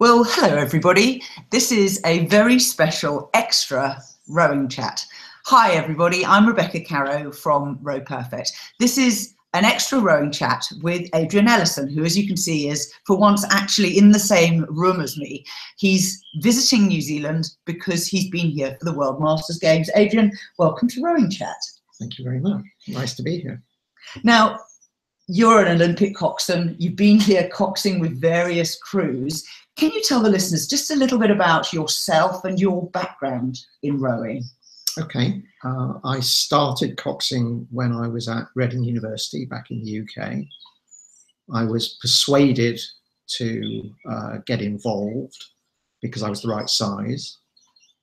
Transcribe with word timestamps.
Well, 0.00 0.24
hello 0.24 0.56
everybody. 0.56 1.22
This 1.50 1.70
is 1.70 2.00
a 2.04 2.26
very 2.26 2.58
special 2.58 3.30
extra 3.32 4.02
rowing 4.28 4.68
chat. 4.68 5.06
Hi 5.46 5.70
everybody, 5.74 6.26
I'm 6.26 6.48
Rebecca 6.48 6.80
Caroe 6.80 7.30
from 7.30 7.78
Row 7.80 8.00
Perfect. 8.00 8.50
This 8.80 8.98
is 8.98 9.34
an 9.52 9.64
extra 9.64 10.00
rowing 10.00 10.32
chat 10.32 10.66
with 10.82 11.08
Adrian 11.14 11.46
Ellison, 11.46 11.88
who 11.88 12.04
as 12.04 12.18
you 12.18 12.26
can 12.26 12.36
see 12.36 12.68
is 12.68 12.92
for 13.06 13.16
once 13.16 13.46
actually 13.52 13.96
in 13.96 14.10
the 14.10 14.18
same 14.18 14.66
room 14.68 15.00
as 15.00 15.16
me. 15.16 15.46
He's 15.76 16.20
visiting 16.40 16.88
New 16.88 17.00
Zealand 17.00 17.50
because 17.64 18.08
he's 18.08 18.28
been 18.30 18.48
here 18.48 18.76
for 18.80 18.86
the 18.86 18.98
World 18.98 19.20
Masters 19.20 19.60
Games. 19.60 19.88
Adrian, 19.94 20.32
welcome 20.58 20.88
to 20.88 21.02
Rowing 21.02 21.30
Chat. 21.30 21.56
Thank 22.00 22.18
you 22.18 22.24
very 22.24 22.40
much. 22.40 22.64
Nice 22.88 23.14
to 23.14 23.22
be 23.22 23.38
here. 23.38 23.62
Now, 24.24 24.58
you're 25.26 25.64
an 25.64 25.80
Olympic 25.80 26.14
coxswain. 26.14 26.76
You've 26.78 26.96
been 26.96 27.18
here 27.18 27.48
coxing 27.48 27.98
with 27.98 28.20
various 28.20 28.76
crews. 28.76 29.42
Can 29.76 29.90
you 29.90 30.02
tell 30.02 30.20
the 30.20 30.30
listeners 30.30 30.68
just 30.68 30.90
a 30.90 30.96
little 30.96 31.18
bit 31.18 31.30
about 31.30 31.72
yourself 31.72 32.44
and 32.44 32.60
your 32.60 32.88
background 32.90 33.58
in 33.82 34.00
rowing? 34.00 34.44
Okay. 34.98 35.42
Uh, 35.64 35.94
I 36.04 36.20
started 36.20 36.96
coxing 36.96 37.66
when 37.70 37.92
I 37.92 38.06
was 38.06 38.28
at 38.28 38.46
Reading 38.54 38.84
University 38.84 39.44
back 39.44 39.72
in 39.72 39.82
the 39.82 40.00
UK. 40.02 40.44
I 41.52 41.64
was 41.64 41.98
persuaded 42.00 42.80
to 43.38 43.90
uh, 44.08 44.36
get 44.46 44.62
involved 44.62 45.44
because 46.00 46.22
I 46.22 46.30
was 46.30 46.42
the 46.42 46.48
right 46.48 46.68
size. 46.68 47.38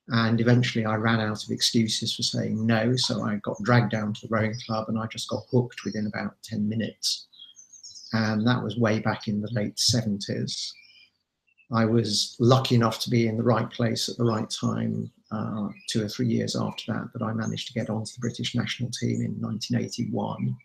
And 0.09 0.41
eventually 0.41 0.85
I 0.85 0.95
ran 0.95 1.21
out 1.21 1.43
of 1.43 1.51
excuses 1.51 2.13
for 2.13 2.23
saying 2.23 2.65
no. 2.65 2.98
So 2.98 3.23
I 3.23 3.38
got 3.38 3.63
dragged 3.63 3.91
down 3.91 4.13
to 4.13 4.27
the 4.27 4.35
rowing 4.35 4.55
club 4.65 4.90
and 4.90 4.99
I 4.99 5.05
just 5.07 5.29
got 5.29 5.43
hooked 5.49 5.85
within 5.85 6.07
about 6.07 6.35
10 6.43 6.67
minutes. 6.67 7.27
And 8.12 8.45
that 8.45 8.62
was 8.62 8.77
way 8.77 8.99
back 8.99 9.29
in 9.29 9.40
the 9.40 9.51
late 9.53 9.77
70s. 9.77 10.71
I 11.73 11.85
was 11.85 12.35
lucky 12.39 12.75
enough 12.75 12.99
to 12.99 13.09
be 13.09 13.27
in 13.27 13.38
the 13.38 13.43
right 13.43 13.70
place 13.70 14.09
at 14.09 14.18
the 14.18 14.26
right 14.26 14.49
time 14.49 15.12
uh, 15.32 15.70
two 15.87 16.04
or 16.04 16.09
three 16.09 16.27
years 16.27 16.55
after 16.55 16.91
that, 16.91 17.09
that 17.13 17.23
I 17.23 17.32
managed 17.34 17.68
to 17.68 17.73
get 17.73 17.90
onto 17.90 18.12
the 18.12 18.20
British 18.20 18.54
national 18.55 18.91
team 18.91 19.21
in 19.21 19.40
1981. 19.40 20.55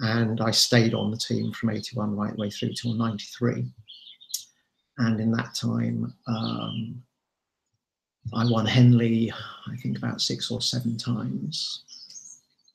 And 0.00 0.40
I 0.40 0.50
stayed 0.50 0.94
on 0.94 1.10
the 1.10 1.16
team 1.16 1.52
from 1.52 1.70
81 1.70 2.16
right 2.16 2.34
the 2.34 2.40
way 2.40 2.50
through 2.50 2.74
till 2.74 2.94
93. 2.94 3.66
And 4.98 5.20
in 5.20 5.30
that 5.32 5.54
time, 5.54 6.12
um, 6.26 7.02
I 8.34 8.44
won 8.50 8.66
Henley, 8.66 9.32
I 9.32 9.76
think 9.76 9.96
about 9.96 10.20
six 10.20 10.50
or 10.50 10.60
seven 10.60 10.98
times. 10.98 11.84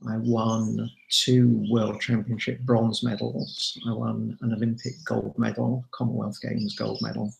I 0.08 0.18
won 0.18 0.90
two 1.10 1.66
World 1.70 2.00
Championship 2.02 2.60
bronze 2.62 3.04
medals. 3.04 3.78
I 3.88 3.94
won 3.94 4.38
an 4.42 4.54
Olympic 4.54 4.94
gold 5.06 5.38
medal, 5.38 5.86
Commonwealth 5.92 6.40
Games 6.42 6.76
gold 6.76 7.00
medal. 7.02 7.34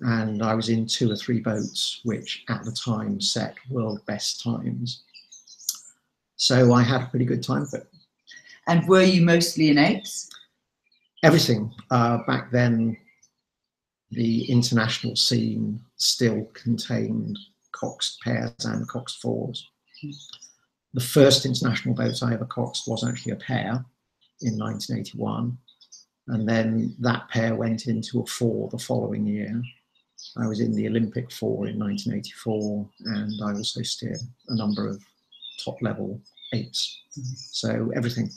And 0.00 0.42
I 0.42 0.54
was 0.54 0.68
in 0.68 0.86
two 0.86 1.10
or 1.10 1.16
three 1.16 1.40
boats, 1.40 2.00
which 2.04 2.44
at 2.48 2.64
the 2.64 2.72
time 2.72 3.20
set 3.20 3.54
world 3.70 4.04
best 4.06 4.42
times. 4.42 5.02
So 6.36 6.72
I 6.72 6.82
had 6.82 7.02
a 7.02 7.06
pretty 7.06 7.24
good 7.24 7.42
time 7.42 7.62
of 7.62 7.74
it. 7.74 7.88
And 8.66 8.86
were 8.88 9.02
you 9.02 9.22
mostly 9.22 9.68
in 9.68 9.78
eights? 9.78 10.28
Everything. 11.22 11.72
Uh, 11.90 12.18
back 12.26 12.50
then, 12.50 12.96
the 14.10 14.44
international 14.50 15.16
scene 15.16 15.80
still 15.96 16.44
contained 16.54 17.38
coxed 17.72 18.20
pairs 18.22 18.64
and 18.64 18.88
coxed 18.88 19.20
fours. 19.20 19.68
The 20.94 21.00
first 21.00 21.44
international 21.44 21.94
boat 21.94 22.22
I 22.22 22.34
ever 22.34 22.44
coxed 22.44 22.86
was 22.86 23.06
actually 23.06 23.32
a 23.32 23.36
pair 23.36 23.84
in 24.42 24.56
1981. 24.56 25.58
And 26.28 26.48
then 26.48 26.94
that 27.00 27.28
pair 27.28 27.56
went 27.56 27.86
into 27.86 28.20
a 28.20 28.26
four 28.26 28.70
the 28.70 28.78
following 28.78 29.26
year. 29.26 29.60
I 30.38 30.46
was 30.46 30.60
in 30.60 30.72
the 30.72 30.86
Olympic 30.86 31.32
four 31.32 31.66
in 31.66 31.78
1984, 31.78 32.88
and 33.06 33.32
I 33.44 33.52
also 33.56 33.82
steered 33.82 34.20
a 34.48 34.56
number 34.56 34.88
of 34.88 35.02
top 35.62 35.82
level 35.82 36.20
8s 36.54 36.70
mm-hmm. 37.18 37.22
So 37.34 37.90
everything. 37.94 38.30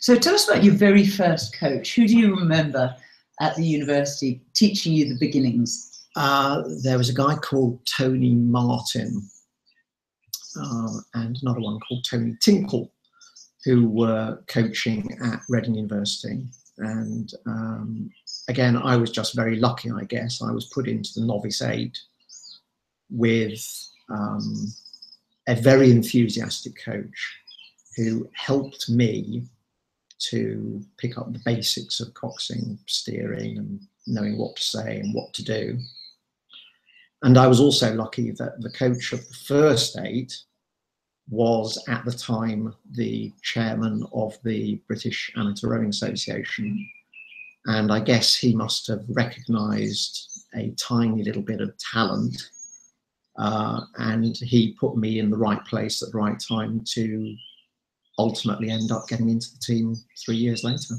So 0.00 0.16
tell 0.16 0.34
us 0.34 0.48
about 0.48 0.64
your 0.64 0.74
very 0.74 1.06
first 1.06 1.54
coach. 1.54 1.94
Who 1.94 2.08
do 2.08 2.16
you 2.16 2.34
remember 2.34 2.96
at 3.40 3.54
the 3.56 3.64
university 3.64 4.42
teaching 4.54 4.94
you 4.94 5.08
the 5.08 5.18
beginnings? 5.18 6.06
Uh, 6.16 6.62
there 6.82 6.98
was 6.98 7.10
a 7.10 7.14
guy 7.14 7.36
called 7.36 7.84
Tony 7.86 8.34
Martin 8.34 9.22
uh, 10.60 11.00
and 11.14 11.38
another 11.42 11.60
one 11.60 11.78
called 11.80 12.04
Tony 12.04 12.36
Tinkle, 12.40 12.92
who 13.64 13.88
were 13.88 14.38
coaching 14.48 15.16
at 15.24 15.40
Reading 15.48 15.74
University. 15.74 16.44
And 16.78 17.32
um, 17.46 18.10
again, 18.48 18.76
I 18.76 18.96
was 18.96 19.10
just 19.10 19.34
very 19.34 19.56
lucky, 19.56 19.90
I 19.90 20.04
guess. 20.04 20.42
I 20.42 20.50
was 20.50 20.66
put 20.66 20.88
into 20.88 21.10
the 21.14 21.26
novice 21.26 21.62
eight 21.62 21.98
with 23.10 23.64
um, 24.08 24.72
a 25.48 25.54
very 25.54 25.90
enthusiastic 25.90 26.82
coach 26.82 27.36
who 27.96 28.28
helped 28.34 28.88
me 28.88 29.44
to 30.18 30.82
pick 30.98 31.18
up 31.18 31.32
the 31.32 31.42
basics 31.44 32.00
of 32.00 32.14
coxing, 32.14 32.78
steering, 32.86 33.58
and 33.58 33.80
knowing 34.06 34.38
what 34.38 34.56
to 34.56 34.62
say 34.62 35.00
and 35.00 35.14
what 35.14 35.32
to 35.34 35.44
do. 35.44 35.78
And 37.22 37.38
I 37.38 37.46
was 37.46 37.60
also 37.60 37.94
lucky 37.94 38.32
that 38.32 38.60
the 38.60 38.70
coach 38.70 39.12
of 39.12 39.26
the 39.26 39.34
first 39.34 39.98
eight 39.98 40.36
was 41.30 41.82
at 41.88 42.04
the 42.04 42.12
time 42.12 42.74
the 42.92 43.32
chairman 43.42 44.04
of 44.12 44.36
the 44.42 44.80
British 44.88 45.32
Amateur 45.36 45.68
Rowing 45.68 45.88
Association. 45.88 46.86
And 47.66 47.92
I 47.92 48.00
guess 48.00 48.34
he 48.34 48.56
must 48.56 48.88
have 48.88 49.04
recognized 49.08 50.46
a 50.54 50.70
tiny 50.72 51.22
little 51.22 51.42
bit 51.42 51.60
of 51.60 51.78
talent. 51.78 52.50
Uh, 53.38 53.82
and 53.98 54.36
he 54.36 54.76
put 54.78 54.96
me 54.96 55.20
in 55.20 55.30
the 55.30 55.38
right 55.38 55.64
place 55.64 56.02
at 56.02 56.10
the 56.10 56.18
right 56.18 56.38
time 56.40 56.82
to 56.84 57.36
ultimately 58.18 58.70
end 58.70 58.92
up 58.92 59.08
getting 59.08 59.28
into 59.28 59.52
the 59.52 59.58
team 59.58 59.96
three 60.24 60.36
years 60.36 60.64
later. 60.64 60.94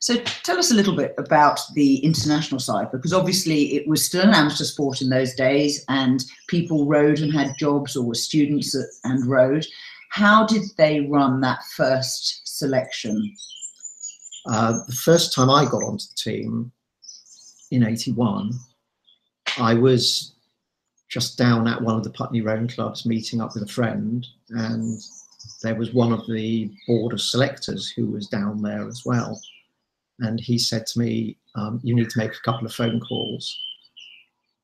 So 0.00 0.16
tell 0.16 0.58
us 0.58 0.70
a 0.70 0.74
little 0.74 0.96
bit 0.96 1.14
about 1.18 1.60
the 1.74 1.98
international 1.98 2.58
side, 2.58 2.90
because 2.90 3.12
obviously 3.12 3.74
it 3.76 3.86
was 3.86 4.04
still 4.04 4.22
an 4.22 4.34
amateur 4.34 4.64
sport 4.64 5.02
in 5.02 5.10
those 5.10 5.34
days, 5.34 5.84
and 5.88 6.24
people 6.48 6.86
rowed 6.86 7.18
and 7.18 7.32
had 7.32 7.58
jobs, 7.58 7.96
or 7.96 8.06
were 8.06 8.14
students 8.14 8.74
and 9.04 9.26
rowed. 9.26 9.66
How 10.10 10.46
did 10.46 10.62
they 10.78 11.00
run 11.00 11.42
that 11.42 11.62
first 11.76 12.42
selection? 12.58 13.36
Uh, 14.46 14.78
the 14.86 14.96
first 15.04 15.34
time 15.34 15.50
I 15.50 15.66
got 15.66 15.82
onto 15.82 16.06
the 16.06 16.16
team 16.16 16.72
in 17.70 17.84
'81, 17.84 18.52
I 19.58 19.74
was 19.74 20.32
just 21.10 21.36
down 21.36 21.68
at 21.68 21.82
one 21.82 21.96
of 21.96 22.04
the 22.04 22.10
Putney 22.10 22.40
Rowing 22.40 22.68
clubs, 22.68 23.04
meeting 23.04 23.42
up 23.42 23.52
with 23.52 23.64
a 23.64 23.72
friend, 23.72 24.26
and 24.48 24.98
there 25.62 25.74
was 25.74 25.92
one 25.92 26.12
of 26.12 26.26
the 26.26 26.70
board 26.86 27.12
of 27.12 27.20
selectors 27.20 27.90
who 27.90 28.06
was 28.06 28.26
down 28.26 28.62
there 28.62 28.86
as 28.86 29.04
well. 29.04 29.40
And 30.20 30.38
he 30.38 30.58
said 30.58 30.86
to 30.88 30.98
me, 30.98 31.36
um, 31.54 31.80
You 31.82 31.94
need 31.94 32.10
to 32.10 32.18
make 32.18 32.34
a 32.34 32.40
couple 32.44 32.66
of 32.66 32.74
phone 32.74 33.00
calls. 33.00 33.58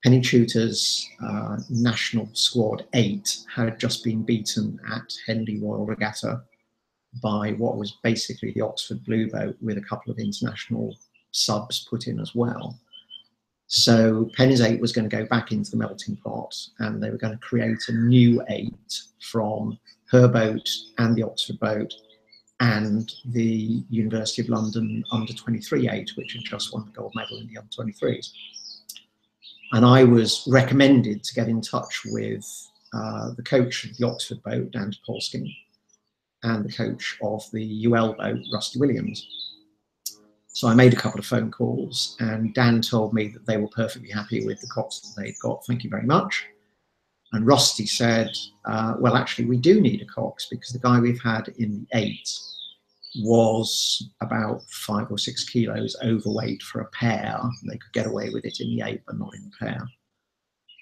Penny 0.04 0.20
Chuter's 0.20 1.08
uh, 1.26 1.56
national 1.70 2.28
squad 2.32 2.86
eight 2.94 3.38
had 3.52 3.80
just 3.80 4.04
been 4.04 4.22
beaten 4.22 4.78
at 4.92 5.12
Henley 5.26 5.58
Royal 5.58 5.86
Regatta 5.86 6.42
by 7.22 7.52
what 7.52 7.76
was 7.76 7.98
basically 8.02 8.52
the 8.52 8.60
Oxford 8.60 9.02
Blue 9.04 9.28
Boat 9.30 9.56
with 9.60 9.78
a 9.78 9.82
couple 9.82 10.12
of 10.12 10.18
international 10.18 10.94
subs 11.32 11.86
put 11.88 12.06
in 12.06 12.20
as 12.20 12.34
well. 12.34 12.78
So 13.68 14.30
Penny's 14.36 14.60
eight 14.60 14.80
was 14.80 14.92
going 14.92 15.08
to 15.08 15.16
go 15.16 15.26
back 15.26 15.50
into 15.50 15.72
the 15.72 15.76
melting 15.76 16.16
pot 16.16 16.54
and 16.78 17.02
they 17.02 17.10
were 17.10 17.18
going 17.18 17.32
to 17.32 17.44
create 17.44 17.82
a 17.88 17.92
new 17.92 18.44
eight 18.48 19.02
from 19.20 19.78
her 20.10 20.28
boat 20.28 20.68
and 20.98 21.16
the 21.16 21.22
Oxford 21.22 21.58
boat 21.58 21.92
and 22.60 23.12
the 23.26 23.84
University 23.90 24.42
of 24.42 24.48
London 24.48 25.04
under 25.12 25.32
23 25.32 25.88
8, 25.88 26.12
which 26.16 26.32
had 26.32 26.42
just 26.44 26.72
won 26.72 26.86
the 26.86 26.92
gold 26.92 27.12
medal 27.14 27.38
in 27.38 27.46
the 27.48 27.58
under 27.58 27.70
23s. 27.70 28.30
And 29.72 29.84
I 29.84 30.04
was 30.04 30.46
recommended 30.50 31.24
to 31.24 31.34
get 31.34 31.48
in 31.48 31.60
touch 31.60 32.02
with 32.06 32.46
uh, 32.94 33.32
the 33.36 33.42
coach 33.42 33.84
of 33.84 33.96
the 33.96 34.06
Oxford 34.06 34.42
boat, 34.42 34.70
Dan 34.70 34.92
Topolski, 34.92 35.54
and 36.44 36.64
the 36.64 36.72
coach 36.72 37.18
of 37.22 37.44
the 37.52 37.86
UL 37.86 38.14
boat, 38.14 38.38
Rusty 38.52 38.78
Williams. 38.78 39.26
So 40.48 40.68
I 40.68 40.74
made 40.74 40.94
a 40.94 40.96
couple 40.96 41.18
of 41.18 41.26
phone 41.26 41.50
calls, 41.50 42.16
and 42.20 42.54
Dan 42.54 42.80
told 42.80 43.12
me 43.12 43.28
that 43.28 43.44
they 43.44 43.58
were 43.58 43.68
perfectly 43.68 44.08
happy 44.08 44.46
with 44.46 44.60
the 44.60 44.68
cox 44.68 45.00
that 45.00 45.20
they'd 45.20 45.38
got. 45.42 45.66
Thank 45.66 45.84
you 45.84 45.90
very 45.90 46.06
much. 46.06 46.46
And 47.32 47.46
Rusty 47.46 47.86
said, 47.86 48.30
uh, 48.64 48.94
well, 48.98 49.16
actually, 49.16 49.46
we 49.46 49.56
do 49.56 49.80
need 49.80 50.02
a 50.02 50.06
cox 50.06 50.46
because 50.50 50.70
the 50.70 50.78
guy 50.78 51.00
we've 51.00 51.22
had 51.22 51.48
in 51.58 51.86
the 51.90 51.98
eight 51.98 52.28
was 53.20 54.10
about 54.20 54.62
five 54.70 55.10
or 55.10 55.18
six 55.18 55.44
kilos 55.44 55.96
overweight 56.04 56.62
for 56.62 56.80
a 56.80 56.90
pair. 56.90 57.38
They 57.64 57.78
could 57.78 57.92
get 57.92 58.06
away 58.06 58.30
with 58.30 58.44
it 58.44 58.60
in 58.60 58.68
the 58.68 58.82
eight, 58.82 59.02
but 59.06 59.18
not 59.18 59.34
in 59.34 59.44
the 59.44 59.66
pair. 59.66 59.88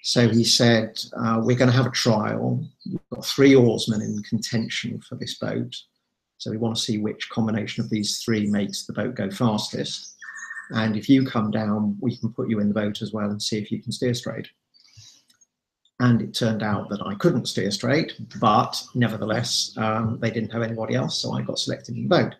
So 0.03 0.29
he 0.29 0.43
said, 0.43 0.99
uh, 1.17 1.41
we're 1.43 1.57
going 1.57 1.71
to 1.71 1.75
have 1.75 1.87
a 1.87 1.91
trial. 1.91 2.63
We've 2.85 2.99
got 3.11 3.25
three 3.25 3.55
oarsmen 3.55 4.01
in 4.01 4.21
contention 4.23 5.01
for 5.01 5.15
this 5.15 5.39
boat. 5.39 5.75
So 6.37 6.51
we 6.51 6.57
want 6.57 6.75
to 6.75 6.81
see 6.81 6.99
which 6.99 7.29
combination 7.29 7.83
of 7.83 7.89
these 7.89 8.19
three 8.23 8.45
makes 8.45 8.85
the 8.85 8.93
boat 8.93 9.15
go 9.15 9.31
fastest. 9.31 10.15
And 10.71 10.95
if 10.95 11.09
you 11.09 11.25
come 11.25 11.49
down, 11.49 11.97
we 12.01 12.17
can 12.17 12.31
put 12.33 12.49
you 12.49 12.59
in 12.59 12.67
the 12.67 12.73
boat 12.73 13.01
as 13.01 13.13
well 13.13 13.29
and 13.29 13.41
see 13.41 13.57
if 13.57 13.71
you 13.71 13.81
can 13.81 13.91
steer 13.91 14.13
straight. 14.13 14.47
And 15.99 16.21
it 16.21 16.33
turned 16.33 16.61
out 16.61 16.89
that 16.89 17.01
I 17.05 17.15
couldn't 17.15 17.47
steer 17.47 17.71
straight, 17.71 18.13
but 18.39 18.83
nevertheless, 18.95 19.73
um, 19.77 20.19
they 20.21 20.29
didn't 20.29 20.51
have 20.51 20.61
anybody 20.61 20.95
else, 20.95 21.17
so 21.17 21.31
I 21.31 21.41
got 21.41 21.57
selected 21.57 21.95
in 21.95 22.03
the 22.03 22.09
boat. 22.09 22.35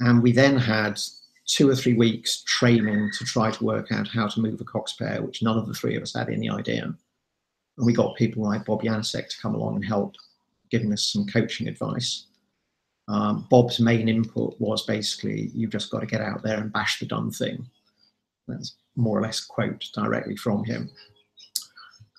And 0.00 0.22
we 0.22 0.32
then 0.32 0.58
had 0.58 1.00
two 1.46 1.68
or 1.68 1.74
three 1.74 1.94
weeks 1.94 2.42
training 2.46 3.10
to 3.18 3.24
try 3.24 3.50
to 3.50 3.64
work 3.64 3.90
out 3.92 4.08
how 4.08 4.28
to 4.28 4.40
move 4.40 4.60
a 4.60 4.64
cox 4.64 4.92
pair, 4.92 5.22
which 5.22 5.42
none 5.42 5.58
of 5.58 5.66
the 5.66 5.74
three 5.74 5.96
of 5.96 6.02
us 6.02 6.14
had 6.14 6.28
any 6.28 6.50
idea. 6.50 6.84
And 6.84 7.86
we 7.86 7.92
got 7.92 8.16
people 8.16 8.44
like 8.44 8.66
Bob 8.66 8.82
Janousek 8.82 9.28
to 9.28 9.40
come 9.40 9.54
along 9.54 9.76
and 9.76 9.84
help, 9.84 10.14
giving 10.70 10.92
us 10.92 11.06
some 11.06 11.26
coaching 11.26 11.66
advice. 11.66 12.26
Um, 13.08 13.46
Bob's 13.50 13.80
main 13.80 14.08
input 14.08 14.54
was 14.60 14.84
basically, 14.84 15.50
you've 15.54 15.72
just 15.72 15.90
got 15.90 16.00
to 16.00 16.06
get 16.06 16.20
out 16.20 16.42
there 16.42 16.58
and 16.58 16.72
bash 16.72 17.00
the 17.00 17.06
dumb 17.06 17.30
thing. 17.30 17.66
That's 18.46 18.76
more 18.96 19.18
or 19.18 19.22
less 19.22 19.40
quote 19.40 19.84
directly 19.94 20.36
from 20.36 20.62
him. 20.64 20.90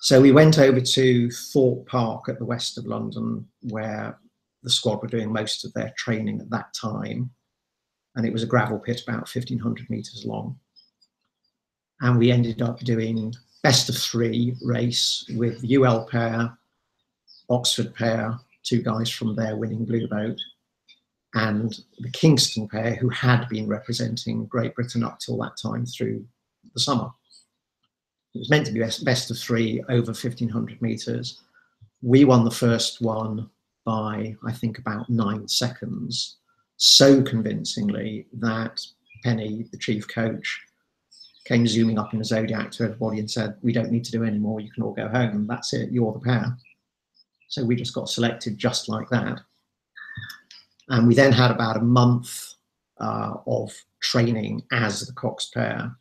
So 0.02 0.20
we 0.20 0.32
went 0.32 0.58
over 0.58 0.80
to 0.80 1.30
Thorpe 1.30 1.86
Park 1.86 2.28
at 2.28 2.40
the 2.40 2.44
west 2.44 2.76
of 2.76 2.86
London, 2.86 3.46
where 3.70 4.18
the 4.64 4.68
squad 4.68 5.00
were 5.00 5.06
doing 5.06 5.32
most 5.32 5.64
of 5.64 5.72
their 5.74 5.94
training 5.96 6.40
at 6.40 6.50
that 6.50 6.74
time. 6.74 7.30
And 8.16 8.26
it 8.26 8.32
was 8.32 8.42
a 8.42 8.48
gravel 8.48 8.80
pit 8.80 9.02
about 9.06 9.32
1500 9.32 9.88
meters 9.88 10.24
long. 10.26 10.58
And 12.00 12.18
we 12.18 12.32
ended 12.32 12.62
up 12.62 12.80
doing 12.80 13.32
best 13.62 13.88
of 13.88 13.96
three 13.96 14.56
race 14.64 15.24
with 15.36 15.64
UL 15.64 16.08
pair, 16.08 16.52
Oxford 17.48 17.94
pair, 17.94 18.36
two 18.64 18.82
guys 18.82 19.08
from 19.08 19.36
there 19.36 19.56
winning 19.56 19.84
Blue 19.84 20.08
Boat, 20.08 20.40
and 21.34 21.78
the 22.00 22.10
Kingston 22.10 22.66
pair 22.66 22.96
who 22.96 23.08
had 23.10 23.48
been 23.48 23.68
representing 23.68 24.46
Great 24.46 24.74
Britain 24.74 25.04
up 25.04 25.20
till 25.20 25.38
that 25.38 25.56
time 25.62 25.86
through 25.86 26.26
the 26.74 26.80
summer. 26.80 27.12
It 28.34 28.38
was 28.38 28.50
meant 28.50 28.66
to 28.66 28.72
be 28.72 28.80
best, 28.80 29.04
best 29.04 29.30
of 29.30 29.38
three 29.38 29.82
over 29.88 30.12
1500 30.12 30.80
meters. 30.80 31.40
We 32.00 32.24
won 32.24 32.44
the 32.44 32.50
first 32.50 33.00
one 33.00 33.50
by, 33.84 34.36
I 34.44 34.52
think, 34.52 34.78
about 34.78 35.10
nine 35.10 35.46
seconds, 35.48 36.36
so 36.76 37.22
convincingly 37.22 38.26
that 38.34 38.80
Penny, 39.22 39.66
the 39.70 39.78
chief 39.78 40.08
coach, 40.08 40.60
came 41.44 41.66
zooming 41.66 41.98
up 41.98 42.14
in 42.14 42.20
a 42.20 42.24
Zodiac 42.24 42.70
to 42.72 42.84
everybody 42.84 43.18
and 43.18 43.30
said, 43.30 43.56
We 43.62 43.72
don't 43.72 43.90
need 43.90 44.04
to 44.04 44.12
do 44.12 44.24
any 44.24 44.38
more, 44.38 44.60
you 44.60 44.70
can 44.70 44.82
all 44.82 44.94
go 44.94 45.08
home. 45.08 45.46
That's 45.46 45.74
it, 45.74 45.90
you're 45.90 46.12
the 46.12 46.20
pair. 46.20 46.56
So 47.48 47.64
we 47.64 47.76
just 47.76 47.94
got 47.94 48.08
selected 48.08 48.56
just 48.56 48.88
like 48.88 49.08
that. 49.10 49.40
And 50.88 51.06
we 51.06 51.14
then 51.14 51.32
had 51.32 51.50
about 51.50 51.76
a 51.76 51.82
month 51.82 52.54
uh, 52.98 53.34
of 53.46 53.74
training 54.00 54.62
as 54.72 55.06
the 55.06 55.12
Cox 55.12 55.50
pair 55.52 55.94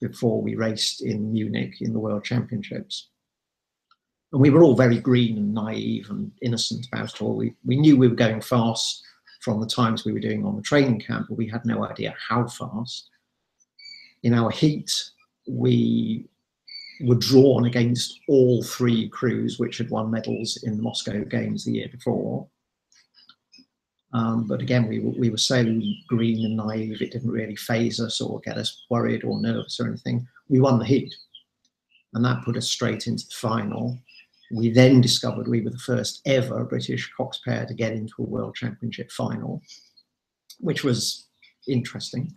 before 0.00 0.40
we 0.40 0.54
raced 0.54 1.02
in 1.02 1.32
Munich 1.32 1.76
in 1.80 1.92
the 1.92 1.98
World 1.98 2.24
Championships. 2.24 3.08
And 4.32 4.42
we 4.42 4.50
were 4.50 4.62
all 4.62 4.76
very 4.76 4.98
green 4.98 5.38
and 5.38 5.54
naive 5.54 6.10
and 6.10 6.30
innocent 6.42 6.86
about 6.92 7.14
it 7.14 7.22
all. 7.22 7.36
We, 7.36 7.54
we 7.64 7.76
knew 7.76 7.96
we 7.96 8.08
were 8.08 8.14
going 8.14 8.40
fast 8.40 9.02
from 9.40 9.60
the 9.60 9.66
times 9.66 10.04
we 10.04 10.12
were 10.12 10.20
doing 10.20 10.44
on 10.44 10.56
the 10.56 10.62
training 10.62 11.00
camp, 11.00 11.26
but 11.28 11.38
we 11.38 11.48
had 11.48 11.64
no 11.64 11.84
idea 11.84 12.14
how 12.28 12.46
fast. 12.46 13.10
In 14.22 14.34
our 14.34 14.50
heat, 14.50 14.92
we 15.46 16.28
were 17.00 17.14
drawn 17.14 17.64
against 17.66 18.20
all 18.28 18.62
three 18.62 19.08
crews 19.08 19.58
which 19.58 19.78
had 19.78 19.90
won 19.90 20.10
medals 20.10 20.58
in 20.64 20.76
the 20.76 20.82
Moscow 20.82 21.24
Games 21.24 21.64
the 21.64 21.72
year 21.72 21.88
before. 21.88 22.46
Um, 24.14 24.46
but 24.46 24.62
again, 24.62 24.88
we, 24.88 25.00
we 25.00 25.28
were 25.28 25.36
so 25.36 25.62
green 26.08 26.44
and 26.44 26.56
naive, 26.56 27.02
it 27.02 27.12
didn't 27.12 27.30
really 27.30 27.56
faze 27.56 28.00
us 28.00 28.20
or 28.20 28.40
get 28.40 28.56
us 28.56 28.84
worried 28.88 29.24
or 29.24 29.40
nervous 29.40 29.78
or 29.78 29.86
anything. 29.86 30.26
We 30.48 30.60
won 30.60 30.78
the 30.78 30.86
heat, 30.86 31.14
and 32.14 32.24
that 32.24 32.44
put 32.44 32.56
us 32.56 32.68
straight 32.68 33.06
into 33.06 33.26
the 33.26 33.34
final. 33.34 33.98
We 34.50 34.70
then 34.70 35.02
discovered 35.02 35.46
we 35.46 35.60
were 35.60 35.70
the 35.70 35.78
first 35.78 36.22
ever 36.24 36.64
British 36.64 37.10
cox 37.14 37.40
pair 37.44 37.66
to 37.66 37.74
get 37.74 37.92
into 37.92 38.14
a 38.22 38.26
World 38.26 38.54
Championship 38.54 39.10
final, 39.10 39.60
which 40.58 40.84
was 40.84 41.28
interesting. 41.66 42.32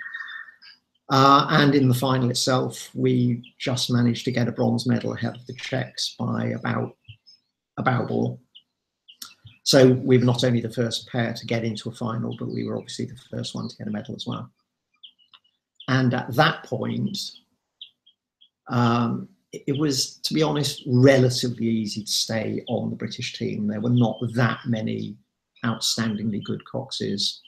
Uh, 1.10 1.46
and 1.50 1.74
in 1.74 1.88
the 1.88 1.94
final 1.94 2.30
itself, 2.30 2.90
we 2.94 3.54
just 3.60 3.92
managed 3.92 4.26
to 4.26 4.32
get 4.32 4.48
a 4.48 4.52
bronze 4.52 4.88
medal 4.88 5.14
ahead 5.14 5.36
of 5.36 5.46
the 5.46 5.54
Czechs 5.54 6.16
by 6.18 6.48
about 6.48 6.96
about 7.78 8.10
all. 8.10 8.42
So 9.72 9.94
we 9.94 10.18
were 10.18 10.26
not 10.26 10.44
only 10.44 10.60
the 10.60 10.70
first 10.70 11.08
pair 11.08 11.32
to 11.32 11.46
get 11.46 11.64
into 11.64 11.88
a 11.88 11.94
final, 11.94 12.36
but 12.38 12.50
we 12.50 12.66
were 12.66 12.76
obviously 12.76 13.06
the 13.06 13.16
first 13.32 13.56
one 13.56 13.70
to 13.70 13.78
get 13.78 13.88
a 13.88 13.90
medal 13.90 14.14
as 14.14 14.28
well. 14.28 14.52
And 15.88 16.14
at 16.14 16.36
that 16.36 16.66
point, 16.66 17.18
um, 18.68 19.30
it 19.54 19.80
was, 19.80 20.18
to 20.24 20.34
be 20.34 20.44
honest, 20.44 20.84
relatively 20.86 21.68
easy 21.68 22.04
to 22.04 22.12
stay 22.12 22.66
on 22.68 22.90
the 22.90 22.98
British 22.98 23.32
team. 23.40 23.66
There 23.66 23.80
were 23.80 23.90
not 23.92 24.18
that 24.34 24.60
many 24.66 25.16
outstandingly 25.64 26.44
good 26.44 26.66
coxes 26.66 27.40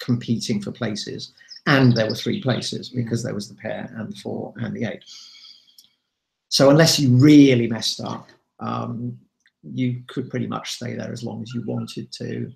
competing 0.00 0.60
for 0.60 0.72
places. 0.72 1.34
And 1.66 1.96
there 1.96 2.08
were 2.08 2.16
three 2.16 2.42
places 2.42 2.88
because 2.88 3.22
there 3.22 3.32
was 3.32 3.48
the 3.48 3.54
pair 3.54 3.94
and 3.96 4.12
the 4.12 4.16
four 4.16 4.54
and 4.56 4.74
the 4.74 4.86
eight. 4.86 5.04
So 6.48 6.70
unless 6.70 6.98
you 6.98 7.16
really 7.16 7.68
messed 7.68 8.00
up, 8.00 8.28
um, 8.58 9.20
you 9.72 10.02
could 10.06 10.30
pretty 10.30 10.46
much 10.46 10.72
stay 10.72 10.94
there 10.94 11.12
as 11.12 11.22
long 11.22 11.42
as 11.42 11.54
you 11.54 11.62
wanted 11.66 12.10
to. 12.12 12.52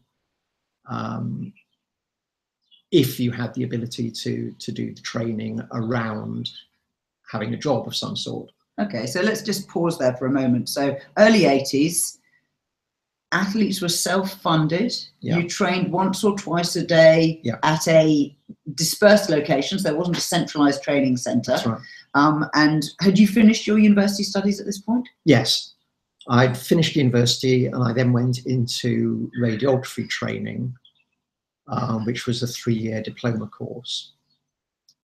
Um, 0.88 1.52
if 2.90 3.20
you 3.20 3.30
had 3.30 3.52
the 3.54 3.64
ability 3.64 4.10
to 4.10 4.52
to 4.58 4.72
do 4.72 4.94
the 4.94 5.02
training 5.02 5.60
around 5.72 6.50
having 7.30 7.52
a 7.54 7.58
job 7.58 7.86
of 7.86 7.94
some 7.94 8.16
sort. 8.16 8.50
Okay, 8.80 9.06
so 9.06 9.20
let's 9.20 9.42
just 9.42 9.68
pause 9.68 9.98
there 9.98 10.14
for 10.16 10.26
a 10.26 10.30
moment. 10.30 10.68
So 10.68 10.96
early 11.18 11.40
80s, 11.40 12.18
athletes 13.32 13.82
were 13.82 13.88
self-funded. 13.88 14.94
Yeah. 15.20 15.38
You 15.38 15.48
trained 15.48 15.92
once 15.92 16.24
or 16.24 16.36
twice 16.38 16.76
a 16.76 16.86
day 16.86 17.40
Yeah. 17.42 17.58
at 17.64 17.86
a 17.88 18.34
dispersed 18.74 19.28
location, 19.28 19.78
so 19.78 19.88
There 19.88 19.98
wasn't 19.98 20.16
a 20.16 20.20
centralized 20.22 20.82
training 20.82 21.16
center. 21.18 21.52
That's 21.52 21.66
right. 21.66 21.80
Um, 22.14 22.46
and 22.54 22.84
had 23.00 23.18
you 23.18 23.26
finished 23.26 23.66
your 23.66 23.78
university 23.78 24.22
studies 24.22 24.60
at 24.60 24.64
this 24.66 24.78
point? 24.80 25.06
Yes, 25.24 25.74
I'd 26.28 26.56
finished 26.56 26.96
university 26.96 27.66
and 27.66 27.82
I 27.82 27.92
then 27.92 28.12
went 28.12 28.46
into 28.46 29.30
radiography 29.40 30.08
training, 30.08 30.74
um, 31.68 32.04
which 32.04 32.26
was 32.26 32.42
a 32.42 32.46
three-year 32.46 33.02
diploma 33.02 33.46
course. 33.46 34.12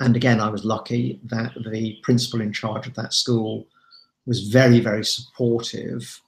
And 0.01 0.17
again, 0.17 0.41
I 0.41 0.49
was 0.49 0.65
lucky 0.65 1.21
that 1.25 1.53
the 1.73 1.99
principal 2.03 2.41
in 2.41 2.53
charge 2.53 2.87
of 2.87 2.95
that 2.95 3.15
school 3.15 3.67
was 4.27 4.49
very, 4.49 4.81
very 4.81 5.05
supportive 5.05 6.21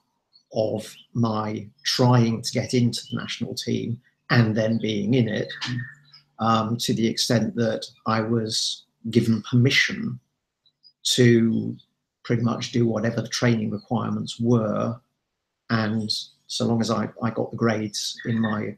of 0.53 0.95
my 1.13 1.67
trying 1.83 2.41
to 2.41 2.51
get 2.51 2.73
into 2.73 3.01
the 3.09 3.17
national 3.17 3.53
team 3.53 3.99
and 4.29 4.55
then 4.55 4.79
being 4.79 5.13
in 5.13 5.27
it, 5.27 5.51
um, 6.39 6.77
to 6.77 6.93
the 6.93 7.07
extent 7.07 7.55
that 7.55 7.85
I 8.05 8.21
was 8.21 8.85
given 9.09 9.41
permission 9.43 10.19
to 11.03 11.77
pretty 12.27 12.43
much 12.43 12.73
do 12.73 12.85
whatever 12.85 13.21
the 13.21 13.27
training 13.29 13.71
requirements 13.71 14.37
were. 14.37 14.99
And 15.69 16.11
so 16.47 16.65
long 16.65 16.81
as 16.81 16.91
I, 16.91 17.07
I 17.23 17.29
got 17.29 17.51
the 17.51 17.57
grades 17.57 18.19
in 18.25 18.39
my 18.41 18.75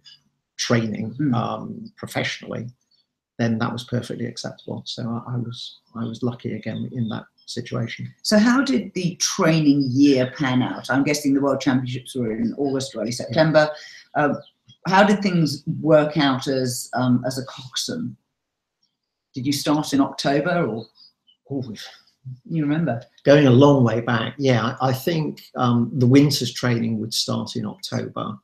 training 0.57 1.15
Mm. 1.19 1.33
um, 1.33 1.91
professionally, 1.97 2.67
then 3.39 3.57
that 3.57 3.73
was 3.73 3.85
perfectly 3.85 4.27
acceptable. 4.27 4.83
So 4.85 5.01
I, 5.09 5.33
I 5.33 5.37
was 5.37 5.79
I 5.95 6.03
was 6.03 6.21
lucky 6.21 6.53
again 6.53 6.89
in 6.91 7.09
that 7.09 7.25
situation. 7.47 8.13
So 8.21 8.37
how 8.37 8.61
did 8.63 8.93
the 8.93 9.15
training 9.15 9.87
year 9.89 10.31
pan 10.37 10.61
out? 10.61 10.91
I'm 10.91 11.03
guessing 11.03 11.33
the 11.33 11.41
World 11.41 11.61
Championships 11.61 12.15
were 12.15 12.31
in 12.31 12.53
August, 12.57 12.95
early 12.95 13.11
September. 13.11 13.63
Um, 14.15 14.37
how 14.87 15.03
did 15.03 15.21
things 15.23 15.63
work 15.81 16.17
out 16.17 16.45
as 16.47 16.89
um, 16.93 17.23
as 17.25 17.39
a 17.39 17.45
coxswain? 17.45 18.15
Did 19.33 19.45
you 19.47 19.53
start 19.53 19.93
in 19.93 20.01
October, 20.01 20.55
or 20.67 20.85
Oh, 21.51 21.63
you 22.49 22.63
remember? 22.63 23.01
going 23.23 23.47
a 23.47 23.51
long 23.51 23.83
way 23.83 24.01
back, 24.01 24.33
yeah, 24.37 24.75
I 24.81 24.93
think 24.93 25.41
um, 25.55 25.91
the 25.93 26.07
winter's 26.07 26.53
training 26.53 26.99
would 26.99 27.13
start 27.13 27.55
in 27.55 27.65
October, 27.65 28.37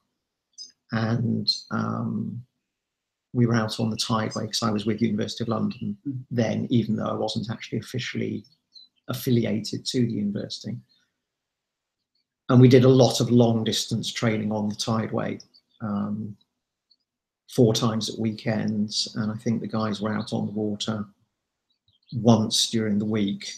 and 0.92 1.50
um, 1.72 2.44
we 3.34 3.46
were 3.46 3.56
out 3.56 3.80
on 3.80 3.90
the 3.90 3.98
Tideway 3.98 4.44
because 4.44 4.64
I 4.64 4.72
was 4.72 4.86
with 4.86 5.02
University 5.02 5.44
of 5.44 5.50
London 5.50 5.98
Mhm. 6.08 6.26
then, 6.32 6.68
even 6.70 6.96
though 6.96 7.08
I 7.08 7.14
wasn't 7.16 7.50
actually 7.50 7.80
officially 7.80 8.46
affiliated 9.08 9.86
to 9.86 10.06
the 10.06 10.12
university. 10.14 10.78
And 12.50 12.62
we 12.62 12.68
did 12.70 12.86
a 12.86 12.90
lot 12.90 13.20
of 13.22 13.32
long 13.32 13.64
distance 13.64 14.12
training 14.12 14.52
on 14.52 14.70
the 14.70 14.76
Tideway, 14.76 15.42
um, 15.82 16.38
four 17.50 17.74
times 17.74 18.10
at 18.10 18.20
weekends, 18.20 19.14
and 19.16 19.32
I 19.32 19.36
think 19.36 19.62
the 19.62 19.68
guys 19.68 20.00
were 20.02 20.14
out 20.14 20.32
on 20.34 20.46
the 20.46 20.52
water 20.52 21.06
once 22.14 22.70
during 22.70 23.00
the 23.00 23.06
week 23.06 23.56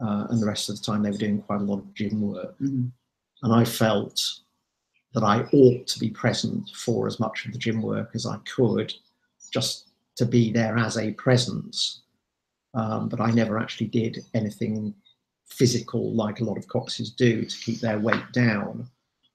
uh, 0.00 0.26
and 0.30 0.40
the 0.40 0.46
rest 0.46 0.68
of 0.68 0.76
the 0.76 0.82
time 0.82 1.02
they 1.02 1.10
were 1.10 1.18
doing 1.18 1.42
quite 1.42 1.60
a 1.60 1.64
lot 1.64 1.78
of 1.78 1.94
gym 1.94 2.20
work. 2.20 2.58
Mhm. 2.58 2.90
And 3.42 3.52
I 3.52 3.64
felt 3.64 4.20
that 5.12 5.22
I 5.22 5.42
ought 5.52 5.86
to 5.86 5.98
be 5.98 6.10
present 6.10 6.70
for 6.74 7.06
as 7.06 7.20
much 7.20 7.46
of 7.46 7.52
the 7.52 7.58
gym 7.58 7.82
work 7.82 8.10
as 8.14 8.26
I 8.26 8.36
could, 8.38 8.92
just 9.52 9.88
to 10.16 10.26
be 10.26 10.52
there 10.52 10.76
as 10.76 10.96
a 10.96 11.12
presence, 11.12 12.02
um, 12.74 13.08
but 13.08 13.20
I 13.20 13.30
never 13.30 13.58
actually 13.58 13.86
did 13.86 14.24
anything 14.34 14.94
physical 15.46 16.12
like 16.14 16.40
a 16.40 16.44
lot 16.44 16.58
of 16.58 16.66
coxes 16.68 17.10
do 17.10 17.44
to 17.44 17.56
keep 17.58 17.80
their 17.80 18.00
weight 18.00 18.32
down. 18.32 18.88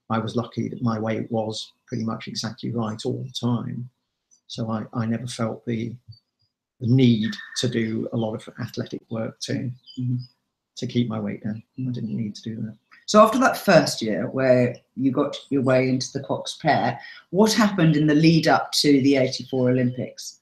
I 0.10 0.20
was 0.20 0.36
lucky 0.36 0.68
that 0.70 0.82
my 0.82 1.00
weight 1.00 1.32
was 1.32 1.72
pretty 1.86 2.04
much 2.04 2.28
exactly 2.28 2.72
right 2.72 3.06
all 3.06 3.24
the 3.24 3.32
time. 3.32 3.90
So 4.48 4.70
I, 4.70 4.84
I 4.94 5.06
never 5.06 5.28
felt 5.28 5.66
the, 5.66 5.96
the 6.80 6.88
need 6.88 7.34
to 7.58 7.70
do 7.70 8.10
a 8.12 8.18
lot 8.18 8.36
of 8.36 8.54
athletic 8.60 9.02
work 9.10 9.40
to, 9.42 9.54
mm-hmm. 9.54 10.16
To 10.80 10.88
keep 10.88 11.08
my 11.08 11.20
weight 11.20 11.44
down. 11.44 11.62
I 11.80 11.92
didn't 11.92 12.16
need 12.16 12.36
to 12.36 12.42
do 12.42 12.56
that. 12.58 12.76
So 13.06 13.22
after 13.22 13.40
that 13.40 13.58
first 13.58 14.02
year 14.02 14.30
where 14.30 14.76
you 14.96 15.12
got 15.12 15.36
your 15.50 15.64
way 15.64 15.90
into 15.90 16.12
the 16.14 16.24
Cox 16.24 16.58
pair, 16.62 17.00
what 17.32 17.52
happened 17.52 17.96
in 17.96 18.06
the 18.06 18.16
lead 18.16 18.48
up 18.48 18.72
to 18.74 19.02
the 19.02 19.18
84 19.18 19.72
Olympics? 19.72 20.42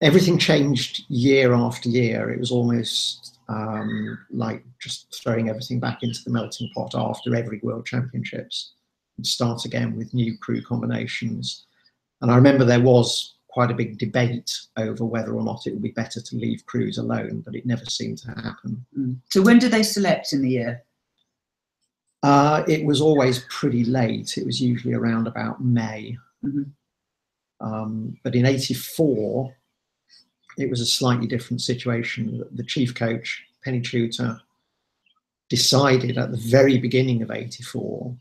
Everything 0.00 0.38
changed 0.38 1.04
year 1.08 1.54
after 1.54 1.88
year. 1.88 2.30
It 2.30 2.40
was 2.40 2.50
almost 2.50 3.38
um, 3.48 4.18
like 4.30 4.64
just 4.80 5.22
throwing 5.22 5.48
everything 5.48 5.80
back 5.80 6.02
into 6.02 6.22
the 6.24 6.30
melting 6.30 6.70
pot 6.74 6.94
after 6.94 7.34
every 7.34 7.60
World 7.62 7.86
Championships 7.86 8.72
and 9.16 9.26
start 9.26 9.64
again 9.64 9.96
with 9.96 10.14
new 10.14 10.36
crew 10.38 10.62
combinations. 10.62 11.66
And 12.20 12.30
I 12.30 12.36
remember 12.36 12.64
there 12.64 12.80
was 12.80 13.34
quite 13.48 13.70
a 13.70 13.74
big 13.74 13.98
debate 13.98 14.56
over 14.76 15.04
whether 15.04 15.32
or 15.32 15.42
not 15.42 15.66
it 15.66 15.72
would 15.72 15.82
be 15.82 15.90
better 15.90 16.20
to 16.20 16.36
leave 16.36 16.66
crews 16.66 16.98
alone, 16.98 17.42
but 17.44 17.54
it 17.54 17.66
never 17.66 17.84
seemed 17.86 18.18
to 18.18 18.28
happen. 18.28 18.84
Mm. 18.96 19.16
So 19.30 19.42
when 19.42 19.58
did 19.58 19.70
they 19.70 19.82
select 19.82 20.32
in 20.32 20.42
the 20.42 20.50
year? 20.50 20.84
Uh, 22.22 22.62
it 22.68 22.84
was 22.84 23.00
always 23.00 23.44
pretty 23.48 23.84
late. 23.84 24.36
It 24.36 24.44
was 24.44 24.60
usually 24.60 24.94
around 24.94 25.26
about 25.26 25.64
May. 25.64 26.16
Mm-hmm. 26.44 26.64
Um, 27.60 28.16
but 28.22 28.34
in 28.34 28.46
84, 28.46 29.54
it 30.58 30.68
was 30.68 30.80
a 30.80 30.86
slightly 30.86 31.26
different 31.26 31.60
situation. 31.60 32.44
The 32.52 32.64
chief 32.64 32.94
coach, 32.94 33.44
Penny 33.64 33.80
Chuter, 33.80 34.40
decided 35.48 36.18
at 36.18 36.30
the 36.30 36.36
very 36.36 36.78
beginning 36.78 37.22
of 37.22 37.30
84 37.30 38.14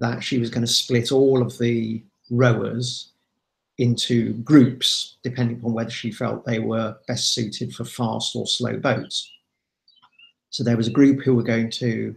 that 0.00 0.22
she 0.22 0.38
was 0.38 0.50
going 0.50 0.66
to 0.66 0.72
split 0.72 1.12
all 1.12 1.42
of 1.42 1.58
the 1.58 2.02
rowers 2.30 3.12
into 3.78 4.34
groups, 4.34 5.16
depending 5.22 5.58
upon 5.58 5.72
whether 5.72 5.90
she 5.90 6.10
felt 6.10 6.44
they 6.44 6.58
were 6.58 6.96
best 7.06 7.32
suited 7.34 7.72
for 7.74 7.84
fast 7.84 8.34
or 8.34 8.46
slow 8.46 8.76
boats. 8.76 9.30
So 10.50 10.64
there 10.64 10.76
was 10.76 10.88
a 10.88 10.92
group 10.92 11.22
who 11.22 11.34
were 11.34 11.42
going 11.42 11.70
to 11.72 12.16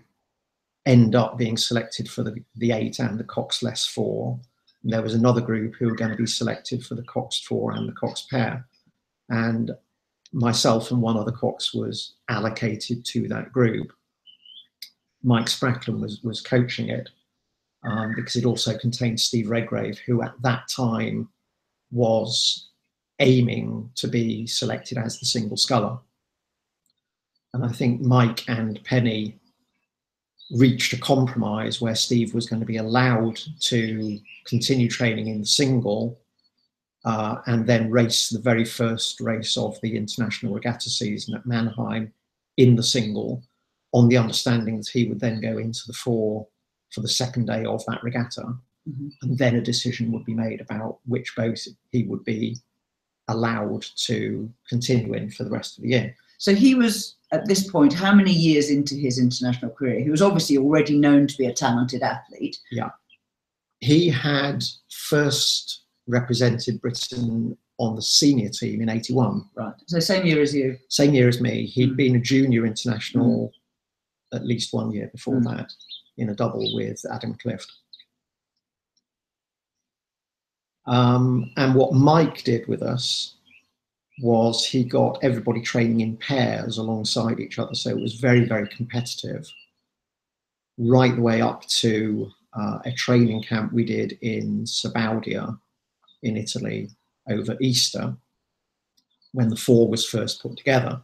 end 0.86 1.15
up 1.15 1.38
being 1.38 1.58
selected 1.58 2.10
for 2.10 2.24
the, 2.24 2.44
the 2.56 2.72
eight 2.72 3.00
and 3.00 3.20
the 3.20 3.24
Coxless 3.24 3.88
four. 3.88 4.39
And 4.84 4.91
there 4.91 5.03
was 5.03 5.13
another 5.13 5.41
group 5.41 5.75
who 5.77 5.88
were 5.88 5.96
going 5.96 6.12
to 6.12 6.18
be 6.18 6.25
selected 6.25 6.84
for 6.84 6.96
the 6.96 7.03
Cox 7.03 7.39
four 7.41 7.74
and 7.74 7.88
the 7.88 7.94
Cox 7.94 8.25
pair 8.32 8.65
and 9.30 9.72
myself 10.34 10.91
and 10.91 11.01
one 11.01 11.18
other 11.18 11.32
Cox 11.32 11.74
was 11.74 12.15
allocated 12.30 13.03
to 13.06 13.27
that 13.30 13.51
group. 13.51 13.91
Mike 15.24 15.46
Spracklen 15.46 16.00
was, 16.00 16.22
was 16.24 16.41
coaching 16.41 16.89
it 16.89 17.10
um, 17.84 18.13
because 18.15 18.36
it 18.36 18.46
also 18.46 18.77
contained 18.77 19.20
Steve 19.20 19.50
Redgrave, 19.50 20.00
who 20.00 20.22
at 20.22 20.34
that 20.41 20.68
time 20.68 21.30
was 21.91 22.69
aiming 23.19 23.89
to 23.95 24.07
be 24.07 24.48
selected 24.48 24.98
as 24.98 25.19
the 25.19 25.25
single 25.25 25.57
sculler. 25.57 25.98
And 27.53 27.65
I 27.65 27.69
think 27.69 28.01
Mike 28.01 28.48
and 28.48 28.83
Penny 28.83 29.39
reached 30.51 30.93
a 30.93 31.00
compromise 31.00 31.79
where 31.79 31.95
Steve 31.95 32.33
was 32.33 32.48
going 32.48 32.60
to 32.60 32.65
be 32.65 32.77
allowed 32.77 33.39
to 33.60 34.19
continue 34.45 34.89
training 34.89 35.27
in 35.27 35.41
the 35.41 35.45
single 35.45 36.19
uh, 37.05 37.38
and 37.48 37.65
then 37.65 37.89
race 37.89 38.29
the 38.29 38.39
very 38.39 38.65
first 38.65 39.19
race 39.21 39.57
of 39.57 39.79
the 39.81 39.95
international 39.95 40.53
regatta 40.53 40.89
season 40.89 41.36
at 41.36 41.45
Mannheim 41.45 42.13
in 42.57 42.75
the 42.75 42.83
single 42.83 43.43
on 43.93 44.07
the 44.07 44.17
understanding 44.17 44.77
that 44.77 44.88
he 44.88 45.07
would 45.07 45.19
then 45.19 45.41
go 45.41 45.57
into 45.57 45.81
the 45.88 45.93
four 45.93 46.48
for 46.91 47.01
the 47.01 47.07
second 47.07 47.48
day 47.48 47.65
of 47.65 47.83
that 47.86 48.03
regatta. 48.03 48.53
Mm-hmm. 48.90 49.08
And 49.22 49.38
then 49.38 49.56
a 49.56 49.62
decision 49.62 50.12
would 50.12 50.26
be 50.26 50.34
made 50.34 50.62
about 50.62 51.00
which 51.06 51.36
boat 51.36 51.60
he 51.92 52.04
would 52.04 52.24
be 52.26 52.58
allowed 53.28 53.86
to 53.96 54.52
continue 54.68 55.14
in 55.14 55.30
for 55.30 55.44
the 55.44 55.50
rest 55.50 55.78
of 55.78 55.84
the 55.84 55.90
year. 55.90 56.16
So 56.38 56.56
he 56.56 56.74
was 56.74 57.16
at 57.32 57.48
this 57.48 57.70
point 57.70 57.94
how 57.94 58.14
many 58.14 58.32
years 58.32 58.70
into 58.70 58.96
his 58.96 59.20
international 59.20 59.72
career? 59.72 60.00
He 60.00 60.10
was 60.10 60.22
obviously 60.22 60.58
already 60.58 60.98
known 60.98 61.28
to 61.28 61.38
be 61.38 61.46
a 61.46 61.54
talented 61.54 62.02
athlete. 62.02 62.58
Yeah. 62.72 62.90
He 63.80 64.10
had 64.10 64.64
first 64.90 65.84
represented 66.08 66.82
Britain 66.82 67.58
on 67.78 67.96
the 67.96 68.02
senior 68.02 68.50
team 68.50 68.82
in 68.82 68.90
81. 68.90 69.44
Right. 69.56 69.74
So 69.88 70.00
same 70.00 70.26
year 70.26 70.42
as 70.42 70.54
you? 70.54 70.78
Same 70.90 71.14
year 71.14 71.28
as 71.28 71.42
me. 71.42 71.66
he 71.66 71.82
had 71.82 71.92
mm. 71.92 71.98
been 71.98 72.16
a 72.16 72.20
junior 72.20 72.66
international 72.66 73.52
mm. 74.34 74.38
at 74.38 74.46
least 74.46 74.74
one 74.74 74.92
year 74.92 75.10
before 75.12 75.40
mm. 75.40 75.44
that 75.46 75.72
in 76.18 76.30
a 76.30 76.36
double 76.36 76.76
with 76.76 77.04
Adam 77.12 77.36
Clift. 77.36 77.72
Um, 80.88 81.52
and 81.58 81.76
what 81.76 81.94
Mike 81.94 82.44
did 82.44 82.68
with 82.68 82.82
us 82.82 83.36
was 84.22 84.66
he 84.66 84.84
got 84.84 85.20
everybody 85.24 85.62
training 85.62 86.02
in 86.02 86.18
pairs 86.18 86.78
alongside 86.78 87.40
each 87.40 87.60
other. 87.60 87.74
So 87.74 87.90
it 87.90 88.00
was 88.00 88.16
very, 88.16 88.46
very 88.46 88.68
competitive, 88.68 89.48
right 90.78 91.16
the 91.16 91.22
way 91.22 91.42
up 91.42 91.66
to 91.68 92.32
uh, 92.54 92.80
a 92.86 92.92
training 92.92 93.44
camp 93.44 93.72
we 93.74 93.86
did 93.86 94.18
in 94.22 94.64
Sabaudia 94.66 95.58
in 96.24 96.38
Italy 96.38 96.90
over 97.30 97.58
Easter 97.62 98.16
when 99.34 99.50
the 99.50 99.56
four 99.56 99.88
was 99.88 100.06
first 100.06 100.42
put 100.42 100.58
together. 100.58 101.02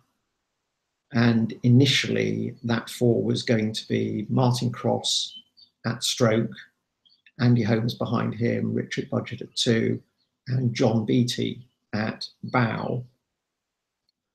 And 1.14 1.54
initially, 1.64 2.56
that 2.64 2.90
four 2.90 3.24
was 3.24 3.44
going 3.44 3.72
to 3.74 3.88
be 3.88 4.26
Martin 4.30 4.72
Cross 4.72 5.34
at 5.86 6.04
stroke, 6.04 6.52
Andy 7.40 7.64
Holmes 7.64 7.94
behind 7.94 8.34
him, 8.34 8.74
Richard 8.74 9.10
Budgett 9.10 9.42
at 9.42 9.56
two, 9.56 10.02
and 10.48 10.74
John 10.74 11.06
Beattie 11.06 11.68
at 11.94 12.28
bow. 12.44 13.06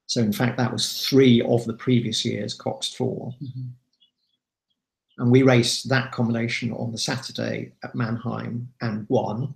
So, 0.06 0.20
in 0.20 0.32
fact, 0.32 0.58
that 0.58 0.72
was 0.72 1.06
three 1.06 1.40
of 1.42 1.64
the 1.64 1.74
previous 1.74 2.24
year's 2.24 2.54
Cox 2.54 2.92
4 2.92 3.34
mm-hmm. 3.42 3.68
And 5.18 5.30
we 5.30 5.42
raced 5.42 5.88
that 5.90 6.10
combination 6.10 6.72
on 6.72 6.90
the 6.90 6.98
Saturday 6.98 7.72
at 7.84 7.94
Mannheim 7.94 8.68
and 8.80 9.06
won. 9.08 9.54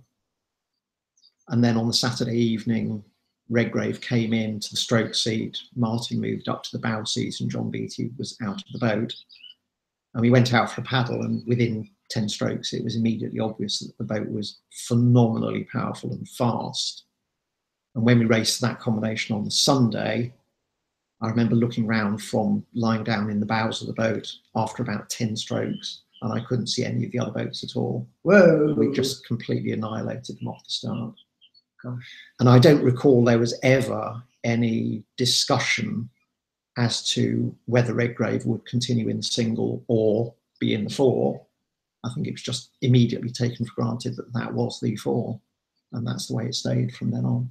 And 1.49 1.63
then 1.63 1.77
on 1.77 1.87
the 1.87 1.93
Saturday 1.93 2.37
evening, 2.37 3.03
Redgrave 3.49 4.01
came 4.01 4.33
in 4.33 4.59
to 4.59 4.69
the 4.69 4.77
stroke 4.77 5.15
seat. 5.15 5.57
Martin 5.75 6.19
moved 6.19 6.47
up 6.47 6.63
to 6.63 6.71
the 6.71 6.81
bow 6.81 7.03
seat, 7.05 7.39
and 7.39 7.49
John 7.49 7.71
Beattie 7.71 8.11
was 8.17 8.37
out 8.41 8.57
of 8.57 8.71
the 8.71 8.79
boat. 8.79 9.13
And 10.13 10.21
we 10.21 10.29
went 10.29 10.53
out 10.53 10.71
for 10.71 10.81
a 10.81 10.85
paddle, 10.85 11.23
and 11.23 11.45
within 11.47 11.89
10 12.09 12.29
strokes, 12.29 12.73
it 12.73 12.83
was 12.83 12.95
immediately 12.95 13.39
obvious 13.39 13.79
that 13.79 13.97
the 13.97 14.03
boat 14.03 14.29
was 14.29 14.59
phenomenally 14.71 15.67
powerful 15.71 16.11
and 16.11 16.27
fast. 16.29 17.03
And 17.95 18.03
when 18.03 18.19
we 18.19 18.25
raced 18.25 18.61
that 18.61 18.79
combination 18.79 19.35
on 19.35 19.43
the 19.43 19.51
Sunday, 19.51 20.33
I 21.21 21.29
remember 21.29 21.55
looking 21.55 21.87
round 21.87 22.21
from 22.21 22.65
lying 22.73 23.03
down 23.03 23.29
in 23.29 23.39
the 23.39 23.45
bows 23.45 23.81
of 23.81 23.87
the 23.87 23.93
boat 23.93 24.31
after 24.55 24.83
about 24.83 25.09
10 25.09 25.35
strokes, 25.35 26.03
and 26.21 26.31
I 26.31 26.43
couldn't 26.45 26.67
see 26.67 26.85
any 26.85 27.05
of 27.05 27.11
the 27.11 27.19
other 27.19 27.31
boats 27.31 27.63
at 27.63 27.75
all. 27.75 28.07
Whoa! 28.21 28.75
We 28.77 28.91
just 28.91 29.25
completely 29.25 29.71
annihilated 29.71 30.39
them 30.39 30.47
off 30.47 30.63
the 30.63 30.69
start. 30.69 31.13
Gosh. 31.83 32.07
And 32.39 32.49
I 32.49 32.59
don't 32.59 32.83
recall 32.83 33.23
there 33.23 33.39
was 33.39 33.59
ever 33.63 34.21
any 34.43 35.03
discussion 35.17 36.09
as 36.77 37.03
to 37.09 37.55
whether 37.65 37.93
Redgrave 37.93 38.45
would 38.45 38.65
continue 38.65 39.09
in 39.09 39.21
single 39.21 39.83
or 39.87 40.33
be 40.59 40.73
in 40.73 40.85
the 40.85 40.89
four. 40.89 41.41
I 42.07 42.13
think 42.13 42.27
it 42.27 42.33
was 42.33 42.41
just 42.41 42.71
immediately 42.81 43.29
taken 43.29 43.65
for 43.65 43.73
granted 43.75 44.15
that 44.15 44.33
that 44.33 44.53
was 44.53 44.79
the 44.79 44.95
fall, 44.95 45.41
and 45.91 46.05
that's 46.05 46.27
the 46.27 46.35
way 46.35 46.45
it 46.45 46.55
stayed 46.55 46.95
from 46.95 47.11
then 47.11 47.25
on. 47.25 47.49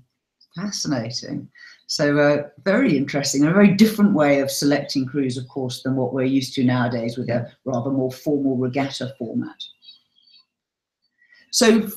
Fascinating. 0.54 1.48
So, 1.86 2.18
uh, 2.18 2.48
very 2.64 2.96
interesting. 2.96 3.44
A 3.44 3.52
very 3.52 3.75
different 3.75 4.14
way 4.14 4.40
of 4.40 4.50
selecting 4.50 5.04
crews, 5.04 5.36
of 5.36 5.46
course, 5.48 5.82
than 5.82 5.96
what 5.96 6.14
we're 6.14 6.25
used 6.25 6.54
to 6.54 6.64
nowadays 6.64 7.18
with 7.18 7.28
a 7.28 7.52
rather 7.64 7.90
more 7.90 8.10
formal 8.10 8.56
regatta 8.56 9.14
format. 9.18 9.62
So, 11.52 11.90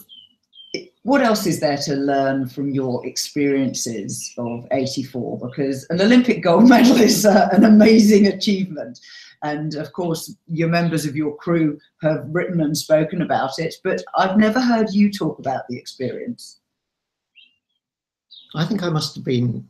what 1.03 1.21
else 1.21 1.45
is 1.45 1.59
there 1.59 1.77
to 1.77 1.95
learn 1.95 2.47
from 2.47 2.71
your 2.71 3.05
experiences 3.05 4.33
of 4.37 4.67
84 4.71 5.39
because 5.39 5.85
an 5.89 6.01
olympic 6.01 6.43
gold 6.43 6.67
medal 6.67 6.97
is 7.09 7.25
uh, 7.25 7.49
an 7.51 7.63
amazing 7.63 8.27
achievement. 8.27 8.99
And 9.41 9.75
of 9.75 9.93
course 9.93 10.35
your 10.47 10.67
members 10.67 11.05
of 11.05 11.15
your 11.15 11.35
crew 11.37 11.79
have 12.01 12.27
written 12.29 12.59
and 12.59 12.77
spoken 12.77 13.21
about 13.21 13.57
it 13.57 13.75
but 13.83 14.03
i've 14.17 14.37
never 14.37 14.59
heard 14.59 14.89
you 14.91 15.11
talk 15.11 15.39
about 15.39 15.63
the 15.69 15.77
experience. 15.77 16.59
I 18.55 18.65
think 18.65 18.83
i 18.83 18.89
must 18.89 19.15
have 19.15 19.23
been 19.23 19.67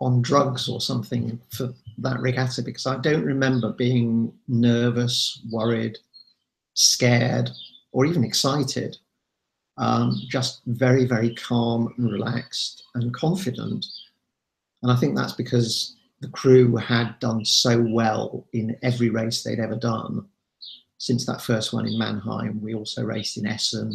on 0.00 0.20
drugs 0.20 0.68
or 0.68 0.80
something 0.80 1.40
for 1.50 1.72
that 1.98 2.20
regatta 2.20 2.60
because 2.60 2.86
i 2.86 2.98
don't 2.98 3.24
remember 3.24 3.72
being 3.72 4.30
nervous 4.46 5.40
worried 5.50 5.96
scared 6.74 7.48
or 7.92 8.04
even 8.04 8.22
excited 8.22 8.98
um, 9.78 10.18
just 10.28 10.62
very, 10.66 11.04
very 11.04 11.34
calm 11.34 11.92
and 11.96 12.10
relaxed 12.10 12.84
and 12.94 13.12
confident. 13.14 13.84
And 14.82 14.90
I 14.90 14.96
think 14.96 15.16
that's 15.16 15.34
because 15.34 15.96
the 16.20 16.28
crew 16.28 16.76
had 16.76 17.18
done 17.20 17.44
so 17.44 17.80
well 17.80 18.46
in 18.52 18.76
every 18.82 19.10
race 19.10 19.42
they'd 19.42 19.60
ever 19.60 19.76
done. 19.76 20.26
Since 20.98 21.26
that 21.26 21.42
first 21.42 21.72
one 21.72 21.86
in 21.86 21.98
Mannheim, 21.98 22.60
we 22.62 22.74
also 22.74 23.04
raced 23.04 23.36
in 23.36 23.46
Essen, 23.46 23.92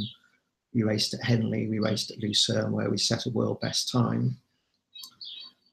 we 0.73 0.83
raced 0.83 1.13
at 1.13 1.23
Henley, 1.23 1.67
we 1.67 1.79
raced 1.79 2.11
at 2.11 2.19
Lucerne, 2.19 2.71
where 2.71 2.89
we 2.89 2.97
set 2.97 3.25
a 3.25 3.31
world 3.31 3.59
best 3.59 3.91
time. 3.91 4.37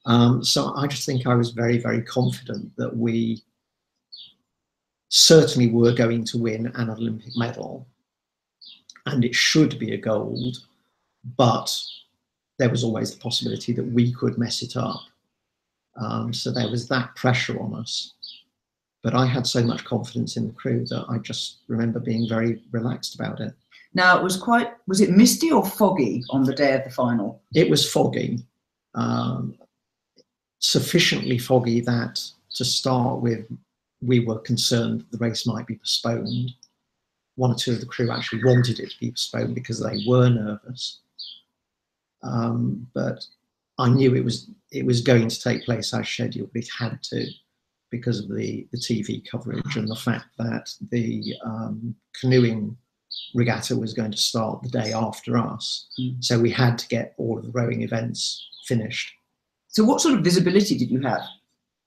Um, 0.06 0.42
so 0.42 0.74
I 0.74 0.86
just 0.86 1.04
think 1.04 1.26
I 1.26 1.34
was 1.34 1.50
very, 1.50 1.78
very 1.78 2.02
confident 2.02 2.74
that 2.76 2.96
we 2.96 3.42
certainly 5.10 5.70
were 5.70 5.92
going 5.92 6.24
to 6.24 6.38
win 6.38 6.72
an 6.74 6.90
Olympic 6.90 7.36
medal, 7.36 7.86
and 9.08 9.24
it 9.24 9.34
should 9.34 9.78
be 9.78 9.94
a 9.94 9.98
gold, 9.98 10.58
but 11.36 11.74
there 12.58 12.70
was 12.70 12.84
always 12.84 13.12
the 13.12 13.20
possibility 13.20 13.72
that 13.72 13.86
we 13.86 14.12
could 14.12 14.38
mess 14.38 14.62
it 14.62 14.76
up. 14.76 15.00
Um, 15.96 16.32
so 16.32 16.50
there 16.50 16.70
was 16.70 16.88
that 16.88 17.14
pressure 17.16 17.60
on 17.60 17.74
us. 17.74 18.14
But 19.02 19.14
I 19.14 19.26
had 19.26 19.46
so 19.46 19.62
much 19.62 19.84
confidence 19.84 20.36
in 20.36 20.46
the 20.46 20.52
crew 20.52 20.84
that 20.86 21.06
I 21.08 21.18
just 21.18 21.58
remember 21.68 22.00
being 22.00 22.28
very 22.28 22.62
relaxed 22.72 23.14
about 23.14 23.40
it. 23.40 23.54
Now 23.94 24.18
it 24.18 24.22
was 24.22 24.36
quite, 24.36 24.72
was 24.86 25.00
it 25.00 25.10
misty 25.10 25.50
or 25.50 25.64
foggy 25.64 26.22
on 26.30 26.44
the 26.44 26.52
day 26.52 26.74
of 26.74 26.84
the 26.84 26.90
final? 26.90 27.40
It 27.54 27.70
was 27.70 27.90
foggy, 27.90 28.44
um, 28.94 29.56
sufficiently 30.58 31.38
foggy 31.38 31.80
that 31.82 32.20
to 32.54 32.64
start 32.64 33.20
with, 33.20 33.46
we 34.02 34.20
were 34.20 34.38
concerned 34.40 35.04
the 35.10 35.18
race 35.18 35.46
might 35.46 35.66
be 35.66 35.76
postponed. 35.76 36.52
One 37.38 37.52
or 37.52 37.54
two 37.54 37.72
of 37.72 37.80
the 37.80 37.86
crew 37.86 38.10
actually 38.10 38.42
wanted 38.42 38.80
it 38.80 38.90
to 38.90 38.98
be 38.98 39.10
postponed 39.10 39.54
because 39.54 39.80
they 39.80 40.02
were 40.06 40.28
nervous. 40.28 41.00
Um, 42.24 42.88
but 42.94 43.24
I 43.78 43.88
knew 43.88 44.16
it 44.16 44.24
was 44.24 44.50
it 44.72 44.84
was 44.84 45.00
going 45.00 45.28
to 45.28 45.40
take 45.40 45.64
place 45.64 45.94
as 45.94 46.08
scheduled. 46.08 46.50
It 46.54 46.68
had 46.76 47.00
to 47.04 47.26
because 47.90 48.18
of 48.18 48.28
the, 48.28 48.66
the 48.72 48.76
TV 48.76 49.22
coverage 49.30 49.76
and 49.76 49.88
the 49.88 49.96
fact 49.96 50.26
that 50.36 50.70
the 50.90 51.32
um, 51.44 51.94
canoeing 52.20 52.76
regatta 53.34 53.76
was 53.76 53.94
going 53.94 54.10
to 54.10 54.18
start 54.18 54.62
the 54.62 54.68
day 54.68 54.92
after 54.92 55.38
us. 55.38 55.88
Mm. 55.98 56.22
So 56.22 56.38
we 56.38 56.50
had 56.50 56.76
to 56.78 56.88
get 56.88 57.14
all 57.16 57.38
of 57.38 57.44
the 57.44 57.52
rowing 57.52 57.82
events 57.82 58.46
finished. 58.66 59.14
So 59.68 59.84
what 59.84 60.00
sort 60.00 60.18
of 60.18 60.24
visibility 60.24 60.76
did 60.76 60.90
you 60.90 61.00
have? 61.00 61.22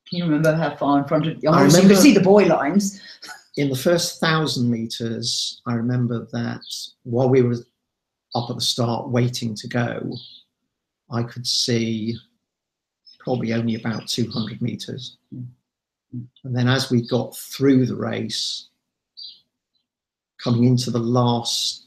Can 0.10 0.18
you 0.18 0.24
remember 0.24 0.56
how 0.56 0.76
far 0.76 1.00
in 1.00 1.08
front 1.08 1.28
of 1.28 1.44
you? 1.44 1.50
I 1.50 1.64
remember 1.64 1.82
you 1.82 1.88
could 1.90 1.98
see 1.98 2.14
the 2.14 2.22
buoy 2.22 2.46
lines. 2.46 3.00
In 3.58 3.70
the 3.70 3.76
first 3.76 4.20
thousand 4.20 4.70
meters, 4.70 5.62
I 5.66 5.74
remember 5.74 6.28
that 6.32 6.62
while 7.04 7.30
we 7.30 7.42
were 7.42 7.58
up 8.34 8.50
at 8.50 8.56
the 8.56 8.62
start 8.62 9.10
waiting 9.10 9.56
to 9.56 9.68
go, 9.68 10.16
I 11.10 11.24
could 11.24 11.46
see 11.46 12.18
probably 13.20 13.54
only 13.54 13.76
about 13.76 14.08
200 14.08 14.62
meters. 14.62 15.18
And 15.32 16.56
then 16.56 16.68
as 16.68 16.90
we 16.90 17.08
got 17.08 17.36
through 17.36 17.86
the 17.86 17.96
race, 17.96 18.70
coming 20.42 20.64
into 20.64 20.90
the 20.90 21.00
last 21.00 21.86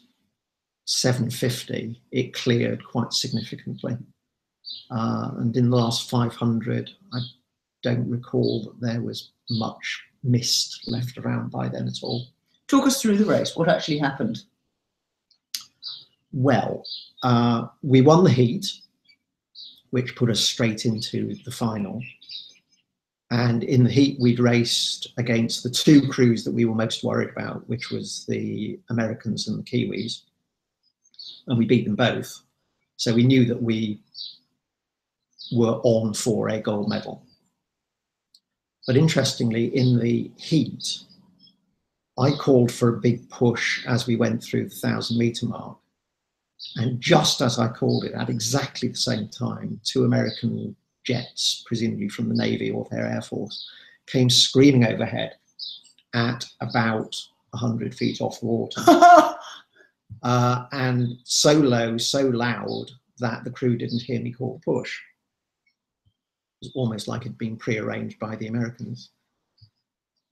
750, 0.87 2.01
it 2.13 2.35
cleared 2.35 2.85
quite 2.85 3.13
significantly. 3.13 3.97
Uh, 4.91 5.31
and 5.39 5.57
in 5.57 5.71
the 5.71 5.77
last 5.77 6.11
500, 6.11 6.91
I 7.13 7.19
don't 7.83 8.09
recall 8.09 8.65
that 8.65 8.87
there 8.87 9.03
was 9.03 9.33
much 9.51 10.03
mist 10.23 10.85
left 10.87 11.19
around 11.19 11.51
by 11.51 11.69
then 11.69 11.87
at 11.87 12.03
all. 12.03 12.27
Talk 12.69 12.87
us 12.87 13.01
through 13.01 13.19
the 13.19 13.25
race. 13.25 13.57
What 13.57 13.69
actually 13.69 13.99
happened? 13.99 14.43
Well, 16.33 16.85
uh, 17.23 17.67
we 17.83 18.01
won 18.01 18.25
the 18.25 18.31
heat, 18.31 18.73
which 19.91 20.17
put 20.17 20.31
us 20.31 20.41
straight 20.41 20.85
into 20.87 21.37
the 21.45 21.51
final. 21.51 22.03
And 23.31 23.65
in 23.65 23.85
the 23.85 23.91
heat, 23.91 24.19
we'd 24.21 24.41
raced 24.41 25.13
against 25.17 25.63
the 25.63 25.71
two 25.71 26.09
crews 26.09 26.45
that 26.45 26.53
we 26.53 26.65
were 26.65 26.75
most 26.75 27.05
worried 27.05 27.31
about, 27.31 27.69
which 27.69 27.91
was 27.91 28.25
the 28.29 28.79
Americans 28.91 29.49
and 29.49 29.59
the 29.59 29.63
Kiwis. 29.63 30.23
And 31.47 31.59
we 31.59 31.67
beat 31.67 31.85
them 31.85 31.97
both. 31.97 32.43
So 32.97 33.15
we 33.15 33.25
knew 33.25 33.45
that 33.47 33.63
we 33.63 34.01
were 35.53 35.81
on 35.83 36.15
for 36.15 36.49
a 36.49 36.61
gold 36.61 36.89
medal. 36.89 37.27
But 38.87 38.97
interestingly, 38.97 39.75
in 39.75 39.99
the 39.99 40.31
heat, 40.37 41.01
I 42.19 42.33
called 42.33 42.71
for 42.71 42.91
a 42.91 43.01
big 43.01 43.29
push 43.31 43.85
as 43.87 44.07
we 44.07 44.17
went 44.17 44.43
through 44.43 44.69
the 44.69 44.75
thousand 44.75 45.19
meter 45.19 45.47
mark. 45.47 45.79
And 46.77 47.01
just 47.01 47.41
as 47.41 47.59
I 47.59 47.69
called 47.69 48.05
it, 48.05 48.13
at 48.13 48.29
exactly 48.29 48.89
the 48.89 48.97
same 48.97 49.29
time, 49.29 49.81
two 49.85 50.05
American 50.05 50.77
jets, 51.05 51.65
presumably 51.67 52.09
from 52.09 52.29
the 52.29 52.35
Navy 52.35 52.71
or 52.71 52.87
their 52.91 53.07
Air 53.07 53.23
Force, 53.23 53.69
came 54.07 54.31
screaming 54.31 54.85
overhead 54.85 55.35
at 56.15 56.45
about 56.61 57.17
100 57.51 57.95
feet 57.95 58.21
off 58.21 58.41
the 58.41 58.47
water. 58.47 58.81
uh, 60.23 60.67
and 60.73 61.17
so 61.25 61.53
low, 61.53 61.97
so 61.99 62.29
loud 62.29 62.91
that 63.19 63.45
the 63.45 63.51
crew 63.51 63.77
didn't 63.77 64.03
hear 64.03 64.21
me 64.21 64.33
call 64.33 64.55
the 64.55 64.73
push 64.73 65.01
was 66.65 66.73
almost 66.75 67.09
like 67.09 67.23
it'd 67.23 67.39
been 67.39 67.57
prearranged 67.57 68.19
by 68.19 68.37
the 68.37 68.49
Americans. 68.49 69.11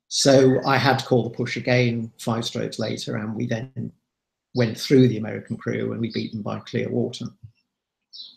So 0.09 0.61
I 0.67 0.77
had 0.77 0.99
to 0.99 1.05
call 1.07 1.25
the 1.25 1.31
push 1.37 1.57
again 1.57 2.13
five 2.19 2.45
strokes 2.45 2.79
later, 2.79 3.17
and 3.17 3.35
we 3.35 3.47
then 3.47 3.93
went 4.55 4.79
through 4.79 5.09
the 5.09 5.17
American 5.17 5.57
crew 5.57 5.93
and 5.93 6.01
we 6.01 6.13
beat 6.13 6.33
them 6.33 6.43
by 6.43 6.59
clear 6.61 6.91
water. 6.91 7.27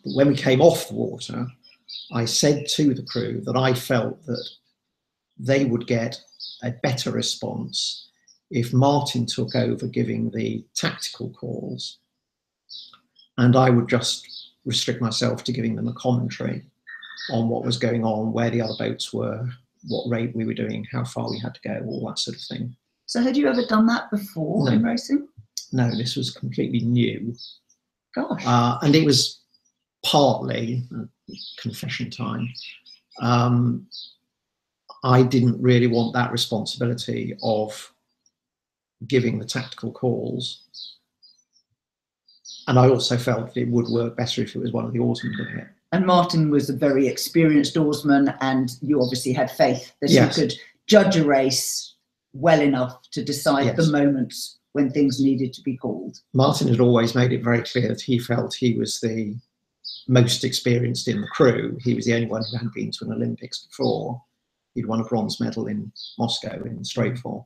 But 0.03 0.15
when 0.15 0.27
we 0.29 0.35
came 0.35 0.61
off 0.61 0.87
the 0.87 0.95
water, 0.95 1.47
I 2.13 2.25
said 2.25 2.67
to 2.69 2.93
the 2.93 3.03
crew 3.03 3.41
that 3.41 3.57
I 3.57 3.73
felt 3.73 4.25
that 4.25 4.47
they 5.37 5.65
would 5.65 5.87
get 5.87 6.17
a 6.63 6.71
better 6.71 7.11
response 7.11 8.07
if 8.49 8.73
Martin 8.73 9.25
took 9.25 9.55
over 9.55 9.87
giving 9.87 10.31
the 10.31 10.63
tactical 10.75 11.31
calls 11.31 11.97
and 13.37 13.55
I 13.55 13.69
would 13.69 13.89
just 13.89 14.53
restrict 14.63 15.01
myself 15.01 15.43
to 15.43 15.51
giving 15.51 15.75
them 15.75 15.87
a 15.87 15.93
commentary 15.93 16.65
on 17.31 17.49
what 17.49 17.65
was 17.65 17.77
going 17.77 18.03
on, 18.03 18.33
where 18.33 18.49
the 18.49 18.61
other 18.61 18.75
boats 18.77 19.13
were, 19.13 19.47
what 19.87 20.09
rate 20.09 20.35
we 20.35 20.45
were 20.45 20.53
doing, 20.53 20.85
how 20.91 21.03
far 21.03 21.29
we 21.29 21.39
had 21.39 21.55
to 21.55 21.61
go, 21.61 21.85
all 21.87 22.07
that 22.07 22.19
sort 22.19 22.37
of 22.37 22.43
thing. 22.43 22.75
So, 23.05 23.21
had 23.21 23.37
you 23.37 23.47
ever 23.47 23.65
done 23.65 23.85
that 23.87 24.09
before 24.11 24.65
no. 24.65 24.71
in 24.71 24.83
racing? 24.83 25.27
No, 25.71 25.89
this 25.95 26.15
was 26.15 26.31
completely 26.31 26.79
new. 26.79 27.35
Gosh. 28.13 28.43
Uh, 28.45 28.79
and 28.81 28.95
it 28.95 29.05
was 29.05 29.41
partly 30.03 30.83
uh, 30.95 31.03
confession 31.59 32.09
time. 32.09 32.49
Um, 33.21 33.87
I 35.03 35.21
didn't 35.21 35.61
really 35.61 35.87
want 35.87 36.13
that 36.13 36.31
responsibility 36.31 37.37
of 37.43 37.93
giving 39.07 39.37
the 39.37 39.45
tactical 39.45 39.91
calls. 39.91 40.63
And 42.67 42.79
I 42.79 42.89
also 42.89 43.17
felt 43.17 43.55
it 43.55 43.67
would 43.67 43.87
work 43.87 44.17
better 44.17 44.41
if 44.41 44.55
it 44.55 44.59
was 44.59 44.71
one 44.71 44.85
of 44.85 44.93
the 44.93 44.99
oarsmen 44.99 45.37
doing 45.37 45.57
it 45.57 45.67
and 45.95 46.05
Martin 46.05 46.49
was 46.49 46.69
a 46.69 46.75
very 46.75 47.07
experienced 47.07 47.77
oarsman, 47.77 48.33
and 48.41 48.69
you 48.81 49.01
obviously 49.01 49.31
had 49.31 49.49
faith 49.49 49.93
that 50.01 50.09
yes. 50.09 50.35
he 50.35 50.41
could 50.41 50.53
judge 50.87 51.15
a 51.15 51.23
race 51.23 51.95
well 52.33 52.59
enough 52.59 53.09
to 53.11 53.23
decide 53.23 53.67
yes. 53.67 53.77
the 53.77 53.91
moments 53.91 54.59
when 54.73 54.91
things 54.91 55.21
needed 55.21 55.53
to 55.53 55.61
be 55.61 55.77
called. 55.77 56.19
Martin 56.33 56.67
had 56.67 56.81
always 56.81 57.15
made 57.15 57.31
it 57.31 57.45
very 57.45 57.61
clear 57.61 57.87
that 57.87 58.01
he 58.01 58.19
felt 58.19 58.53
he 58.53 58.73
was 58.77 58.99
the 58.99 59.37
most 60.09 60.43
experienced 60.43 61.07
in 61.07 61.21
the 61.21 61.27
crew. 61.27 61.77
He 61.81 61.93
was 61.93 62.03
the 62.03 62.13
only 62.13 62.27
one 62.27 62.43
who 62.43 62.57
hadn't 62.57 62.73
been 62.73 62.91
to 62.91 63.05
an 63.05 63.13
Olympics 63.13 63.59
before. 63.59 64.21
He'd 64.73 64.87
won 64.87 64.99
a 64.99 65.05
bronze 65.05 65.39
medal 65.39 65.67
in 65.67 65.93
Moscow 66.19 66.61
in 66.65 66.83
straight 66.83 67.17
four. 67.19 67.45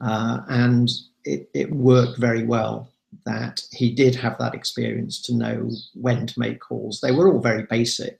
Uh, 0.00 0.38
and 0.48 0.88
it, 1.24 1.50
it 1.52 1.70
worked 1.70 2.18
very 2.18 2.44
well 2.44 2.91
that 3.26 3.60
he 3.70 3.94
did 3.94 4.14
have 4.14 4.38
that 4.38 4.54
experience 4.54 5.20
to 5.22 5.34
know 5.34 5.70
when 5.94 6.26
to 6.26 6.40
make 6.40 6.60
calls. 6.60 7.00
They 7.00 7.12
were 7.12 7.32
all 7.32 7.40
very 7.40 7.64
basic. 7.64 8.18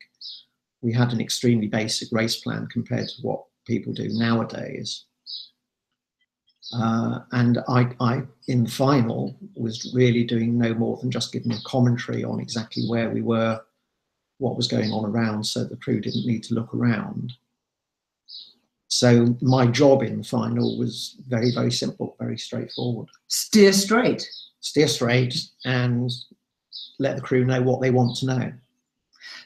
We 0.80 0.92
had 0.92 1.12
an 1.12 1.20
extremely 1.20 1.68
basic 1.68 2.10
race 2.12 2.36
plan 2.36 2.66
compared 2.66 3.08
to 3.08 3.22
what 3.22 3.44
people 3.66 3.92
do 3.92 4.08
nowadays. 4.10 5.04
Uh, 6.74 7.20
and 7.32 7.58
I, 7.68 7.90
I, 8.00 8.22
in 8.48 8.64
the 8.64 8.70
final, 8.70 9.36
was 9.54 9.92
really 9.94 10.24
doing 10.24 10.56
no 10.56 10.74
more 10.74 10.96
than 10.96 11.10
just 11.10 11.32
giving 11.32 11.52
a 11.52 11.60
commentary 11.66 12.24
on 12.24 12.40
exactly 12.40 12.84
where 12.88 13.10
we 13.10 13.20
were, 13.20 13.60
what 14.38 14.56
was 14.56 14.68
going 14.68 14.90
on 14.90 15.04
around, 15.04 15.44
so 15.44 15.64
the 15.64 15.76
crew 15.76 16.00
didn't 16.00 16.26
need 16.26 16.42
to 16.44 16.54
look 16.54 16.74
around. 16.74 17.34
So 18.88 19.36
my 19.40 19.66
job 19.66 20.02
in 20.02 20.18
the 20.18 20.24
final 20.24 20.78
was 20.78 21.16
very, 21.26 21.50
very 21.52 21.72
simple, 21.72 22.16
very 22.18 22.38
straightforward. 22.38 23.08
Steer 23.28 23.72
straight 23.72 24.26
steer 24.62 24.88
straight 24.88 25.34
and 25.66 26.10
let 26.98 27.16
the 27.16 27.22
crew 27.22 27.44
know 27.44 27.60
what 27.60 27.82
they 27.82 27.90
want 27.90 28.16
to 28.16 28.26
know. 28.26 28.52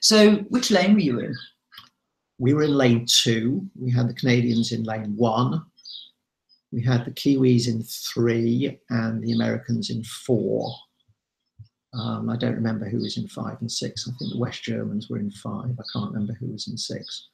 So, 0.00 0.36
which 0.50 0.70
lane 0.70 0.94
were 0.94 1.00
you 1.00 1.18
in? 1.18 1.34
We 2.38 2.54
were 2.54 2.62
in 2.62 2.76
lane 2.76 3.06
two. 3.08 3.66
We 3.74 3.90
had 3.90 4.08
the 4.08 4.14
Canadians 4.14 4.72
in 4.72 4.84
lane 4.84 5.16
one. 5.16 5.64
We 6.70 6.82
had 6.82 7.04
the 7.04 7.10
Kiwis 7.10 7.66
in 7.66 7.82
three 7.82 8.78
and 8.90 9.22
the 9.22 9.32
Americans 9.32 9.90
in 9.90 10.04
four. 10.04 10.72
Um, 11.94 12.28
I 12.28 12.36
don't 12.36 12.54
remember 12.54 12.86
who 12.86 12.98
was 12.98 13.16
in 13.16 13.26
five 13.28 13.56
and 13.60 13.72
six. 13.72 14.06
I 14.06 14.12
think 14.18 14.32
the 14.32 14.38
West 14.38 14.62
Germans 14.62 15.08
were 15.08 15.18
in 15.18 15.30
five. 15.30 15.70
I 15.70 15.84
can't 15.92 16.12
remember 16.12 16.34
who 16.34 16.52
was 16.52 16.68
in 16.68 16.76
six. 16.76 17.28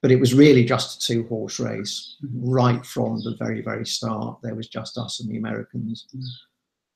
But 0.00 0.12
it 0.12 0.20
was 0.20 0.32
really 0.32 0.64
just 0.64 1.02
a 1.02 1.06
two 1.06 1.26
horse 1.26 1.60
race 1.60 2.16
right 2.32 2.84
from 2.86 3.20
the 3.22 3.36
very, 3.38 3.60
very 3.60 3.84
start. 3.84 4.38
There 4.42 4.54
was 4.54 4.68
just 4.68 4.96
us 4.96 5.20
and 5.20 5.28
the 5.28 5.36
Americans. 5.36 6.06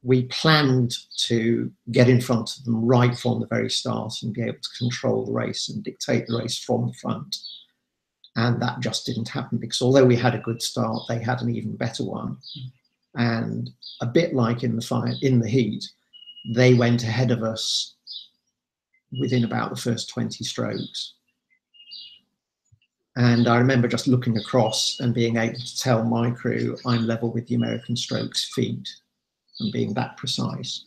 We 0.03 0.25
planned 0.25 0.95
to 1.29 1.71
get 1.93 2.09
in 2.09 2.21
front 2.21 2.57
of 2.57 2.65
them 2.65 2.85
right 2.85 3.17
from 3.17 3.41
the 3.41 3.47
very 3.47 3.71
start 3.71 4.15
and 4.23 4.35
be 4.35 4.43
able 4.43 4.59
to 4.61 4.79
control 4.79 5.25
the 5.25 5.33
race 5.33 5.69
and 5.69 5.83
dictate 5.83 6.27
the 6.27 6.39
race 6.39 6.59
from 6.59 6.89
the 6.89 6.95
front. 6.95 7.37
And 8.35 8.61
that 8.63 8.81
just 8.81 9.07
didn't 9.07 9.29
happen 9.29 9.59
because 9.59 9.83
although 9.83 10.05
we 10.05 10.17
had 10.17 10.35
a 10.35 10.41
good 10.41 10.63
start, 10.63 11.03
they 11.09 11.23
had 11.23 11.43
an 11.43 11.55
even 11.55 11.77
better 11.77 12.05
one. 12.05 12.39
And 13.15 13.71
a 14.01 14.07
bit 14.07 14.35
like 14.35 14.65
in 14.65 14.75
the 14.75 14.83
fire, 14.83 15.15
in 15.21 15.39
the 15.39 15.49
heat, 15.49 15.85
they 16.55 16.75
went 16.75 17.05
ahead 17.05 17.31
of 17.31 17.43
us 17.43 17.95
within 19.21 19.45
about 19.45 19.71
the 19.71 19.81
first 19.81 20.09
20 20.09 20.43
strokes. 20.45 21.15
And 23.17 23.47
I 23.47 23.59
remember 23.59 23.89
just 23.89 24.09
looking 24.09 24.39
across 24.39 24.99
and 25.01 25.13
being 25.13 25.37
able 25.37 25.59
to 25.59 25.79
tell 25.79 26.03
my 26.03 26.31
crew 26.31 26.79
I'm 26.87 27.07
level 27.07 27.31
with 27.31 27.47
the 27.47 27.55
American 27.55 27.95
strokes 27.95 28.51
feet 28.55 28.89
and 29.63 29.73
being 29.73 29.95
that 29.95 30.17
precise. 30.17 30.85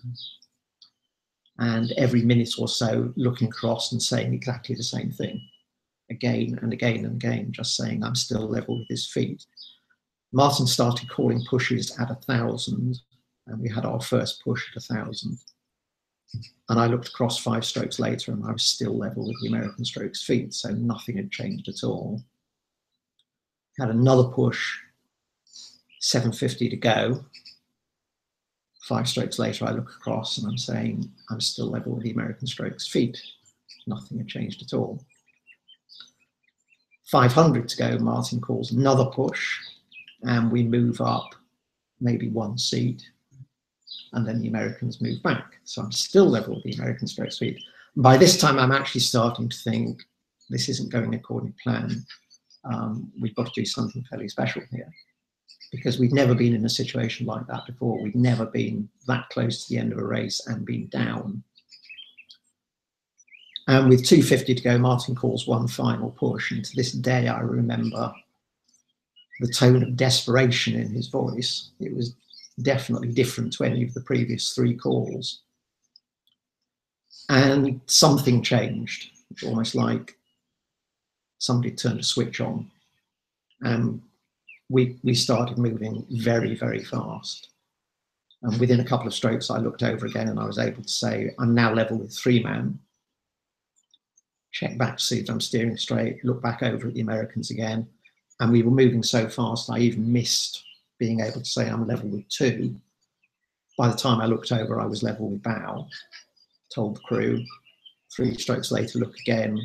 And 1.57 1.91
every 1.97 2.21
minute 2.21 2.53
or 2.59 2.67
so 2.67 3.13
looking 3.15 3.47
across 3.47 3.91
and 3.91 4.01
saying 4.01 4.33
exactly 4.33 4.75
the 4.75 4.83
same 4.83 5.11
thing 5.11 5.41
again 6.09 6.59
and 6.61 6.73
again 6.73 7.05
and 7.05 7.15
again, 7.15 7.51
just 7.51 7.75
saying 7.75 8.03
I'm 8.03 8.15
still 8.15 8.47
level 8.47 8.77
with 8.79 8.87
his 8.89 9.07
feet. 9.09 9.45
Martin 10.31 10.67
started 10.67 11.09
calling 11.09 11.43
pushes 11.49 11.97
at 11.99 12.11
a 12.11 12.15
thousand, 12.15 12.99
and 13.47 13.61
we 13.61 13.69
had 13.69 13.85
our 13.85 14.01
first 14.01 14.43
push 14.43 14.63
at 14.71 14.83
a 14.83 14.93
thousand. 14.93 15.37
And 16.69 16.79
I 16.79 16.87
looked 16.87 17.09
across 17.09 17.39
five 17.39 17.63
strokes 17.63 17.99
later 17.99 18.31
and 18.31 18.43
I 18.45 18.51
was 18.51 18.63
still 18.63 18.97
level 18.97 19.27
with 19.27 19.37
the 19.41 19.47
American 19.47 19.85
strokes 19.85 20.23
feet, 20.23 20.53
so 20.53 20.69
nothing 20.71 21.17
had 21.17 21.31
changed 21.31 21.69
at 21.69 21.83
all. 21.83 22.21
Had 23.79 23.89
another 23.89 24.25
push, 24.29 24.79
750 26.01 26.69
to 26.69 26.77
go. 26.77 27.25
Five 28.85 29.09
strokes 29.09 29.39
later, 29.39 29.65
I 29.65 29.71
look 29.71 29.89
across 29.89 30.37
and 30.37 30.47
I'm 30.47 30.59
saying, 30.59 31.11
I'm 31.31 31.41
still 31.41 31.71
level 31.71 31.93
with 31.93 32.03
the 32.03 32.11
American 32.11 32.45
strokes 32.45 32.87
feet. 32.87 33.19
Nothing 33.87 34.19
had 34.19 34.27
changed 34.27 34.61
at 34.61 34.77
all. 34.77 35.03
500 37.05 37.67
to 37.67 37.77
go, 37.77 37.97
Martin 37.97 38.39
calls 38.39 38.71
another 38.71 39.05
push, 39.05 39.57
and 40.21 40.51
we 40.51 40.61
move 40.61 41.01
up 41.01 41.33
maybe 41.99 42.29
one 42.29 42.59
seat, 42.59 43.03
and 44.13 44.27
then 44.27 44.39
the 44.39 44.49
Americans 44.49 45.01
move 45.01 45.21
back. 45.23 45.55
So 45.63 45.81
I'm 45.81 45.91
still 45.91 46.25
level 46.25 46.53
with 46.53 46.63
the 46.63 46.73
American 46.73 47.07
stroke 47.07 47.33
feet. 47.33 47.59
By 47.95 48.17
this 48.17 48.37
time, 48.37 48.59
I'm 48.59 48.71
actually 48.71 49.01
starting 49.01 49.49
to 49.49 49.57
think 49.57 50.03
this 50.51 50.69
isn't 50.69 50.91
going 50.91 51.15
according 51.15 51.53
to 51.53 51.63
plan. 51.63 52.05
Um, 52.65 53.11
we've 53.19 53.35
got 53.35 53.47
to 53.47 53.61
do 53.61 53.65
something 53.65 54.05
fairly 54.09 54.29
special 54.29 54.61
here 54.71 54.91
because 55.71 55.99
we've 55.99 56.13
never 56.13 56.33
been 56.33 56.55
in 56.55 56.65
a 56.65 56.69
situation 56.69 57.25
like 57.25 57.45
that 57.47 57.65
before. 57.65 58.01
We've 58.01 58.15
never 58.15 58.45
been 58.45 58.89
that 59.07 59.29
close 59.29 59.65
to 59.65 59.73
the 59.73 59.79
end 59.79 59.91
of 59.91 59.99
a 59.99 60.05
race 60.05 60.45
and 60.47 60.65
been 60.65 60.87
down. 60.87 61.43
And 63.67 63.89
with 63.89 64.05
250 64.05 64.55
to 64.55 64.61
go, 64.61 64.77
Martin 64.77 65.15
calls 65.15 65.47
one 65.47 65.67
final 65.67 66.11
push. 66.11 66.51
And 66.51 66.63
to 66.63 66.75
this 66.75 66.91
day, 66.91 67.27
I 67.27 67.39
remember 67.39 68.13
the 69.39 69.47
tone 69.47 69.83
of 69.83 69.95
desperation 69.95 70.75
in 70.75 70.93
his 70.93 71.07
voice. 71.07 71.71
It 71.79 71.93
was 71.93 72.15
definitely 72.61 73.09
different 73.09 73.53
to 73.53 73.63
any 73.63 73.83
of 73.83 73.93
the 73.93 74.01
previous 74.01 74.53
three 74.53 74.75
calls. 74.75 75.41
And 77.27 77.81
something 77.87 78.43
changed, 78.43 79.09
almost 79.43 79.73
like 79.73 80.15
somebody 81.39 81.71
turned 81.71 81.99
a 81.99 82.03
switch 82.03 82.39
on. 82.39 82.69
And 83.61 84.01
we, 84.69 84.97
we 85.03 85.13
started 85.13 85.57
moving 85.57 86.05
very, 86.09 86.55
very 86.55 86.83
fast. 86.83 87.49
And 88.43 88.59
within 88.59 88.79
a 88.79 88.85
couple 88.85 89.07
of 89.07 89.13
strokes, 89.13 89.49
I 89.49 89.57
looked 89.57 89.83
over 89.83 90.05
again 90.05 90.29
and 90.29 90.39
I 90.39 90.45
was 90.45 90.59
able 90.59 90.83
to 90.83 90.89
say, 90.89 91.33
I'm 91.39 91.53
now 91.53 91.73
level 91.73 91.97
with 91.97 92.15
three 92.15 92.43
man. 92.43 92.79
Check 94.51 94.77
back 94.77 94.97
to 94.97 95.03
see 95.03 95.19
if 95.19 95.29
I'm 95.29 95.41
steering 95.41 95.77
straight, 95.77 96.23
look 96.23 96.41
back 96.41 96.63
over 96.63 96.87
at 96.87 96.93
the 96.93 97.01
Americans 97.01 97.51
again. 97.51 97.87
And 98.39 98.51
we 98.51 98.63
were 98.63 98.71
moving 98.71 99.03
so 99.03 99.27
fast, 99.27 99.69
I 99.69 99.79
even 99.79 100.11
missed 100.11 100.63
being 100.99 101.19
able 101.19 101.39
to 101.39 101.45
say 101.45 101.67
I'm 101.67 101.87
level 101.87 102.09
with 102.09 102.27
two. 102.29 102.75
By 103.77 103.89
the 103.89 103.97
time 103.97 104.21
I 104.21 104.25
looked 104.25 104.51
over, 104.51 104.79
I 104.79 104.85
was 104.85 105.03
level 105.03 105.29
with 105.29 105.43
bow. 105.43 105.87
Told 106.73 106.95
the 106.95 107.01
crew, 107.01 107.43
three 108.15 108.35
strokes 108.37 108.71
later, 108.71 108.99
look 108.99 109.17
again. 109.19 109.59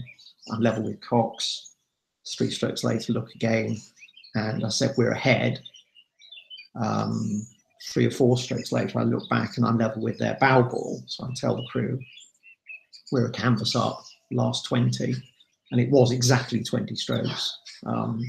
I'm 0.53 0.61
level 0.61 0.85
with 0.85 1.01
Cox. 1.01 1.75
Three 2.37 2.51
strokes 2.51 2.83
later, 2.83 3.13
look 3.13 3.33
again. 3.35 3.77
And 4.35 4.65
I 4.65 4.69
said, 4.69 4.95
we're 4.97 5.13
ahead. 5.13 5.61
Um, 6.81 7.47
three 7.91 8.07
or 8.07 8.11
four 8.11 8.37
strokes 8.39 8.73
later, 8.73 8.99
I 8.99 9.05
look 9.05 9.29
back 9.29 9.57
and 9.57 9.67
I'm 9.67 9.79
level 9.79 10.03
with 10.03 10.19
their 10.19 10.37
bow 10.41 10.63
ball. 10.63 11.03
So 11.07 11.25
I 11.25 11.31
tell 11.35 11.57
the 11.57 11.67
crew, 11.71 11.99
we're 13.11 13.27
a 13.27 13.33
canvas 13.33 13.75
up, 13.75 14.03
last 14.31 14.67
20. 14.67 15.15
And 15.73 15.81
it 15.81 15.91
was 15.91 16.13
exactly 16.13 16.63
20 16.63 16.95
strokes. 16.95 17.59
Um, 17.87 18.21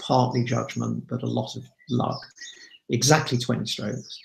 partly 0.00 0.44
judgment, 0.44 1.06
but 1.08 1.22
a 1.22 1.26
lot 1.26 1.56
of 1.56 1.64
luck. 1.90 2.20
Exactly 2.88 3.38
20 3.38 3.66
strokes. 3.66 4.20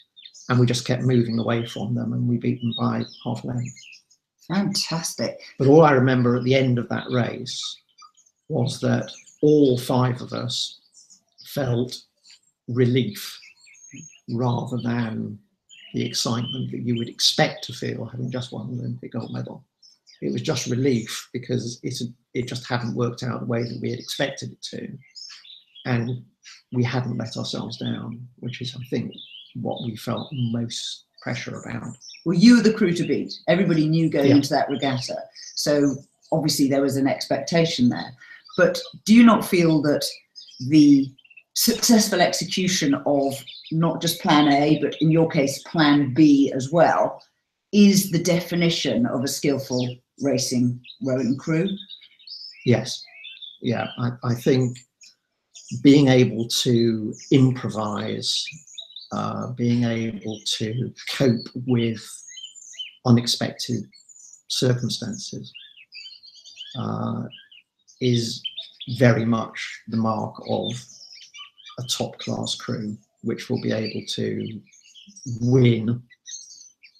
And 0.49 0.59
we 0.59 0.65
just 0.65 0.85
kept 0.85 1.03
moving 1.03 1.39
away 1.39 1.65
from 1.65 1.95
them 1.95 2.13
and 2.13 2.27
we 2.27 2.37
beat 2.37 2.61
them 2.61 2.73
by 2.77 3.03
half 3.23 3.43
length. 3.45 3.75
Fantastic. 4.47 5.39
But 5.57 5.67
all 5.67 5.83
I 5.83 5.91
remember 5.91 6.35
at 6.35 6.43
the 6.43 6.55
end 6.55 6.77
of 6.77 6.89
that 6.89 7.09
race 7.09 7.61
was 8.49 8.79
that 8.81 9.09
all 9.41 9.77
five 9.77 10.21
of 10.21 10.33
us 10.33 10.79
felt 11.53 12.01
relief 12.67 13.39
rather 14.29 14.77
than 14.77 15.37
the 15.93 16.05
excitement 16.05 16.71
that 16.71 16.81
you 16.81 16.95
would 16.97 17.09
expect 17.09 17.63
to 17.65 17.73
feel 17.73 18.05
having 18.05 18.31
just 18.31 18.51
won 18.51 18.75
the 18.75 18.81
Olympic 18.81 19.11
gold 19.11 19.31
medal. 19.33 19.63
It 20.21 20.31
was 20.31 20.41
just 20.41 20.67
relief 20.67 21.29
because 21.33 21.79
it, 21.83 21.95
it 22.33 22.47
just 22.47 22.67
hadn't 22.67 22.95
worked 22.95 23.23
out 23.23 23.41
the 23.41 23.45
way 23.45 23.63
that 23.63 23.79
we 23.81 23.91
had 23.91 23.99
expected 23.99 24.51
it 24.53 24.61
to. 24.71 24.97
And 25.85 26.23
we 26.71 26.83
hadn't 26.83 27.17
let 27.17 27.37
ourselves 27.37 27.77
down, 27.77 28.25
which 28.39 28.61
is, 28.61 28.75
I 28.75 28.83
think, 28.89 29.13
what 29.55 29.83
we 29.83 29.95
felt 29.97 30.29
most 30.31 31.05
pressure 31.21 31.59
about. 31.59 31.95
Well, 32.25 32.37
you 32.37 32.57
were 32.57 32.63
the 32.63 32.73
crew 32.73 32.93
to 32.93 33.05
beat. 33.05 33.33
Everybody 33.47 33.87
knew 33.87 34.09
going 34.09 34.29
Yeah. 34.29 34.35
into 34.35 34.49
that 34.49 34.69
regatta. 34.69 35.17
So 35.55 35.95
obviously 36.31 36.69
there 36.69 36.81
was 36.81 36.97
an 36.97 37.07
expectation 37.07 37.89
there. 37.89 38.13
But 38.57 38.79
do 39.05 39.13
you 39.13 39.23
not 39.23 39.45
feel 39.45 39.81
that 39.83 40.05
the 40.69 41.11
successful 41.53 42.21
execution 42.21 42.95
of 43.05 43.33
not 43.71 44.01
just 44.01 44.21
plan 44.21 44.51
A, 44.51 44.79
but 44.81 44.95
in 45.01 45.11
your 45.11 45.29
case, 45.29 45.61
plan 45.63 46.13
B 46.13 46.51
as 46.55 46.71
well, 46.71 47.21
is 47.71 48.11
the 48.11 48.19
definition 48.19 49.05
of 49.05 49.23
a 49.23 49.27
skillful 49.27 49.95
racing 50.21 50.79
rowing 51.03 51.37
crew? 51.37 51.69
Yes. 52.65 53.03
Yeah, 53.61 53.87
I, 53.97 54.11
I 54.23 54.35
think 54.35 54.77
being 55.81 56.07
able 56.07 56.47
to 56.47 57.13
improvise, 57.31 58.45
uh, 59.11 59.51
being 59.51 59.83
able 59.83 60.39
to 60.57 60.93
cope 61.09 61.47
with 61.65 62.03
unexpected 63.05 63.83
circumstances 64.47 65.51
uh, 66.77 67.23
is 68.01 68.41
very 68.97 69.25
much 69.25 69.81
the 69.87 69.97
mark 69.97 70.35
of 70.49 70.71
a 71.79 71.83
top 71.83 72.17
class 72.19 72.55
crew, 72.55 72.97
which 73.21 73.49
will 73.49 73.61
be 73.61 73.71
able 73.71 74.05
to 74.07 74.61
win 75.41 76.01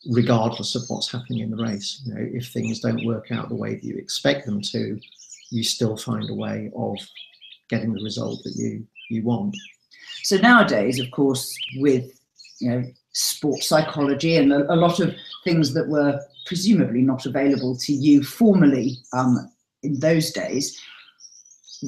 regardless 0.10 0.76
of 0.76 0.84
what's 0.88 1.12
happening 1.12 1.40
in 1.40 1.52
the 1.52 1.64
race. 1.64 2.02
You 2.06 2.14
know, 2.14 2.28
if 2.34 2.52
things 2.52 2.80
don't 2.80 3.06
work 3.06 3.32
out 3.32 3.50
the 3.50 3.56
way 3.56 3.76
that 3.76 3.84
you 3.84 3.96
expect 3.98 4.46
them 4.46 4.62
to, 4.62 5.00
you 5.50 5.64
still 5.64 5.96
find 5.96 6.30
a 6.30 6.34
way 6.34 6.72
of 6.76 6.98
getting 7.70 7.94
the 7.94 8.04
result 8.04 8.42
that 8.44 8.56
you 8.56 8.86
you 9.10 9.24
want. 9.24 9.56
So 10.24 10.38
nowadays, 10.38 11.00
of 11.00 11.12
course, 11.12 11.56
with 11.78 12.12
you 12.60 12.70
know 12.72 12.84
sports 13.14 13.68
psychology 13.68 14.38
and 14.38 14.52
a, 14.52 14.74
a 14.74 14.76
lot 14.76 15.00
of 15.00 15.14
things 15.44 15.74
that 15.74 15.88
were 15.88 16.20
presumably 16.46 17.02
not 17.02 17.26
available 17.26 17.78
to 17.78 17.94
you 17.94 18.24
formally 18.24 18.98
um, 19.14 19.52
in 19.84 20.00
those 20.00 20.32
days, 20.32 20.80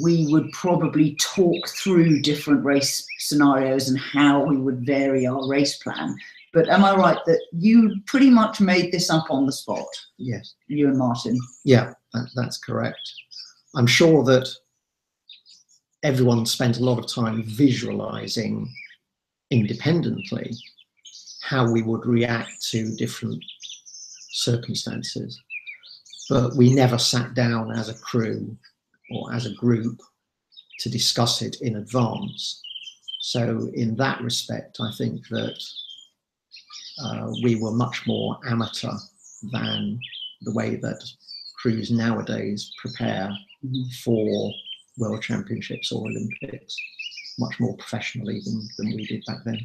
we 0.04 0.28
would 0.28 0.52
probably 0.52 1.16
talk 1.16 1.68
through 1.70 2.22
different 2.22 2.64
race 2.64 3.06
scenarios 3.20 3.88
and 3.88 4.00
how 4.00 4.44
we 4.44 4.58
would 4.58 4.86
vary 4.86 5.26
our 5.26 5.48
race 5.48 5.78
plan. 5.78 6.16
But 6.54 6.70
am 6.70 6.84
I 6.84 6.96
right 6.96 7.18
that 7.26 7.42
you 7.52 7.96
pretty 8.06 8.30
much 8.30 8.62
made 8.62 8.92
this 8.92 9.10
up 9.10 9.26
on 9.30 9.46
the 9.46 9.52
spot, 9.52 9.88
Yes. 10.18 10.56
you 10.68 10.88
and 10.88 10.98
Martin? 10.98 11.40
Yeah, 11.64 11.94
that, 12.14 12.30
that's 12.36 12.58
correct. 12.58 13.00
I'm 13.76 13.88
sure 13.88 14.24
that 14.24 14.50
everyone 16.04 16.46
spent 16.46 16.78
a 16.78 16.84
lot 16.84 17.00
of 17.00 17.08
time 17.08 17.44
visualizing 17.44 18.70
independently 19.52 20.54
how 21.42 21.70
we 21.70 21.82
would 21.82 22.06
react 22.06 22.52
to 22.72 22.96
different 22.96 23.44
circumstances. 24.32 25.40
But 26.30 26.56
we 26.56 26.74
never 26.74 26.98
sat 26.98 27.34
down 27.34 27.72
as 27.72 27.90
a 27.90 27.94
crew 27.94 28.58
or 29.12 29.34
as 29.34 29.46
a 29.46 29.54
group 29.54 30.02
to 30.80 30.90
discuss 30.90 31.42
it 31.42 31.58
in 31.62 31.78
advance. 31.78 32.62
So, 33.22 33.70
in 33.74 33.96
that 33.96 34.22
respect, 34.22 34.78
I 34.80 34.92
think 34.98 35.28
that 35.30 35.60
uh, 37.04 37.32
we 37.44 37.56
were 37.56 37.72
much 37.72 38.06
more 38.06 38.38
amateur 38.46 38.94
than 39.52 40.00
the 40.42 40.54
way 40.54 40.76
that 40.76 41.04
crews 41.58 41.92
nowadays 41.92 42.72
prepare 42.80 43.30
mm-hmm. 43.66 43.90
for 44.04 44.54
World 44.98 45.22
Championships 45.22 45.92
or 45.92 46.08
Olympics, 46.08 46.76
much 47.40 47.60
more 47.60 47.76
professionally 47.78 48.42
than, 48.46 48.68
than 48.78 48.96
we 48.96 49.06
did 49.06 49.24
back 49.26 49.40
then. 49.46 49.60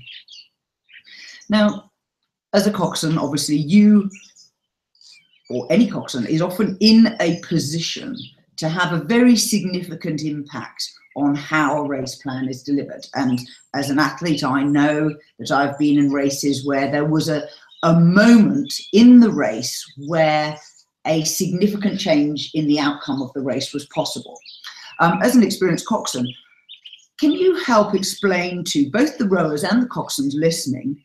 Now, 1.49 1.91
as 2.53 2.67
a 2.67 2.73
coxswain, 2.73 3.19
obviously 3.19 3.57
you 3.57 4.11
or 5.51 5.67
any 5.71 5.89
coxswain 5.89 6.27
is 6.27 6.41
often 6.41 6.77
in 6.81 7.17
a 7.21 7.41
position 7.41 8.17
to 8.61 8.69
have 8.69 8.93
a 8.93 9.05
very 9.05 9.37
significant 9.37 10.23
impact 10.23 10.91
on 11.17 11.35
how 11.35 11.79
a 11.79 11.89
race 11.89 12.17
plan 12.17 12.49
is 12.49 12.63
delivered. 12.63 13.07
And 13.15 13.41
as 13.75 13.91
an 13.91 13.99
athlete, 13.99 14.45
I 14.45 14.63
know 14.63 15.15
that 15.39 15.51
I've 15.51 15.79
been 15.79 15.99
in 15.99 16.13
races 16.13 16.65
where 16.65 16.91
there 16.91 17.05
was 17.05 17.29
a, 17.29 17.49
a 17.83 17.99
moment 17.99 18.73
in 18.93 19.21
the 19.21 19.31
race 19.31 19.85
where 20.07 20.57
a 21.07 21.25
significant 21.25 21.99
change 21.99 22.51
in 22.55 22.67
the 22.67 22.79
outcome 22.79 23.23
of 23.23 23.33
the 23.33 23.41
race 23.41 23.73
was 23.73 23.87
possible. 23.87 24.39
Um, 25.01 25.21
as 25.23 25.35
an 25.35 25.43
experienced 25.43 25.87
coxswain, 25.87 26.33
can 27.19 27.33
you 27.33 27.57
help 27.65 27.95
explain 27.95 28.65
to 28.65 28.91
both 28.91 29.19
the 29.19 29.29
rowers 29.29 29.65
and 29.65 29.83
the 29.83 29.89
coxswains 29.89 30.35
listening 30.35 31.03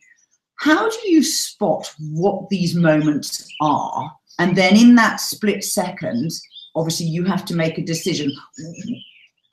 how 0.58 0.88
do 0.88 1.08
you 1.08 1.22
spot 1.22 1.92
what 1.98 2.48
these 2.48 2.74
moments 2.74 3.46
are? 3.60 4.10
And 4.38 4.56
then 4.56 4.76
in 4.76 4.94
that 4.94 5.20
split 5.20 5.62
second, 5.62 6.30
obviously 6.76 7.06
you 7.06 7.24
have 7.24 7.44
to 7.46 7.56
make 7.56 7.78
a 7.78 7.82
decision. 7.82 8.30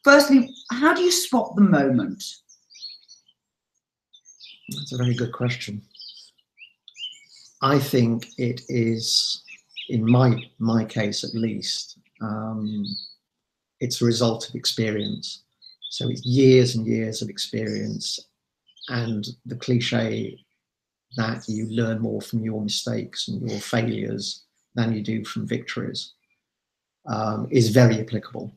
Firstly, 0.03 0.53
how 0.71 0.93
do 0.93 1.01
you 1.01 1.11
spot 1.11 1.55
the 1.55 1.61
moment? 1.61 2.23
That's 4.69 4.91
a 4.91 4.97
very 4.97 5.15
good 5.15 5.31
question. 5.31 5.81
I 7.61 7.79
think 7.79 8.27
it 8.37 8.61
is, 8.67 9.41
in 9.89 10.05
my 10.05 10.43
my 10.59 10.83
case 10.83 11.23
at 11.23 11.33
least, 11.33 11.97
um, 12.21 12.85
it's 13.79 14.01
a 14.01 14.05
result 14.05 14.49
of 14.49 14.55
experience. 14.55 15.43
So 15.89 16.09
it's 16.09 16.25
years 16.25 16.75
and 16.75 16.85
years 16.85 17.21
of 17.21 17.29
experience, 17.29 18.19
and 18.89 19.25
the 19.45 19.55
cliche 19.55 20.37
that 21.15 21.47
you 21.47 21.69
learn 21.69 22.01
more 22.01 22.21
from 22.21 22.43
your 22.43 22.61
mistakes 22.61 23.27
and 23.27 23.49
your 23.49 23.59
failures 23.59 24.43
than 24.75 24.93
you 24.93 25.01
do 25.01 25.23
from 25.23 25.47
victories 25.47 26.13
um, 27.05 27.47
is 27.51 27.69
very 27.69 27.99
applicable 27.99 28.53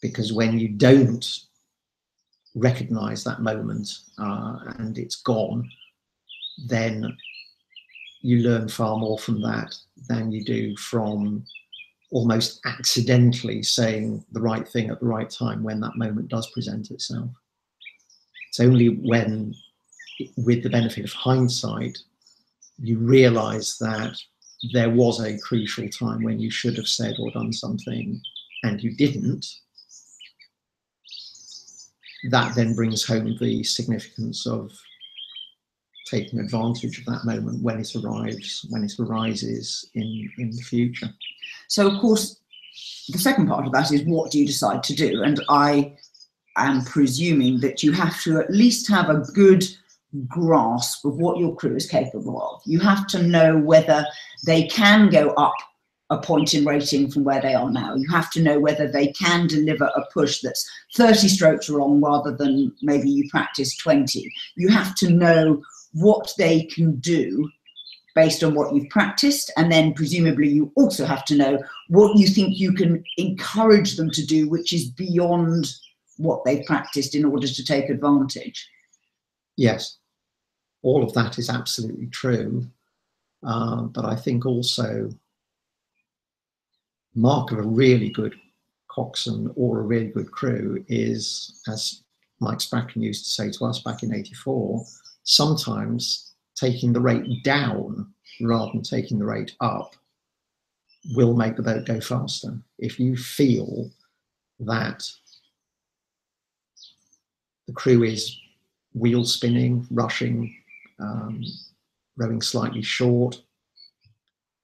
because 0.00 0.32
when 0.32 0.58
you 0.58 0.68
don't 0.68 1.40
recognize 2.54 3.22
that 3.24 3.40
moment 3.40 3.88
uh, 4.18 4.58
and 4.78 4.98
it's 4.98 5.16
gone, 5.16 5.68
then 6.66 7.16
you 8.22 8.38
learn 8.38 8.68
far 8.68 8.96
more 8.96 9.18
from 9.18 9.40
that 9.42 9.74
than 10.08 10.32
you 10.32 10.44
do 10.44 10.76
from 10.76 11.44
almost 12.10 12.60
accidentally 12.66 13.62
saying 13.62 14.24
the 14.32 14.40
right 14.40 14.66
thing 14.68 14.90
at 14.90 15.00
the 15.00 15.06
right 15.06 15.28
time 15.28 15.62
when 15.62 15.80
that 15.80 15.96
moment 15.96 16.28
does 16.28 16.50
present 16.52 16.90
itself. 16.90 17.28
It's 18.48 18.60
only 18.60 18.88
when 18.88 19.54
with 20.36 20.62
the 20.62 20.70
benefit 20.70 21.04
of 21.04 21.12
hindsight, 21.12 21.98
you 22.78 22.98
realize 22.98 23.76
that 23.78 24.16
there 24.72 24.90
was 24.90 25.20
a 25.20 25.38
crucial 25.38 25.88
time 25.88 26.22
when 26.22 26.38
you 26.38 26.50
should 26.50 26.76
have 26.76 26.88
said 26.88 27.16
or 27.18 27.30
done 27.30 27.52
something 27.52 28.20
and 28.62 28.82
you 28.82 28.94
didn't. 28.96 29.46
That 32.30 32.54
then 32.54 32.74
brings 32.74 33.04
home 33.04 33.36
the 33.38 33.62
significance 33.62 34.46
of 34.46 34.72
taking 36.06 36.38
advantage 36.38 36.98
of 36.98 37.04
that 37.06 37.24
moment 37.24 37.62
when 37.62 37.80
it 37.80 37.94
arrives, 37.96 38.64
when 38.70 38.84
it 38.84 38.92
arises 38.98 39.90
in, 39.94 40.30
in 40.38 40.50
the 40.50 40.62
future. 40.62 41.10
So, 41.68 41.88
of 41.88 42.00
course, 42.00 42.40
the 43.08 43.18
second 43.18 43.48
part 43.48 43.66
of 43.66 43.72
that 43.72 43.92
is 43.92 44.02
what 44.02 44.30
do 44.30 44.38
you 44.38 44.46
decide 44.46 44.82
to 44.84 44.94
do? 44.94 45.22
And 45.22 45.42
I 45.48 45.96
am 46.56 46.84
presuming 46.84 47.60
that 47.60 47.82
you 47.82 47.92
have 47.92 48.20
to 48.22 48.38
at 48.38 48.50
least 48.50 48.88
have 48.88 49.10
a 49.10 49.24
good 49.34 49.64
grasp 50.28 51.04
of 51.04 51.16
what 51.16 51.38
your 51.38 51.54
crew 51.56 51.76
is 51.76 51.88
capable 51.88 52.40
of. 52.40 52.62
You 52.64 52.80
have 52.80 53.06
to 53.08 53.22
know 53.22 53.58
whether 53.58 54.06
they 54.46 54.66
can 54.68 55.10
go 55.10 55.30
up 55.30 55.54
a 56.10 56.18
point 56.18 56.54
in 56.54 56.64
rating 56.64 57.10
from 57.10 57.24
where 57.24 57.40
they 57.40 57.54
are 57.54 57.70
now. 57.70 57.94
You 57.94 58.08
have 58.10 58.30
to 58.32 58.42
know 58.42 58.60
whether 58.60 58.86
they 58.86 59.08
can 59.08 59.46
deliver 59.48 59.86
a 59.86 60.04
push 60.12 60.40
that's 60.40 60.68
30 60.94 61.28
strokes 61.28 61.68
wrong 61.68 62.00
rather 62.00 62.34
than 62.36 62.72
maybe 62.82 63.10
you 63.10 63.28
practice 63.28 63.76
20. 63.78 64.32
You 64.56 64.68
have 64.68 64.94
to 64.96 65.10
know 65.10 65.62
what 65.92 66.32
they 66.38 66.64
can 66.64 66.96
do 66.96 67.50
based 68.14 68.44
on 68.44 68.54
what 68.54 68.74
you've 68.74 68.88
practiced. 68.88 69.52
And 69.56 69.70
then 69.70 69.94
presumably 69.94 70.48
you 70.48 70.72
also 70.76 71.04
have 71.04 71.24
to 71.26 71.36
know 71.36 71.62
what 71.88 72.16
you 72.16 72.28
think 72.28 72.58
you 72.58 72.72
can 72.72 73.02
encourage 73.18 73.96
them 73.96 74.10
to 74.10 74.24
do, 74.24 74.48
which 74.48 74.72
is 74.72 74.88
beyond 74.90 75.72
what 76.18 76.44
they've 76.44 76.64
practiced 76.66 77.14
in 77.14 77.24
order 77.24 77.48
to 77.48 77.64
take 77.64 77.90
advantage. 77.90 78.68
Yes, 79.56 79.98
all 80.82 81.02
of 81.02 81.12
that 81.14 81.38
is 81.38 81.50
absolutely 81.50 82.06
true. 82.08 82.66
Uh, 83.42 83.82
but 83.82 84.04
I 84.04 84.16
think 84.16 84.46
also 84.46 85.10
mark 87.14 87.52
of 87.52 87.58
a 87.58 87.62
really 87.62 88.10
good 88.10 88.34
coxswain 88.88 89.50
or 89.56 89.80
a 89.80 89.82
really 89.84 90.08
good 90.08 90.30
crew 90.30 90.84
is, 90.88 91.60
as 91.68 92.02
Mike 92.40 92.58
Spracklen 92.58 93.02
used 93.02 93.24
to 93.24 93.30
say 93.30 93.50
to 93.50 93.64
us 93.64 93.80
back 93.80 94.02
in 94.02 94.14
84, 94.14 94.84
sometimes 95.22 96.34
taking 96.54 96.92
the 96.92 97.00
rate 97.00 97.42
down 97.42 98.12
rather 98.40 98.70
than 98.72 98.82
taking 98.82 99.18
the 99.18 99.24
rate 99.24 99.54
up 99.60 99.94
will 101.14 101.34
make 101.34 101.56
the 101.56 101.62
boat 101.62 101.86
go 101.86 102.00
faster. 102.00 102.58
If 102.78 102.98
you 102.98 103.16
feel 103.16 103.90
that 104.60 105.04
the 107.66 107.72
crew 107.72 108.02
is 108.02 108.36
wheel 108.96 109.24
spinning, 109.24 109.86
rushing, 109.90 110.56
um, 110.98 111.44
rowing 112.16 112.40
slightly 112.40 112.82
short, 112.82 113.42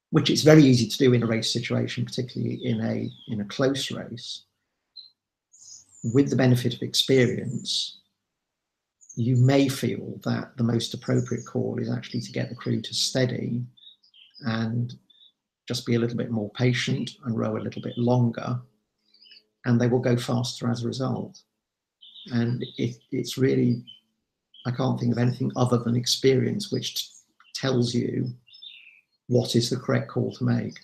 which 0.09 0.29
it's 0.29 0.41
very 0.41 0.63
easy 0.63 0.87
to 0.87 0.97
do 0.97 1.13
in 1.13 1.23
a 1.23 1.27
race 1.27 1.53
situation, 1.53 2.03
particularly 2.03 2.55
in 2.65 2.81
a 2.81 3.09
in 3.27 3.41
a 3.41 3.45
close 3.45 3.91
race. 3.91 4.43
With 6.03 6.29
the 6.29 6.35
benefit 6.35 6.73
of 6.73 6.81
experience, 6.81 7.99
you 9.15 9.37
may 9.37 9.69
feel 9.69 10.19
that 10.25 10.57
the 10.57 10.63
most 10.63 10.93
appropriate 10.93 11.45
call 11.45 11.79
is 11.79 11.89
actually 11.89 12.21
to 12.21 12.31
get 12.31 12.49
the 12.49 12.55
crew 12.55 12.81
to 12.81 12.93
steady 12.93 13.63
and 14.41 14.93
just 15.67 15.85
be 15.85 15.95
a 15.95 15.99
little 15.99 16.17
bit 16.17 16.31
more 16.31 16.51
patient 16.51 17.11
and 17.23 17.37
row 17.37 17.55
a 17.55 17.63
little 17.65 17.81
bit 17.81 17.97
longer, 17.97 18.59
and 19.65 19.79
they 19.79 19.87
will 19.87 19.99
go 19.99 20.17
faster 20.17 20.69
as 20.69 20.83
a 20.83 20.87
result. 20.87 21.39
And 22.27 22.63
it, 22.77 22.97
it's 23.11 23.37
really 23.37 23.83
I 24.65 24.71
can't 24.71 24.99
think 24.99 25.11
of 25.11 25.17
anything 25.17 25.51
other 25.55 25.77
than 25.77 25.95
experience 25.95 26.71
which 26.71 26.95
t- 26.95 27.11
tells 27.53 27.93
you 27.93 28.31
what 29.27 29.55
is 29.55 29.69
the 29.69 29.77
correct 29.77 30.09
call 30.09 30.31
to 30.33 30.43
make. 30.43 30.77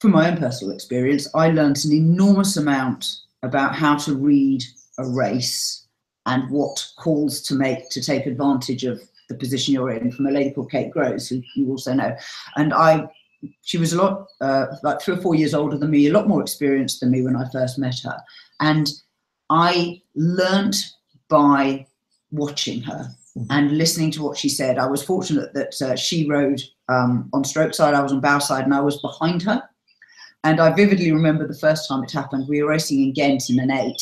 From 0.00 0.12
my 0.12 0.30
own 0.30 0.36
personal 0.36 0.74
experience, 0.74 1.28
I 1.34 1.50
learned 1.50 1.84
an 1.84 1.92
enormous 1.92 2.56
amount 2.56 3.20
about 3.42 3.74
how 3.74 3.96
to 3.96 4.14
read 4.14 4.62
a 4.98 5.06
race 5.06 5.86
and 6.26 6.50
what 6.50 6.86
calls 6.98 7.40
to 7.42 7.54
make 7.54 7.88
to 7.90 8.02
take 8.02 8.26
advantage 8.26 8.84
of 8.84 9.00
the 9.28 9.34
position 9.34 9.74
you're 9.74 9.90
in 9.90 10.12
from 10.12 10.26
a 10.26 10.30
lady 10.30 10.50
called 10.50 10.70
Kate 10.70 10.90
Groves, 10.90 11.28
who 11.28 11.42
you 11.54 11.68
also 11.68 11.94
know. 11.94 12.14
And 12.56 12.74
I, 12.74 13.08
she 13.62 13.78
was 13.78 13.92
a 13.92 14.02
lot, 14.02 14.26
uh, 14.40 14.66
three 15.00 15.14
or 15.14 15.20
four 15.20 15.34
years 15.34 15.54
older 15.54 15.78
than 15.78 15.90
me, 15.90 16.06
a 16.06 16.12
lot 16.12 16.28
more 16.28 16.42
experienced 16.42 17.00
than 17.00 17.10
me 17.10 17.22
when 17.22 17.36
I 17.36 17.48
first 17.50 17.78
met 17.78 17.98
her. 18.04 18.18
And 18.60 18.90
I 19.50 20.02
learnt 20.14 20.76
by 21.28 21.86
watching 22.30 22.82
her 22.82 23.10
mm-hmm. 23.36 23.46
and 23.50 23.78
listening 23.78 24.10
to 24.12 24.22
what 24.22 24.36
she 24.36 24.48
said. 24.48 24.78
I 24.78 24.86
was 24.86 25.02
fortunate 25.02 25.52
that 25.54 25.80
uh, 25.82 25.96
she 25.96 26.28
rowed 26.28 26.60
um, 26.88 27.28
on 27.32 27.44
stroke 27.44 27.74
side, 27.74 27.94
I 27.94 28.02
was 28.02 28.12
on 28.12 28.20
bow 28.20 28.38
side, 28.38 28.64
and 28.64 28.74
I 28.74 28.80
was 28.80 29.00
behind 29.00 29.42
her. 29.42 29.62
And 30.44 30.60
I 30.60 30.72
vividly 30.74 31.10
remember 31.10 31.46
the 31.46 31.58
first 31.58 31.88
time 31.88 32.04
it 32.04 32.12
happened. 32.12 32.46
We 32.48 32.62
were 32.62 32.70
racing 32.70 33.02
in 33.02 33.12
Ghent 33.12 33.50
in 33.50 33.58
an 33.58 33.70
eight, 33.70 34.00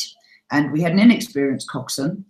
and 0.51 0.71
we 0.71 0.81
had 0.81 0.91
an 0.91 0.99
inexperienced 0.99 1.69
coxswain, 1.69 2.23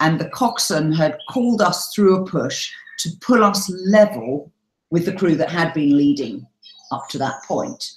and 0.00 0.20
the 0.20 0.28
coxswain 0.28 0.92
had 0.92 1.18
called 1.28 1.60
us 1.60 1.92
through 1.92 2.16
a 2.16 2.26
push 2.26 2.70
to 3.00 3.10
pull 3.20 3.42
us 3.42 3.68
level 3.86 4.52
with 4.90 5.06
the 5.06 5.12
crew 5.12 5.34
that 5.34 5.50
had 5.50 5.74
been 5.74 5.96
leading 5.96 6.46
up 6.92 7.08
to 7.08 7.18
that 7.18 7.42
point 7.46 7.92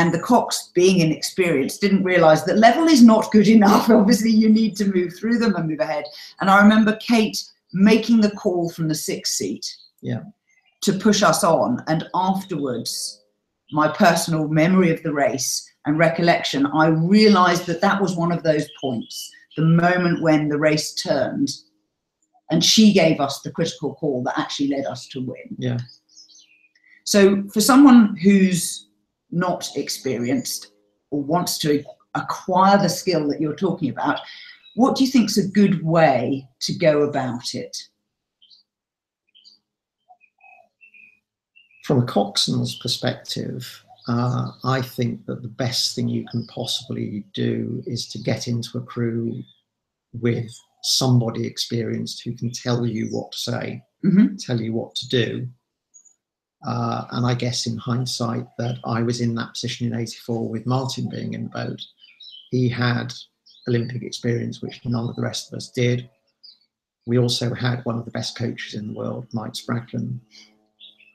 and 0.00 0.12
the 0.12 0.20
cox 0.20 0.70
being 0.74 1.00
inexperienced 1.00 1.80
didn't 1.80 2.04
realize 2.04 2.44
that 2.44 2.58
level 2.58 2.88
is 2.88 3.02
not 3.02 3.30
good 3.30 3.48
enough 3.48 3.88
obviously 4.02 4.30
you 4.30 4.48
need 4.48 4.74
to 4.76 4.92
move 4.92 5.12
through 5.16 5.38
them 5.38 5.54
and 5.56 5.68
move 5.68 5.80
ahead 5.80 6.04
and 6.40 6.50
i 6.50 6.60
remember 6.60 6.96
kate 6.96 7.42
making 7.72 8.20
the 8.20 8.30
call 8.32 8.70
from 8.70 8.88
the 8.88 8.94
sixth 8.94 9.34
seat 9.34 9.76
yeah 10.00 10.22
to 10.82 10.92
push 10.94 11.22
us 11.22 11.44
on. 11.44 11.82
And 11.86 12.08
afterwards, 12.14 13.22
my 13.72 13.88
personal 13.88 14.48
memory 14.48 14.90
of 14.90 15.02
the 15.02 15.12
race 15.12 15.66
and 15.86 15.98
recollection, 15.98 16.66
I 16.66 16.88
realized 16.88 17.66
that 17.66 17.80
that 17.80 18.00
was 18.00 18.16
one 18.16 18.32
of 18.32 18.42
those 18.42 18.68
points, 18.80 19.30
the 19.56 19.64
moment 19.64 20.22
when 20.22 20.48
the 20.48 20.58
race 20.58 20.94
turned 20.94 21.50
and 22.50 22.64
she 22.64 22.92
gave 22.92 23.20
us 23.20 23.42
the 23.42 23.52
critical 23.52 23.94
call 23.94 24.24
that 24.24 24.38
actually 24.38 24.68
led 24.68 24.84
us 24.86 25.06
to 25.08 25.20
win. 25.20 25.56
Yeah. 25.58 25.78
So 27.04 27.44
for 27.52 27.60
someone 27.60 28.16
who's 28.16 28.86
not 29.30 29.68
experienced 29.76 30.72
or 31.10 31.22
wants 31.22 31.58
to 31.58 31.82
acquire 32.14 32.78
the 32.78 32.88
skill 32.88 33.28
that 33.28 33.40
you're 33.40 33.54
talking 33.56 33.90
about, 33.90 34.20
what 34.74 34.96
do 34.96 35.04
you 35.04 35.10
think 35.10 35.30
is 35.30 35.38
a 35.38 35.48
good 35.48 35.82
way 35.84 36.48
to 36.60 36.74
go 36.74 37.02
about 37.02 37.54
it? 37.54 37.76
From 41.84 42.02
a 42.02 42.06
coxswain's 42.06 42.76
perspective, 42.78 43.84
uh, 44.08 44.50
I 44.64 44.82
think 44.82 45.26
that 45.26 45.42
the 45.42 45.48
best 45.48 45.94
thing 45.94 46.08
you 46.08 46.24
can 46.30 46.46
possibly 46.46 47.24
do 47.34 47.82
is 47.86 48.08
to 48.08 48.18
get 48.18 48.48
into 48.48 48.78
a 48.78 48.82
crew 48.82 49.42
with 50.12 50.50
somebody 50.82 51.46
experienced 51.46 52.22
who 52.24 52.32
can 52.34 52.50
tell 52.52 52.86
you 52.86 53.06
what 53.10 53.32
to 53.32 53.38
say, 53.38 53.82
Mm-hmm. 54.02 54.36
tell 54.36 54.58
you 54.58 54.72
what 54.72 54.94
to 54.94 55.08
do. 55.08 55.46
Uh, 56.66 57.06
and 57.12 57.26
I 57.26 57.34
guess 57.34 57.66
in 57.66 57.76
hindsight, 57.78 58.46
that 58.58 58.78
I 58.84 59.02
was 59.02 59.20
in 59.20 59.34
that 59.36 59.54
position 59.54 59.86
in 59.86 59.98
'84 59.98 60.48
with 60.48 60.66
Martin 60.66 61.08
being 61.08 61.34
in 61.34 61.44
the 61.44 61.48
boat. 61.50 61.80
He 62.50 62.68
had 62.68 63.14
Olympic 63.68 64.02
experience, 64.02 64.60
which 64.60 64.84
none 64.84 65.08
of 65.08 65.16
the 65.16 65.22
rest 65.22 65.52
of 65.52 65.56
us 65.56 65.70
did. 65.70 66.10
We 67.06 67.18
also 67.18 67.54
had 67.54 67.84
one 67.84 67.98
of 67.98 68.04
the 68.04 68.10
best 68.10 68.36
coaches 68.36 68.74
in 68.74 68.88
the 68.88 68.98
world, 68.98 69.26
Mike 69.32 69.54
Spracklen, 69.54 70.20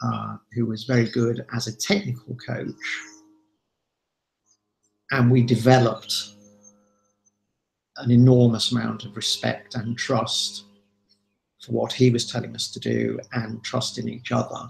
uh, 0.01 0.37
who 0.53 0.65
was 0.65 0.85
very 0.85 1.09
good 1.09 1.45
as 1.53 1.67
a 1.67 1.77
technical 1.77 2.35
coach. 2.35 2.73
And 5.11 5.29
we 5.29 5.43
developed 5.43 6.31
an 7.97 8.11
enormous 8.11 8.71
amount 8.71 9.05
of 9.05 9.15
respect 9.15 9.75
and 9.75 9.97
trust 9.97 10.65
for 11.61 11.71
what 11.71 11.93
he 11.93 12.09
was 12.09 12.29
telling 12.29 12.55
us 12.55 12.71
to 12.71 12.79
do 12.79 13.19
and 13.33 13.63
trust 13.63 13.97
in 13.97 14.09
each 14.09 14.31
other 14.31 14.67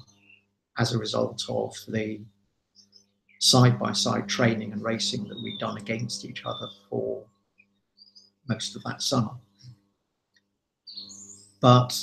as 0.78 0.94
a 0.94 0.98
result 0.98 1.44
of 1.50 1.74
the 1.88 2.22
side 3.40 3.78
by 3.80 3.94
side 3.94 4.28
training 4.28 4.74
and 4.74 4.84
racing 4.84 5.28
that 5.28 5.42
we'd 5.42 5.60
done 5.60 5.78
against 5.78 6.26
each 6.26 6.44
other 6.46 6.68
for 6.90 7.24
most 8.48 8.76
of 8.76 8.84
that 8.84 9.02
summer. 9.02 9.32
But 11.62 12.00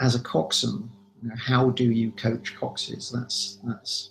as 0.00 0.14
a 0.14 0.20
coxswain, 0.20 0.90
you 1.22 1.28
know, 1.28 1.36
how 1.36 1.70
do 1.70 1.90
you 1.90 2.10
coach 2.12 2.56
coxes? 2.56 3.10
That's 3.12 3.58
that's 3.64 4.10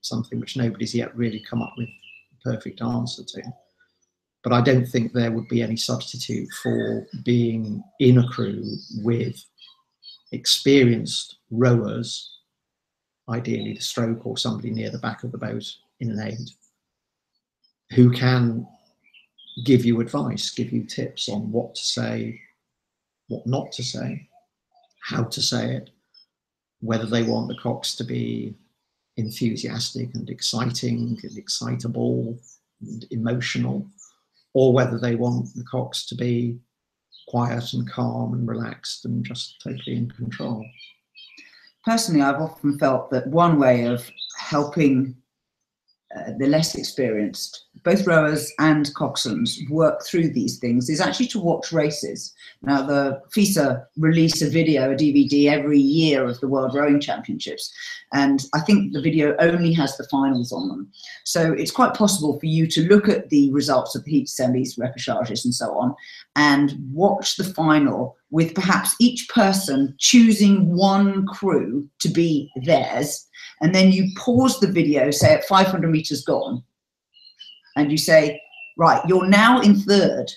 something 0.00 0.38
which 0.40 0.56
nobody's 0.56 0.94
yet 0.94 1.16
really 1.16 1.40
come 1.40 1.62
up 1.62 1.72
with 1.76 1.88
a 1.88 2.50
perfect 2.50 2.82
answer 2.82 3.24
to. 3.24 3.42
But 4.44 4.52
I 4.52 4.60
don't 4.60 4.86
think 4.86 5.12
there 5.12 5.30
would 5.30 5.48
be 5.48 5.62
any 5.62 5.76
substitute 5.76 6.48
for 6.62 7.06
being 7.24 7.82
in 8.00 8.18
a 8.18 8.28
crew 8.28 8.64
with 8.98 9.42
experienced 10.32 11.36
rowers, 11.50 12.38
ideally 13.28 13.74
the 13.74 13.80
stroke 13.80 14.26
or 14.26 14.36
somebody 14.36 14.70
near 14.70 14.90
the 14.90 14.98
back 14.98 15.22
of 15.22 15.32
the 15.32 15.38
boat 15.38 15.64
in 16.00 16.10
an 16.10 16.20
aid, 16.20 16.50
who 17.94 18.10
can 18.10 18.66
give 19.64 19.84
you 19.84 20.00
advice, 20.00 20.50
give 20.50 20.72
you 20.72 20.84
tips 20.84 21.28
on 21.28 21.52
what 21.52 21.74
to 21.74 21.84
say, 21.84 22.40
what 23.28 23.46
not 23.46 23.70
to 23.72 23.82
say, 23.82 24.28
how 25.02 25.24
to 25.24 25.42
say 25.42 25.76
it, 25.76 25.90
whether 26.80 27.06
they 27.06 27.22
want 27.22 27.48
the 27.48 27.56
cox 27.56 27.94
to 27.96 28.04
be 28.04 28.54
enthusiastic 29.16 30.14
and 30.14 30.30
exciting 30.30 31.18
and 31.22 31.36
excitable 31.36 32.38
and 32.80 33.04
emotional, 33.10 33.86
or 34.54 34.72
whether 34.72 34.98
they 34.98 35.14
want 35.14 35.46
the 35.54 35.64
cox 35.64 36.06
to 36.06 36.14
be 36.14 36.58
quiet 37.28 37.72
and 37.72 37.88
calm 37.90 38.34
and 38.34 38.48
relaxed 38.48 39.04
and 39.04 39.24
just 39.24 39.60
totally 39.62 39.96
in 39.96 40.10
control. 40.10 40.64
Personally, 41.84 42.22
I've 42.22 42.40
often 42.40 42.78
felt 42.78 43.10
that 43.10 43.26
one 43.26 43.58
way 43.58 43.84
of 43.84 44.08
helping 44.38 45.16
uh, 46.14 46.32
the 46.38 46.46
less 46.46 46.74
experienced, 46.74 47.66
both 47.84 48.06
rowers 48.06 48.52
and 48.58 48.94
coxswains, 48.94 49.58
work 49.70 50.04
through 50.04 50.28
these 50.28 50.58
things 50.58 50.90
is 50.90 51.00
actually 51.00 51.26
to 51.26 51.40
watch 51.40 51.72
races. 51.72 52.34
Now, 52.60 52.82
the 52.82 53.22
FISA 53.34 53.86
release 53.96 54.42
a 54.42 54.50
video, 54.50 54.92
a 54.92 54.94
DVD 54.94 55.46
every 55.46 55.78
year 55.78 56.28
of 56.28 56.38
the 56.40 56.48
World 56.48 56.74
Rowing 56.74 57.00
Championships, 57.00 57.72
and 58.12 58.44
I 58.54 58.60
think 58.60 58.92
the 58.92 59.00
video 59.00 59.34
only 59.38 59.72
has 59.72 59.96
the 59.96 60.06
finals 60.08 60.52
on 60.52 60.68
them. 60.68 60.92
So 61.24 61.52
it's 61.52 61.70
quite 61.70 61.94
possible 61.94 62.38
for 62.38 62.46
you 62.46 62.66
to 62.66 62.88
look 62.88 63.08
at 63.08 63.30
the 63.30 63.50
results 63.52 63.94
of 63.94 64.04
the 64.04 64.10
heat 64.10 64.28
semis, 64.28 64.78
repêchages, 64.78 65.44
and 65.44 65.54
so 65.54 65.78
on, 65.78 65.94
and 66.36 66.74
watch 66.92 67.36
the 67.36 67.44
final 67.44 68.16
with 68.32 68.54
perhaps 68.54 68.96
each 68.98 69.28
person 69.28 69.94
choosing 69.98 70.74
one 70.74 71.24
crew 71.26 71.88
to 72.00 72.08
be 72.08 72.50
theirs 72.64 73.28
and 73.62 73.72
then 73.72 73.92
you 73.92 74.10
pause 74.16 74.58
the 74.58 74.66
video, 74.66 75.10
say 75.12 75.34
at 75.34 75.44
500 75.44 75.88
meters 75.88 76.24
gone, 76.24 76.64
and 77.76 77.90
you 77.92 77.96
say, 77.96 78.42
right, 78.76 79.00
you're 79.06 79.28
now 79.28 79.60
in 79.60 79.76
third. 79.76 80.30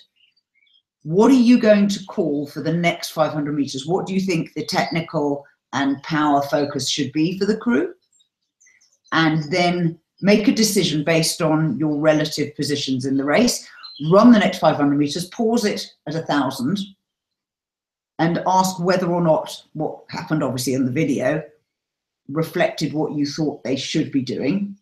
What 1.02 1.32
are 1.32 1.34
you 1.34 1.58
going 1.58 1.88
to 1.88 2.04
call 2.04 2.46
for 2.46 2.62
the 2.62 2.72
next 2.72 3.10
500 3.10 3.52
meters? 3.52 3.84
What 3.84 4.06
do 4.06 4.14
you 4.14 4.20
think 4.20 4.54
the 4.54 4.64
technical 4.64 5.44
and 5.72 6.00
power 6.04 6.40
focus 6.42 6.88
should 6.88 7.12
be 7.12 7.36
for 7.36 7.46
the 7.46 7.56
crew? 7.56 7.92
And 9.12 9.50
then 9.50 9.98
make 10.22 10.46
a 10.46 10.52
decision 10.52 11.02
based 11.02 11.42
on 11.42 11.76
your 11.78 11.98
relative 11.98 12.54
positions 12.54 13.06
in 13.06 13.16
the 13.16 13.24
race. 13.24 13.68
Run 14.10 14.30
the 14.30 14.38
next 14.38 14.58
500 14.58 14.96
meters, 14.96 15.28
pause 15.30 15.64
it 15.64 15.84
at 16.06 16.14
a 16.14 16.22
thousand, 16.22 16.78
and 18.18 18.42
ask 18.46 18.78
whether 18.80 19.06
or 19.06 19.20
not 19.20 19.62
what 19.74 20.04
happened, 20.08 20.42
obviously, 20.42 20.74
in 20.74 20.84
the 20.84 20.90
video 20.90 21.42
reflected 22.28 22.92
what 22.92 23.12
you 23.12 23.26
thought 23.26 23.62
they 23.62 23.76
should 23.76 24.10
be 24.10 24.22
doing. 24.22 24.76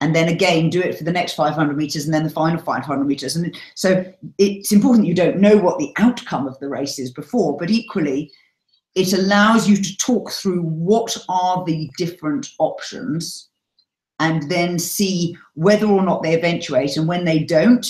And 0.00 0.14
then 0.14 0.28
again, 0.28 0.68
do 0.68 0.80
it 0.80 0.96
for 0.98 1.04
the 1.04 1.12
next 1.12 1.34
500 1.34 1.76
meters 1.76 2.04
and 2.04 2.12
then 2.12 2.22
the 2.22 2.30
final 2.30 2.60
500 2.60 3.04
meters. 3.04 3.34
And 3.34 3.56
so 3.74 4.04
it's 4.38 4.70
important 4.70 5.06
you 5.06 5.14
don't 5.14 5.38
know 5.38 5.56
what 5.56 5.78
the 5.78 5.92
outcome 5.96 6.46
of 6.46 6.58
the 6.58 6.68
race 6.68 6.98
is 6.98 7.10
before, 7.10 7.56
but 7.56 7.70
equally, 7.70 8.30
it 8.94 9.12
allows 9.14 9.68
you 9.68 9.76
to 9.76 9.96
talk 9.96 10.30
through 10.30 10.62
what 10.62 11.16
are 11.28 11.64
the 11.64 11.90
different 11.96 12.48
options 12.58 13.48
and 14.18 14.50
then 14.50 14.78
see 14.78 15.36
whether 15.54 15.86
or 15.86 16.02
not 16.02 16.22
they 16.22 16.34
eventuate. 16.34 16.96
And 16.96 17.08
when 17.08 17.24
they 17.24 17.40
don't, 17.40 17.86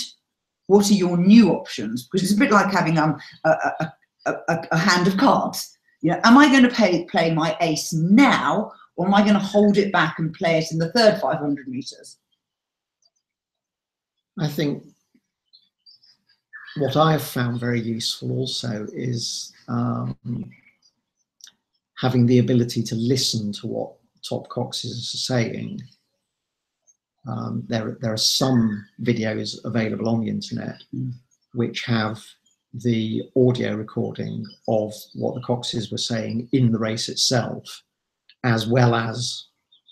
what 0.66 0.90
are 0.90 0.94
your 0.94 1.16
new 1.16 1.50
options? 1.50 2.04
Because 2.06 2.24
it's 2.24 2.36
a 2.36 2.40
bit 2.40 2.50
like 2.50 2.72
having 2.72 2.98
um, 2.98 3.16
a, 3.44 3.50
a, 3.50 3.92
a, 4.26 4.66
a 4.70 4.78
hand 4.78 5.06
of 5.06 5.16
cards 5.16 5.76
you 6.06 6.12
know, 6.12 6.20
am 6.24 6.38
I 6.38 6.48
going 6.48 6.62
to 6.62 6.68
pay, 6.68 7.04
play 7.04 7.32
my 7.32 7.56
ace 7.60 7.92
now, 7.92 8.72
or 8.96 9.06
am 9.06 9.14
I 9.14 9.22
going 9.22 9.34
to 9.34 9.40
hold 9.40 9.76
it 9.76 9.92
back 9.92 10.18
and 10.18 10.32
play 10.32 10.58
it 10.58 10.70
in 10.70 10.78
the 10.78 10.92
third 10.92 11.20
500 11.20 11.68
meters? 11.68 12.18
I 14.38 14.48
think 14.48 14.84
what 16.76 16.96
I 16.96 17.12
have 17.12 17.22
found 17.22 17.58
very 17.58 17.80
useful 17.80 18.30
also 18.32 18.86
is 18.92 19.52
um, 19.68 20.16
having 21.98 22.26
the 22.26 22.38
ability 22.38 22.82
to 22.84 22.94
listen 22.94 23.50
to 23.54 23.66
what 23.66 23.94
top 24.22 24.48
coxes 24.48 25.12
are 25.14 25.18
saying. 25.18 25.80
Um, 27.26 27.64
there, 27.66 27.96
there 28.00 28.12
are 28.12 28.18
some 28.18 28.86
videos 29.02 29.56
available 29.64 30.08
on 30.08 30.20
the 30.20 30.28
internet 30.28 30.82
Mm. 30.94 31.14
which 31.54 31.84
have 31.84 32.22
the 32.74 33.22
audio 33.36 33.74
recording 33.74 34.44
of 34.68 34.92
what 35.14 35.34
the 35.34 35.40
coxes 35.40 35.90
were 35.90 35.98
saying 35.98 36.48
in 36.52 36.72
the 36.72 36.78
race 36.78 37.08
itself, 37.08 37.82
as 38.44 38.66
well 38.66 38.94
as 38.94 39.46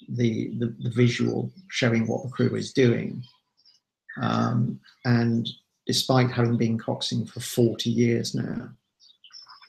the, 0.08 0.50
the, 0.58 0.74
the 0.80 0.90
visual 0.90 1.50
showing 1.68 2.06
what 2.06 2.22
the 2.22 2.30
crew 2.30 2.54
is 2.54 2.72
doing. 2.72 3.22
Um, 4.20 4.78
and 5.04 5.48
despite 5.86 6.30
having 6.30 6.56
been 6.56 6.78
coxing 6.78 7.26
for 7.26 7.40
40 7.40 7.90
years 7.90 8.34
now, 8.34 8.68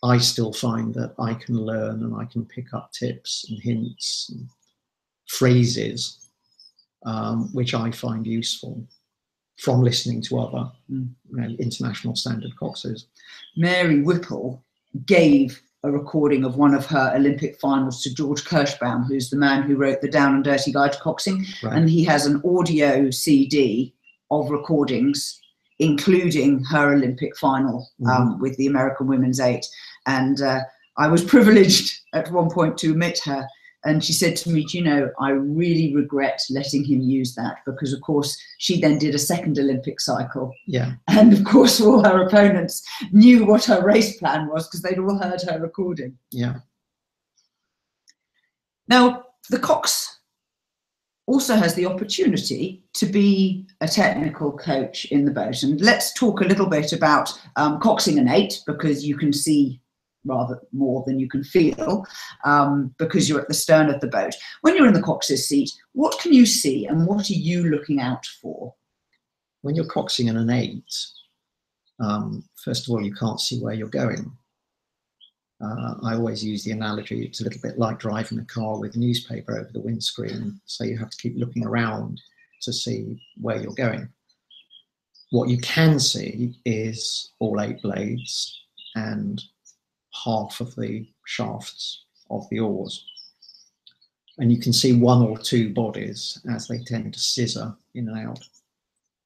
I 0.03 0.17
still 0.17 0.53
find 0.53 0.93
that 0.95 1.15
I 1.17 1.34
can 1.34 1.55
learn 1.55 2.03
and 2.03 2.15
I 2.15 2.25
can 2.25 2.45
pick 2.45 2.73
up 2.73 2.91
tips 2.91 3.45
and 3.49 3.61
hints 3.61 4.29
and 4.32 4.47
phrases 5.27 6.25
um, 7.05 7.53
which 7.53 7.73
I 7.73 7.91
find 7.91 8.25
useful 8.25 8.86
from 9.57 9.81
listening 9.81 10.21
to 10.21 10.39
other 10.39 10.71
Mm. 10.91 11.09
you 11.31 11.37
know, 11.37 11.55
international 11.59 12.15
standard 12.15 12.55
coxes. 12.57 13.07
Mary 13.55 14.01
Whipple 14.01 14.61
gave 15.05 15.61
a 15.83 15.91
recording 15.91 16.43
of 16.43 16.57
one 16.57 16.73
of 16.73 16.85
her 16.87 17.13
Olympic 17.15 17.59
finals 17.59 18.01
to 18.03 18.13
George 18.13 18.43
Kirschbaum, 18.43 19.07
who's 19.07 19.29
the 19.29 19.37
man 19.37 19.63
who 19.63 19.75
wrote 19.75 20.01
the 20.01 20.09
Down 20.09 20.35
and 20.35 20.43
Dirty 20.43 20.71
Guide 20.71 20.93
to 20.93 20.99
Coxing. 20.99 21.45
Right. 21.63 21.73
And 21.77 21.89
he 21.89 22.03
has 22.05 22.25
an 22.25 22.41
audio 22.43 23.11
CD 23.11 23.93
of 24.31 24.49
recordings, 24.49 25.39
including 25.79 26.63
her 26.65 26.93
Olympic 26.93 27.37
final 27.37 27.87
um, 28.09 28.39
with 28.39 28.57
the 28.57 28.67
American 28.67 29.07
women's 29.07 29.39
eight. 29.39 29.65
And 30.07 30.41
uh, 30.41 30.61
I 30.97 31.07
was 31.07 31.23
privileged 31.35 31.99
at 32.13 32.31
one 32.31 32.49
point 32.49 32.77
to 32.79 32.95
meet 32.95 33.19
her 33.25 33.47
and 33.86 34.03
she 34.03 34.13
said 34.13 34.36
to 34.38 34.49
me, 34.49 34.65
you 34.69 34.83
know, 34.83 35.11
I 35.19 35.29
really 35.29 35.95
regret 35.95 36.41
letting 36.49 36.83
him 36.83 37.01
use 37.01 37.36
that 37.36 37.57
because, 37.65 37.93
of 37.93 38.01
course, 38.01 38.36
she 38.57 38.81
then 38.81 38.97
did 38.97 39.13
a 39.13 39.19
second 39.19 39.59
Olympic 39.59 40.01
cycle. 40.01 40.51
Yeah. 40.65 40.93
And 41.07 41.31
of 41.31 41.43
course, 41.45 41.79
all 41.79 42.03
her 42.03 42.25
opponents 42.25 42.83
knew 43.11 43.45
what 43.45 43.65
her 43.65 43.86
race 43.86 44.17
plan 44.17 44.47
was 44.47 44.67
because 44.67 44.81
they'd 44.81 44.99
all 44.99 45.17
heard 45.17 45.41
her 45.43 45.59
recording. 45.59 46.17
Yeah. 46.31 46.55
Now, 48.88 49.23
the 49.49 49.59
Cox 49.59 50.19
also 51.27 51.55
has 51.55 51.73
the 51.75 51.86
opportunity 51.86 52.83
to 52.93 53.05
be 53.05 53.67
a 53.81 53.88
technical 53.88 54.51
coach 54.51 55.05
in 55.05 55.25
the 55.25 55.31
boat. 55.31 55.63
And 55.63 55.79
let's 55.81 56.13
talk 56.13 56.41
a 56.41 56.45
little 56.45 56.67
bit 56.67 56.91
about 56.91 57.31
um, 57.55 57.79
coxing 57.79 58.29
eight 58.31 58.61
because 58.65 59.05
you 59.05 59.17
can 59.17 59.33
see 59.33 59.79
rather 60.26 60.59
more 60.71 61.03
than 61.05 61.19
you 61.19 61.30
can 61.30 61.43
feel 61.43 62.05
um, 62.43 62.93
because 62.97 63.30
you're 63.30 63.41
at 63.41 63.47
the 63.47 63.53
stern 63.53 63.89
of 63.89 64.01
the 64.01 64.07
boat. 64.07 64.34
When 64.61 64.76
you're 64.76 64.88
in 64.88 64.93
the 64.93 65.01
cox's 65.01 65.47
seat, 65.47 65.71
what 65.93 66.19
can 66.19 66.34
you 66.34 66.45
see 66.45 66.86
and 66.86 67.05
what 67.05 67.30
are 67.30 67.34
you 67.34 67.69
looking 67.69 68.01
out 68.01 68.26
for? 68.41 68.73
When 69.61 69.76
you're 69.76 69.86
coxing 69.86 70.28
in 70.28 70.38
an 70.38 70.49
eight, 70.49 70.93
um, 71.99 72.43
first 72.63 72.88
of 72.88 72.91
all, 72.91 73.03
you 73.03 73.13
can't 73.13 73.39
see 73.39 73.59
where 73.59 73.73
you're 73.73 73.88
going. 73.88 74.32
Uh, 75.63 75.95
I 76.03 76.15
always 76.15 76.43
use 76.43 76.63
the 76.63 76.71
analogy, 76.71 77.23
it's 77.23 77.39
a 77.39 77.45
little 77.45 77.61
bit 77.61 77.80
like 77.80 77.97
driving 77.97 78.39
a 78.39 78.45
car 78.45 78.78
with 78.78 78.97
newspaper 78.97 79.57
over 79.57 79.69
the 79.71 79.80
windscreen. 79.80 80.59
So 80.65 80.84
you 80.84 80.97
have 80.97 81.09
to 81.09 81.17
keep 81.17 81.38
looking 81.38 81.65
around 81.65 82.19
to 82.63 82.73
see 82.73 83.17
where 83.39 83.61
you're 83.61 83.73
going. 83.73 84.09
What 85.32 85.49
you 85.49 85.57
can 85.59 85.99
see 85.99 86.55
is 86.65 87.32
all 87.39 87.61
eight 87.61 87.82
blades 87.82 88.61
and 88.95 89.41
half 90.24 90.59
of 90.61 90.76
the 90.76 91.07
shafts 91.26 92.05
of 92.30 92.47
the 92.49 92.59
oars. 92.59 93.05
And 94.38 94.51
you 94.51 94.59
can 94.59 94.74
see 94.74 94.93
one 94.93 95.22
or 95.22 95.38
two 95.38 95.74
bodies 95.74 96.41
as 96.49 96.68
they 96.68 96.80
tend 96.80 97.13
to 97.13 97.20
scissor 97.20 97.76
in 97.93 98.09
and 98.09 98.28
out 98.28 98.39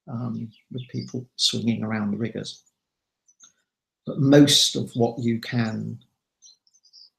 um, 0.08 0.52
with 0.72 0.88
people 0.90 1.26
swinging 1.36 1.84
around 1.84 2.12
the 2.12 2.18
riggers. 2.18 2.64
But 4.06 4.20
most 4.20 4.76
of 4.76 4.92
what 4.96 5.20
you 5.20 5.40
can 5.40 6.00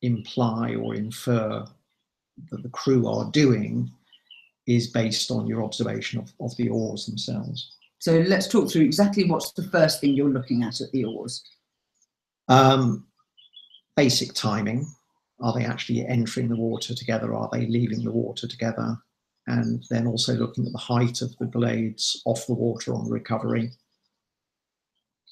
imply 0.02 0.74
or 0.74 0.94
infer 0.94 1.64
that 2.50 2.62
the 2.62 2.68
crew 2.70 3.06
are 3.06 3.30
doing 3.30 3.90
is 4.66 4.88
based 4.88 5.30
on 5.30 5.46
your 5.46 5.62
observation 5.62 6.20
of, 6.20 6.32
of 6.40 6.56
the 6.56 6.68
oars 6.68 7.06
themselves. 7.06 7.76
So 7.98 8.18
let's 8.20 8.48
talk 8.48 8.70
through 8.70 8.82
exactly 8.82 9.24
what's 9.24 9.52
the 9.52 9.64
first 9.64 10.00
thing 10.00 10.14
you're 10.14 10.30
looking 10.30 10.62
at 10.62 10.80
at 10.80 10.90
the 10.92 11.04
oars. 11.04 11.44
Um, 12.48 13.06
basic 14.04 14.32
timing. 14.32 14.86
Are 15.40 15.52
they 15.52 15.66
actually 15.66 16.06
entering 16.06 16.48
the 16.48 16.56
water 16.56 16.94
together? 16.94 17.34
Are 17.34 17.50
they 17.52 17.66
leaving 17.66 18.02
the 18.02 18.10
water 18.10 18.46
together? 18.48 18.96
And 19.46 19.84
then 19.90 20.06
also 20.06 20.32
looking 20.34 20.64
at 20.66 20.72
the 20.72 20.78
height 20.78 21.20
of 21.20 21.36
the 21.36 21.44
blades 21.44 22.22
off 22.24 22.46
the 22.46 22.54
water 22.54 22.94
on 22.94 23.10
recovery, 23.10 23.72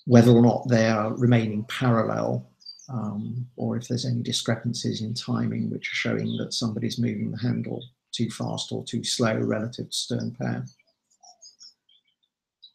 whether 0.04 0.32
or 0.32 0.42
not 0.42 0.68
they 0.68 0.86
are 0.88 1.14
remaining 1.14 1.64
parallel, 1.64 2.50
um, 2.90 3.46
or 3.56 3.78
if 3.78 3.88
there's 3.88 4.04
any 4.04 4.22
discrepancies 4.22 5.00
in 5.00 5.14
timing 5.14 5.70
which 5.70 5.90
are 5.90 6.02
showing 6.04 6.36
that 6.36 6.52
somebody's 6.52 6.98
moving 6.98 7.30
the 7.30 7.38
handle 7.38 7.82
too 8.12 8.28
fast 8.28 8.70
or 8.70 8.84
too 8.84 9.02
slow 9.02 9.34
relative 9.34 9.86
to 9.90 9.96
stern 9.96 10.36
pair. 10.38 10.66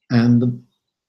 And 0.09 0.41
the, 0.41 0.59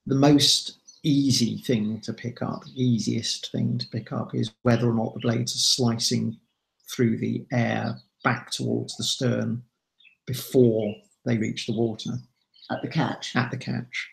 the 0.05 0.15
most 0.15 0.79
easy 1.05 1.59
thing 1.59 2.01
to 2.01 2.13
pick 2.13 2.43
up, 2.43 2.65
easiest 2.75 3.53
thing 3.53 3.79
to 3.79 3.87
pick 3.89 4.13
up 4.13 4.35
is 4.35 4.53
whether 4.63 4.89
or 4.89 4.95
not 4.95 5.15
the 5.15 5.21
blades 5.21 5.55
are 5.55 5.59
slicing 5.59 6.37
through 6.91 7.19
the 7.19 7.45
air 7.53 7.97
back 8.25 8.51
towards 8.51 8.97
the 8.97 9.05
stern 9.05 9.63
before 10.27 10.95
they 11.25 11.37
reach 11.37 11.67
the 11.67 11.75
water. 11.75 12.13
At 12.71 12.83
the 12.83 12.89
catch. 12.89 13.37
At 13.37 13.51
the 13.51 13.59
catch, 13.59 14.09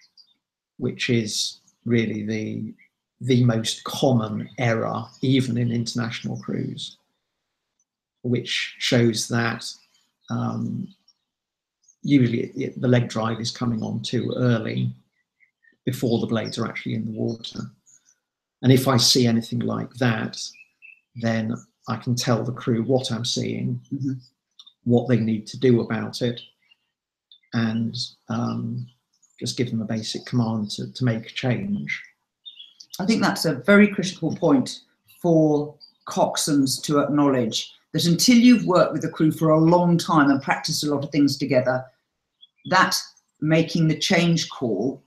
which 0.78 1.10
is 1.10 1.60
really 1.86 2.24
the 2.26 2.74
the 3.24 3.44
most 3.44 3.84
common 3.84 4.50
error, 4.58 5.04
even 5.22 5.56
in 5.56 5.72
international 5.72 6.38
crews, 6.38 6.98
which 8.24 8.76
shows 8.80 9.28
that 9.28 9.64
um, 10.32 10.88
usually 12.02 12.52
it, 12.56 12.82
the 12.82 12.88
leg 12.88 13.10
drive 13.10 13.40
is 13.40 13.52
coming 13.52 13.84
on 13.84 14.02
too 14.02 14.34
early 14.36 14.92
before 15.86 16.20
the 16.20 16.28
blades 16.28 16.58
are 16.58 16.68
actually 16.68 16.96
in 16.96 17.06
the 17.06 17.20
water. 17.20 17.60
And 18.62 18.72
if 18.72 18.88
I 18.88 18.98
see 18.98 19.26
anything 19.26 19.60
like 19.60 19.94
that, 19.96 20.40
then 21.16 21.56
I 21.88 21.96
can 21.96 22.16
tell 22.16 22.44
the 22.44 22.52
crew 22.52 22.84
what 22.84 23.12
I'm 23.12 23.26
seeing, 23.26 23.82
mm-hmm. 23.92 24.14
what 24.84 25.08
they 25.08 25.18
need 25.18 25.48
to 25.48 25.60
do 25.60 25.82
about 25.82 26.22
it, 26.22 26.40
and 27.54 27.96
um, 28.30 28.88
just 29.40 29.58
give 29.58 29.72
them 29.72 29.82
a 29.82 29.86
basic 29.86 30.26
command 30.26 30.70
to, 30.72 30.92
to 30.94 31.04
make 31.04 31.26
a 31.26 31.34
change. 31.34 32.02
I 33.00 33.06
think 33.06 33.22
that's 33.22 33.46
a 33.46 33.56
very 33.56 33.88
critical 33.88 34.36
point 34.36 34.82
for 35.22 35.76
coxswains 36.08 36.82
to 36.84 37.00
acknowledge 37.00 37.74
that 37.94 38.06
until 38.06 38.38
you've 38.38 38.66
worked 38.66 38.94
with 38.94 39.02
the 39.02 39.10
crew 39.10 39.32
for 39.32 39.50
a 39.50 39.60
long 39.60 39.98
time 39.98 40.30
and 40.30 40.42
practiced 40.42 40.84
a 40.84 40.94
lot 40.94 41.04
of 41.04 41.12
things 41.12 41.38
together, 41.38 41.84
that 42.70 42.96
making 43.42 43.88
the 43.88 43.98
change 43.98 44.50
call 44.50 45.02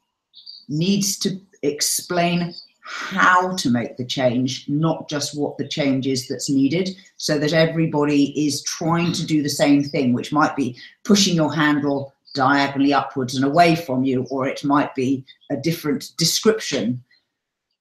needs 0.68 1.18
to 1.20 1.40
explain 1.62 2.54
how 2.84 3.56
to 3.56 3.70
make 3.70 3.96
the 3.96 4.04
change, 4.04 4.66
not 4.68 5.08
just 5.08 5.38
what 5.38 5.56
the 5.56 5.66
change 5.66 6.06
is 6.06 6.28
that's 6.28 6.50
needed, 6.50 6.90
so 7.16 7.38
that 7.38 7.54
everybody 7.54 8.46
is 8.46 8.62
trying 8.64 9.10
to 9.12 9.26
do 9.26 9.42
the 9.42 9.48
same 9.48 9.82
thing, 9.82 10.12
which 10.12 10.32
might 10.32 10.54
be 10.54 10.76
pushing 11.02 11.34
your 11.34 11.52
handle 11.52 12.12
diagonally 12.34 12.92
upwards 12.92 13.36
and 13.36 13.44
away 13.44 13.74
from 13.74 14.04
you, 14.04 14.26
or 14.30 14.46
it 14.46 14.62
might 14.64 14.94
be 14.94 15.24
a 15.50 15.56
different 15.56 16.10
description. 16.18 17.02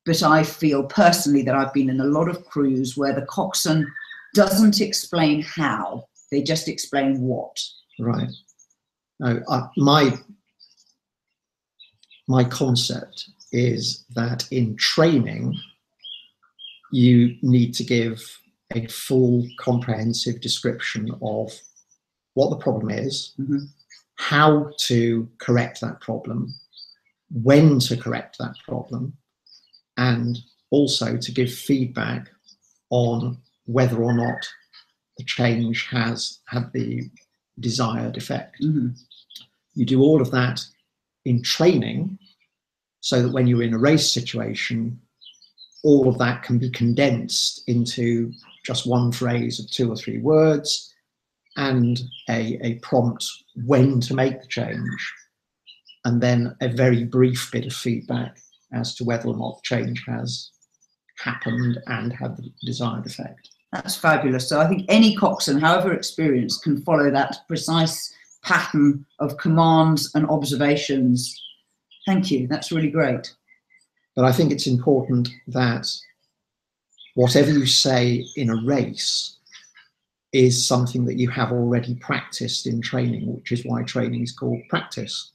But 0.05 0.23
I 0.23 0.43
feel 0.43 0.83
personally 0.83 1.43
that 1.43 1.55
I've 1.55 1.73
been 1.73 1.89
in 1.89 1.99
a 1.99 2.05
lot 2.05 2.29
of 2.29 2.45
crews 2.45 2.95
where 2.95 3.13
the 3.13 3.25
coxswain 3.25 3.85
doesn't 4.33 4.79
explain 4.79 5.41
how, 5.41 6.07
they 6.31 6.41
just 6.41 6.67
explain 6.67 7.21
what. 7.21 7.61
Right. 7.99 8.29
Now, 9.19 9.39
uh, 9.47 9.67
my 9.77 10.17
my 12.27 12.43
concept 12.43 13.29
is 13.51 14.05
that 14.15 14.47
in 14.51 14.75
training, 14.77 15.57
you 16.91 17.35
need 17.41 17.73
to 17.75 17.83
give 17.83 18.39
a 18.73 18.87
full 18.87 19.45
comprehensive 19.59 20.41
description 20.41 21.11
of 21.21 21.51
what 22.33 22.49
the 22.49 22.57
problem 22.57 22.89
is, 22.89 23.33
mm-hmm. 23.39 23.65
how 24.15 24.71
to 24.77 25.27
correct 25.39 25.81
that 25.81 25.99
problem, 26.01 26.53
when 27.31 27.79
to 27.79 27.97
correct 27.97 28.37
that 28.39 28.55
problem, 28.65 29.13
and 29.97 30.39
also 30.71 31.17
to 31.17 31.31
give 31.31 31.53
feedback 31.53 32.29
on 32.89 33.37
whether 33.65 34.03
or 34.03 34.13
not 34.13 34.47
the 35.17 35.23
change 35.23 35.87
has 35.87 36.39
had 36.47 36.71
the 36.73 37.09
desired 37.59 38.17
effect. 38.17 38.61
Mm-hmm. 38.61 38.89
You 39.75 39.85
do 39.85 40.01
all 40.01 40.21
of 40.21 40.31
that 40.31 40.65
in 41.25 41.41
training 41.41 42.17
so 43.01 43.21
that 43.21 43.33
when 43.33 43.47
you're 43.47 43.63
in 43.63 43.73
a 43.73 43.77
race 43.79 44.11
situation, 44.11 44.99
all 45.83 46.07
of 46.07 46.17
that 46.17 46.43
can 46.43 46.57
be 46.57 46.69
condensed 46.69 47.63
into 47.67 48.31
just 48.65 48.87
one 48.87 49.11
phrase 49.11 49.59
of 49.59 49.69
two 49.69 49.91
or 49.91 49.95
three 49.95 50.19
words 50.19 50.93
and 51.57 52.01
a, 52.29 52.57
a 52.63 52.75
prompt 52.75 53.25
when 53.65 53.99
to 53.99 54.13
make 54.13 54.41
the 54.41 54.47
change, 54.47 55.13
and 56.05 56.21
then 56.21 56.55
a 56.61 56.67
very 56.67 57.03
brief 57.03 57.49
bit 57.51 57.65
of 57.65 57.73
feedback 57.73 58.37
as 58.73 58.95
to 58.95 59.03
whether 59.03 59.27
or 59.27 59.37
not 59.37 59.57
the 59.57 59.61
change 59.63 60.03
has 60.07 60.49
happened 61.19 61.77
and 61.87 62.11
had 62.11 62.35
the 62.37 62.51
desired 62.65 63.05
effect. 63.05 63.49
That's 63.71 63.95
fabulous. 63.95 64.49
So 64.49 64.59
I 64.59 64.67
think 64.67 64.85
any 64.89 65.15
coxswain, 65.15 65.59
however 65.59 65.93
experienced, 65.93 66.63
can 66.63 66.81
follow 66.81 67.11
that 67.11 67.37
precise 67.47 68.13
pattern 68.43 69.05
of 69.19 69.37
commands 69.37 70.13
and 70.15 70.29
observations. 70.29 71.41
Thank 72.05 72.31
you. 72.31 72.47
That's 72.47 72.71
really 72.71 72.89
great. 72.89 73.33
But 74.15 74.25
I 74.25 74.31
think 74.31 74.51
it's 74.51 74.67
important 74.67 75.29
that 75.47 75.87
whatever 77.15 77.51
you 77.51 77.65
say 77.65 78.25
in 78.35 78.49
a 78.49 78.63
race 78.63 79.37
is 80.33 80.67
something 80.67 81.05
that 81.05 81.19
you 81.19 81.29
have 81.29 81.51
already 81.51 81.95
practiced 81.95 82.67
in 82.67 82.81
training, 82.81 83.33
which 83.33 83.51
is 83.51 83.65
why 83.65 83.83
training 83.83 84.23
is 84.23 84.31
called 84.31 84.61
practice, 84.67 85.31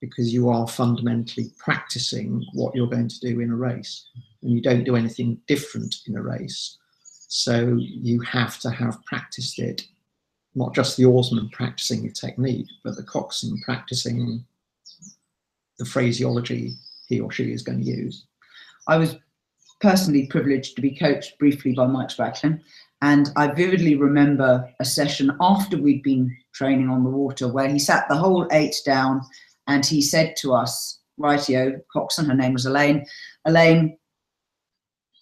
because 0.00 0.32
you 0.32 0.48
are 0.50 0.68
fundamentally 0.68 1.50
practicing 1.58 2.44
what 2.52 2.74
you're 2.74 2.86
going 2.86 3.08
to 3.08 3.20
do 3.20 3.40
in 3.40 3.50
a 3.50 3.56
race. 3.56 4.06
And 4.42 4.52
you 4.52 4.60
don't 4.60 4.84
do 4.84 4.96
anything 4.96 5.40
different 5.46 5.94
in 6.06 6.16
a 6.16 6.22
race. 6.22 6.78
So 7.28 7.76
you 7.78 8.20
have 8.20 8.60
to 8.60 8.70
have 8.70 9.04
practiced 9.06 9.58
it 9.58 9.82
not 10.54 10.74
just 10.74 10.96
the 10.96 11.04
oarsman 11.04 11.48
practicing 11.50 12.02
the 12.02 12.10
technique, 12.10 12.68
but 12.82 12.96
the 12.96 13.02
coxswain 13.02 13.60
practicing 13.64 14.44
the 15.78 15.84
phraseology 15.84 16.76
he 17.08 17.20
or 17.20 17.30
she 17.30 17.52
is 17.52 17.62
going 17.62 17.80
to 17.80 17.84
use. 17.84 18.26
I 18.86 18.96
was 18.96 19.16
personally 19.80 20.26
privileged 20.26 20.76
to 20.76 20.82
be 20.82 20.94
coached 20.94 21.38
briefly 21.38 21.72
by 21.72 21.86
Mike 21.86 22.08
Spracklen. 22.08 22.60
And 23.02 23.30
I 23.36 23.48
vividly 23.48 23.96
remember 23.96 24.72
a 24.80 24.84
session 24.84 25.36
after 25.40 25.76
we'd 25.76 26.02
been 26.02 26.34
training 26.54 26.88
on 26.88 27.04
the 27.04 27.10
water 27.10 27.48
where 27.48 27.68
he 27.68 27.78
sat 27.78 28.08
the 28.08 28.16
whole 28.16 28.48
eight 28.52 28.76
down 28.86 29.20
and 29.66 29.84
he 29.84 30.00
said 30.00 30.36
to 30.38 30.54
us, 30.54 31.00
Rightio, 31.20 31.80
Coxon, 31.94 32.26
her 32.26 32.34
name 32.34 32.54
was 32.54 32.66
Elaine, 32.66 33.04
Elaine, 33.44 33.98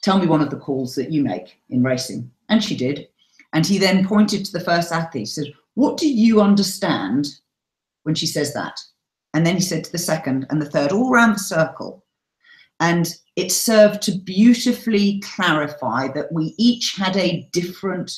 tell 0.03 0.19
me 0.19 0.27
one 0.27 0.41
of 0.41 0.51
the 0.51 0.57
calls 0.57 0.95
that 0.95 1.11
you 1.11 1.23
make 1.23 1.61
in 1.71 1.83
racing. 1.83 2.31
And 2.49 2.63
she 2.63 2.77
did. 2.77 3.09
And 3.53 3.67
he 3.67 3.79
then 3.79 4.07
pointed 4.07 4.45
to 4.45 4.53
the 4.53 4.65
first 4.65 4.93
athlete, 4.93 5.29
said, 5.29 5.53
What 5.75 5.97
do 5.97 6.09
you 6.09 6.41
understand 6.41 7.27
when 8.05 8.15
she 8.15 8.27
says 8.27 8.55
that? 8.55 8.81
And 9.35 9.47
then 9.47 9.57
he 9.57 9.63
said 9.63 9.85
to 9.85 9.93
the 9.93 9.99
second 9.99 10.47
and 10.51 10.61
the 10.61 10.71
third, 10.71 10.93
all 10.93 11.13
around 11.13 11.35
the 11.35 11.39
circle. 11.39 12.05
And 12.81 13.15
it 13.37 13.53
served 13.53 14.03
to 14.03 14.13
beautifully 14.13 15.21
clarify 15.21 16.09
that 16.09 16.33
we 16.33 16.55
each 16.59 16.97
had 16.97 17.17
a 17.17 17.49
different 17.53 18.13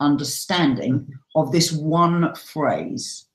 understanding 0.00 1.06
of 1.36 1.52
this 1.52 1.72
one 1.72 2.34
phrase. 2.34 3.26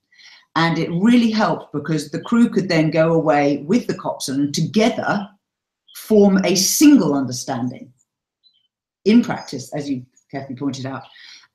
And 0.55 0.77
it 0.77 0.89
really 0.89 1.31
helped 1.31 1.73
because 1.73 2.09
the 2.09 2.21
crew 2.21 2.49
could 2.49 2.69
then 2.69 2.89
go 2.89 3.13
away 3.13 3.57
with 3.67 3.87
the 3.87 3.93
coxswain 3.93 4.39
and 4.39 4.53
together 4.53 5.29
form 5.95 6.43
a 6.43 6.55
single 6.55 7.13
understanding 7.13 7.91
in 9.05 9.21
practice, 9.21 9.73
as 9.73 9.89
you 9.89 10.05
carefully 10.35 10.57
pointed 10.57 10.85
out. 10.85 11.03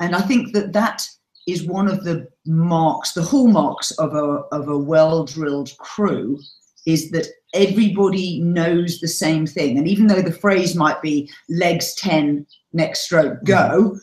And 0.01 0.16
I 0.16 0.22
think 0.22 0.53
that 0.55 0.72
that 0.72 1.07
is 1.47 1.66
one 1.66 1.89
of 1.89 2.05
the 2.05 2.28
marks, 2.47 3.12
the 3.12 3.22
hallmarks 3.22 3.91
of 3.93 4.14
a, 4.14 4.43
of 4.53 4.68
a 4.68 4.78
well-drilled 4.78 5.76
crew 5.78 6.39
is 6.87 7.11
that 7.11 7.28
everybody 7.53 8.41
knows 8.41 9.01
the 9.01 9.09
same 9.09 9.47
thing. 9.47 9.76
And 9.76 9.87
even 9.87 10.07
though 10.07 10.22
the 10.22 10.33
phrase 10.33 10.74
might 10.74 11.03
be 11.03 11.31
legs 11.49 11.95
10, 11.97 12.47
next 12.72 13.01
stroke, 13.01 13.45
go, 13.45 13.99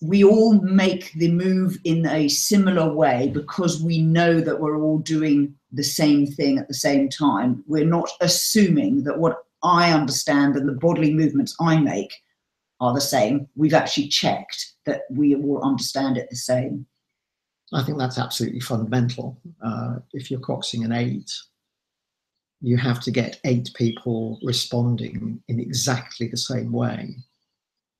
we 0.00 0.24
all 0.24 0.54
make 0.62 1.12
the 1.12 1.30
move 1.30 1.78
in 1.84 2.06
a 2.06 2.28
similar 2.28 2.92
way 2.92 3.30
because 3.32 3.82
we 3.82 4.00
know 4.00 4.40
that 4.40 4.60
we're 4.60 4.80
all 4.80 4.98
doing 4.98 5.54
the 5.70 5.84
same 5.84 6.26
thing 6.26 6.58
at 6.58 6.68
the 6.68 6.74
same 6.74 7.08
time. 7.08 7.62
We're 7.66 7.84
not 7.84 8.10
assuming 8.20 9.04
that 9.04 9.18
what 9.18 9.44
I 9.62 9.92
understand 9.92 10.56
and 10.56 10.68
the 10.68 10.72
bodily 10.72 11.12
movements 11.12 11.54
I 11.60 11.78
make 11.78 12.12
are 12.82 12.92
the 12.92 13.00
same. 13.00 13.48
We've 13.54 13.74
actually 13.74 14.08
checked 14.08 14.72
that 14.86 15.02
we 15.08 15.36
all 15.36 15.62
understand 15.62 16.16
it 16.16 16.28
the 16.28 16.36
same. 16.36 16.84
I 17.72 17.82
think 17.84 17.96
that's 17.96 18.18
absolutely 18.18 18.60
fundamental. 18.60 19.40
Uh, 19.64 20.00
if 20.12 20.30
you're 20.30 20.40
coxing 20.40 20.84
an 20.84 20.92
eight, 20.92 21.30
you 22.60 22.76
have 22.76 23.00
to 23.02 23.12
get 23.12 23.40
eight 23.44 23.70
people 23.74 24.38
responding 24.42 25.40
in 25.46 25.60
exactly 25.60 26.26
the 26.26 26.36
same 26.36 26.72
way 26.72 27.14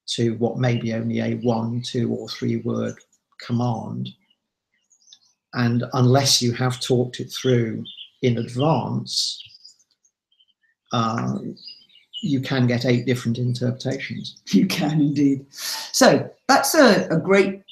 to 0.09 0.35
what 0.39 0.59
may 0.59 0.77
be 0.77 0.93
only 0.93 1.21
a 1.21 1.35
one, 1.37 1.81
two, 1.81 2.13
or 2.13 2.29
three 2.29 2.57
word 2.57 2.97
command. 3.41 4.09
And 5.55 5.85
unless 5.93 6.43
you 6.43 6.53
have 6.55 6.81
talked 6.81 7.21
it 7.21 7.33
through 7.33 7.85
in 8.23 8.39
advance, 8.39 9.41
uh, 10.93 11.39
you 12.23 12.41
can 12.41 12.67
get 12.67 12.87
eight 12.87 13.05
different 13.05 13.37
interpretations. 13.37 14.41
You 14.53 14.67
can 14.67 15.01
indeed. 15.01 15.45
So 15.51 16.31
that's 16.49 16.75
a, 16.75 17.07
a 17.09 17.19
great 17.19 17.63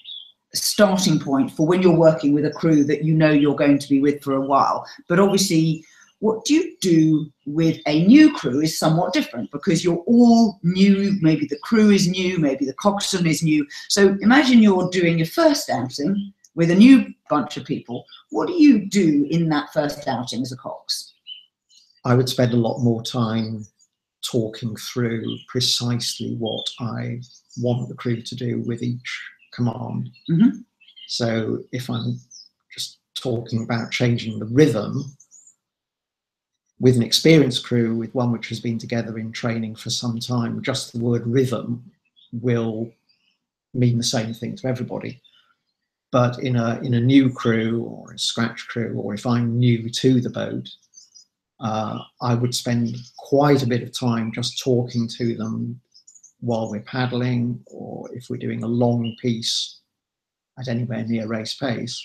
starting 0.53 1.20
point 1.20 1.53
for 1.53 1.66
when 1.66 1.80
you're 1.80 1.96
working 1.96 2.34
with 2.34 2.44
a 2.44 2.51
crew 2.51 2.82
that 2.84 3.05
you 3.05 3.14
know 3.14 3.30
you're 3.30 3.55
going 3.55 3.78
to 3.78 3.88
be 3.88 4.01
with 4.01 4.22
for 4.22 4.34
a 4.34 4.40
while. 4.40 4.84
But 5.09 5.20
obviously, 5.20 5.84
what 6.18 6.44
do 6.44 6.55
you 6.55 6.76
do 6.80 7.30
with 7.46 7.78
a 7.86 8.05
new 8.07 8.34
crew 8.34 8.61
is 8.61 8.78
somewhat 8.78 9.12
different 9.12 9.51
because 9.53 9.84
you're 9.84 10.05
all 10.07 10.59
new. 10.62 11.16
Maybe 11.20 11.46
the 11.46 11.59
crew 11.62 11.90
is 11.90 12.09
new, 12.09 12.38
maybe 12.38 12.66
the 12.66 12.74
coxswain 12.74 13.26
is 13.26 13.42
new. 13.42 13.66
So 13.88 14.18
imagine 14.20 14.62
you're 14.62 14.90
doing 14.90 15.18
your 15.18 15.28
first 15.28 15.70
outing 15.70 16.32
with 16.57 16.70
a 16.70 16.74
new 16.74 17.07
bunch 17.28 17.57
of 17.57 17.64
people. 17.64 18.05
What 18.30 18.48
do 18.48 18.55
you 18.55 18.86
do 18.86 19.26
in 19.30 19.48
that 19.51 19.72
first 19.72 20.07
outing 20.09 20.42
as 20.42 20.53
a 20.53 20.57
cox? 20.57 21.14
I 22.05 22.14
would 22.14 22.28
spend 22.28 22.53
a 22.53 22.57
lot 22.57 22.80
more 22.80 23.03
time 23.03 23.66
talking 24.23 24.77
through 24.77 25.37
precisely 25.49 26.35
what 26.37 26.66
I 26.79 27.21
want 27.59 27.89
the 27.89 27.95
crew 27.95 28.21
to 28.21 28.35
do 28.35 28.61
with 28.66 28.83
each 28.83 29.23
command. 29.53 30.11
Mm-hmm. 30.31 30.59
So 31.09 31.59
if 31.73 31.91
I'm 31.91 32.21
just 32.73 32.99
talking 33.14 33.62
about 33.62 33.91
changing 33.91 34.39
the 34.39 34.47
rhythm 34.47 35.05
with 36.79 36.97
an 36.97 37.03
experienced 37.03 37.64
crew, 37.64 37.95
with 37.95 38.14
one 38.14 38.33
which 38.33 38.49
has 38.49 38.61
been 38.61 38.79
together 38.79 39.18
in 39.18 39.33
training 39.33 39.77
for 39.77 39.91
some 39.91 40.18
time, 40.18 40.62
just 40.62 40.93
the 40.93 40.99
word 40.99 41.27
rhythm 41.27 41.85
will 42.33 42.91
mean 43.75 43.99
the 43.99 44.05
same 44.05 44.33
thing 44.33 44.57
to 44.57 44.66
everybody. 44.66 45.21
But 46.12 46.41
in 46.41 46.57
a 46.57 46.81
in 46.81 46.95
a 46.95 47.01
new 47.01 47.31
crew 47.31 47.83
or 47.85 48.12
a 48.12 48.18
scratch 48.18 48.66
crew, 48.66 48.99
or 48.99 49.14
if 49.14 49.27
I'm 49.27 49.59
new 49.59 49.89
to 49.91 50.21
the 50.21 50.31
boat, 50.31 50.68
uh, 51.61 51.98
I 52.22 52.34
would 52.34 52.54
spend 52.54 52.96
quite 53.18 53.62
a 53.62 53.66
bit 53.66 53.82
of 53.82 53.98
time 53.98 54.32
just 54.32 54.62
talking 54.62 55.06
to 55.18 55.36
them 55.36 55.80
while 56.40 56.70
we're 56.70 56.80
paddling, 56.80 57.62
or 57.66 58.08
if 58.14 58.30
we're 58.30 58.38
doing 58.38 58.62
a 58.62 58.68
long 58.68 59.14
piece 59.20 59.80
at 60.58 60.68
anywhere 60.68 61.04
near 61.04 61.26
race 61.26 61.54
pace. 61.54 62.02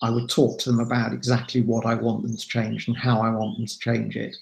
I 0.00 0.10
would 0.10 0.28
talk 0.28 0.58
to 0.60 0.70
them 0.70 0.80
about 0.80 1.12
exactly 1.12 1.60
what 1.60 1.86
I 1.86 1.94
want 1.94 2.22
them 2.22 2.36
to 2.36 2.48
change 2.48 2.88
and 2.88 2.96
how 2.96 3.20
I 3.20 3.30
want 3.30 3.58
them 3.58 3.66
to 3.66 3.78
change 3.78 4.16
it, 4.16 4.34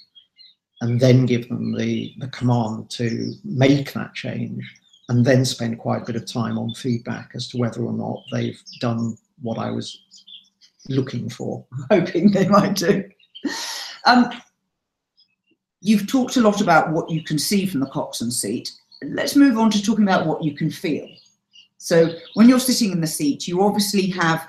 and 0.80 0.98
then 1.00 1.26
give 1.26 1.48
them 1.48 1.76
the, 1.76 2.14
the 2.18 2.28
command 2.28 2.90
to 2.90 3.34
make 3.44 3.92
that 3.92 4.14
change, 4.14 4.64
and 5.08 5.24
then 5.24 5.44
spend 5.44 5.80
quite 5.80 6.02
a 6.02 6.06
bit 6.06 6.16
of 6.16 6.26
time 6.26 6.58
on 6.58 6.74
feedback 6.74 7.32
as 7.34 7.48
to 7.48 7.58
whether 7.58 7.82
or 7.82 7.92
not 7.92 8.22
they've 8.32 8.62
done 8.80 9.18
what 9.42 9.58
I 9.58 9.70
was 9.70 10.00
looking 10.88 11.28
for. 11.28 11.66
Hoping 11.90 12.30
they 12.30 12.46
might 12.46 12.76
do. 12.76 13.04
Um, 14.04 14.30
you've 15.80 16.06
talked 16.06 16.36
a 16.36 16.40
lot 16.40 16.60
about 16.60 16.92
what 16.92 17.10
you 17.10 17.22
can 17.22 17.38
see 17.38 17.66
from 17.66 17.80
the 17.80 17.86
coxswain 17.86 18.30
seat. 18.30 18.72
Let's 19.02 19.36
move 19.36 19.58
on 19.58 19.70
to 19.70 19.82
talking 19.82 20.04
about 20.04 20.26
what 20.26 20.44
you 20.44 20.54
can 20.54 20.70
feel. 20.70 21.08
So 21.78 22.10
when 22.34 22.48
you're 22.48 22.60
sitting 22.60 22.92
in 22.92 23.00
the 23.00 23.06
seat, 23.06 23.48
you 23.48 23.62
obviously 23.62 24.06
have 24.08 24.46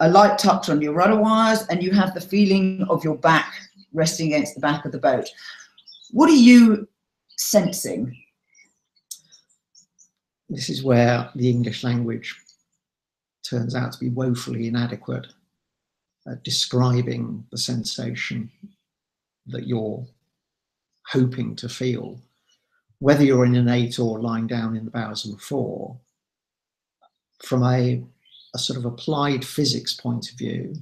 a 0.00 0.08
light 0.10 0.38
touch 0.38 0.68
on 0.68 0.82
your 0.82 0.92
rudder 0.92 1.16
wires 1.16 1.66
and 1.68 1.82
you 1.82 1.90
have 1.92 2.12
the 2.12 2.20
feeling 2.20 2.84
of 2.90 3.02
your 3.02 3.16
back 3.16 3.54
resting 3.94 4.26
against 4.28 4.54
the 4.54 4.60
back 4.60 4.84
of 4.84 4.92
the 4.92 4.98
boat. 4.98 5.26
What 6.10 6.28
are 6.28 6.34
you 6.34 6.86
sensing? 7.38 8.14
This 10.50 10.68
is 10.68 10.84
where 10.84 11.30
the 11.34 11.48
English 11.48 11.82
language 11.82 12.34
turns 13.42 13.74
out 13.74 13.92
to 13.92 13.98
be 13.98 14.10
woefully 14.10 14.68
inadequate 14.68 15.26
uh, 16.28 16.34
describing 16.42 17.44
the 17.50 17.58
sensation 17.58 18.50
that 19.46 19.66
you're 19.66 20.04
hoping 21.06 21.54
to 21.56 21.68
feel, 21.68 22.20
whether 22.98 23.22
you're 23.22 23.44
in 23.44 23.54
an 23.54 23.68
eight 23.68 23.98
or 23.98 24.20
lying 24.20 24.46
down 24.46 24.76
in 24.76 24.84
the 24.84 24.90
bows 24.90 25.24
of 25.24 25.34
a 25.34 25.38
four, 25.38 25.98
from 27.44 27.62
a, 27.62 28.02
a 28.54 28.58
sort 28.58 28.78
of 28.78 28.84
applied 28.84 29.44
physics 29.44 29.94
point 29.94 30.30
of 30.30 30.38
view, 30.38 30.74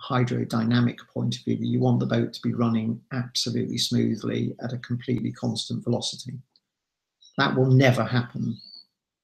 hydrodynamic 0.00 0.98
point 1.12 1.36
of 1.36 1.44
view, 1.44 1.56
you 1.60 1.80
want 1.80 2.00
the 2.00 2.06
boat 2.06 2.32
to 2.32 2.40
be 2.42 2.54
running 2.54 3.00
absolutely 3.12 3.78
smoothly 3.78 4.54
at 4.62 4.72
a 4.72 4.78
completely 4.78 5.32
constant 5.32 5.82
velocity. 5.84 6.38
That 7.38 7.56
will 7.56 7.70
never 7.70 8.04
happen 8.04 8.56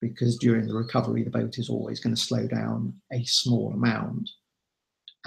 because 0.00 0.38
during 0.38 0.66
the 0.66 0.74
recovery, 0.74 1.24
the 1.24 1.30
boat 1.30 1.58
is 1.58 1.68
always 1.68 2.00
going 2.00 2.14
to 2.14 2.20
slow 2.20 2.46
down 2.46 2.94
a 3.12 3.24
small 3.24 3.72
amount 3.72 4.30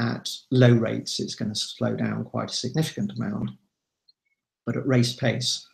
at 0.01 0.29
low 0.49 0.73
rates, 0.73 1.19
it's 1.19 1.35
going 1.35 1.53
to 1.53 1.59
slow 1.59 1.95
down 1.95 2.25
quite 2.25 2.49
a 2.49 2.53
significant 2.53 3.11
amount. 3.17 3.51
But 4.65 4.77
at 4.77 4.87
race 4.87 5.13
pace, 5.13 5.67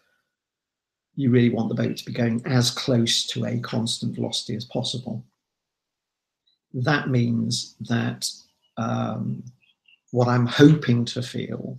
you 1.15 1.31
really 1.31 1.49
want 1.49 1.69
the 1.69 1.75
boat 1.75 1.97
to 1.97 2.05
be 2.05 2.13
going 2.13 2.41
as 2.45 2.69
close 2.69 3.25
to 3.27 3.45
a 3.45 3.59
constant 3.59 4.15
velocity 4.15 4.55
as 4.55 4.65
possible. 4.65 5.25
That 6.73 7.09
means 7.09 7.75
that 7.81 8.29
um, 8.77 9.43
what 10.11 10.27
I'm 10.27 10.45
hoping 10.45 11.05
to 11.05 11.21
feel 11.21 11.77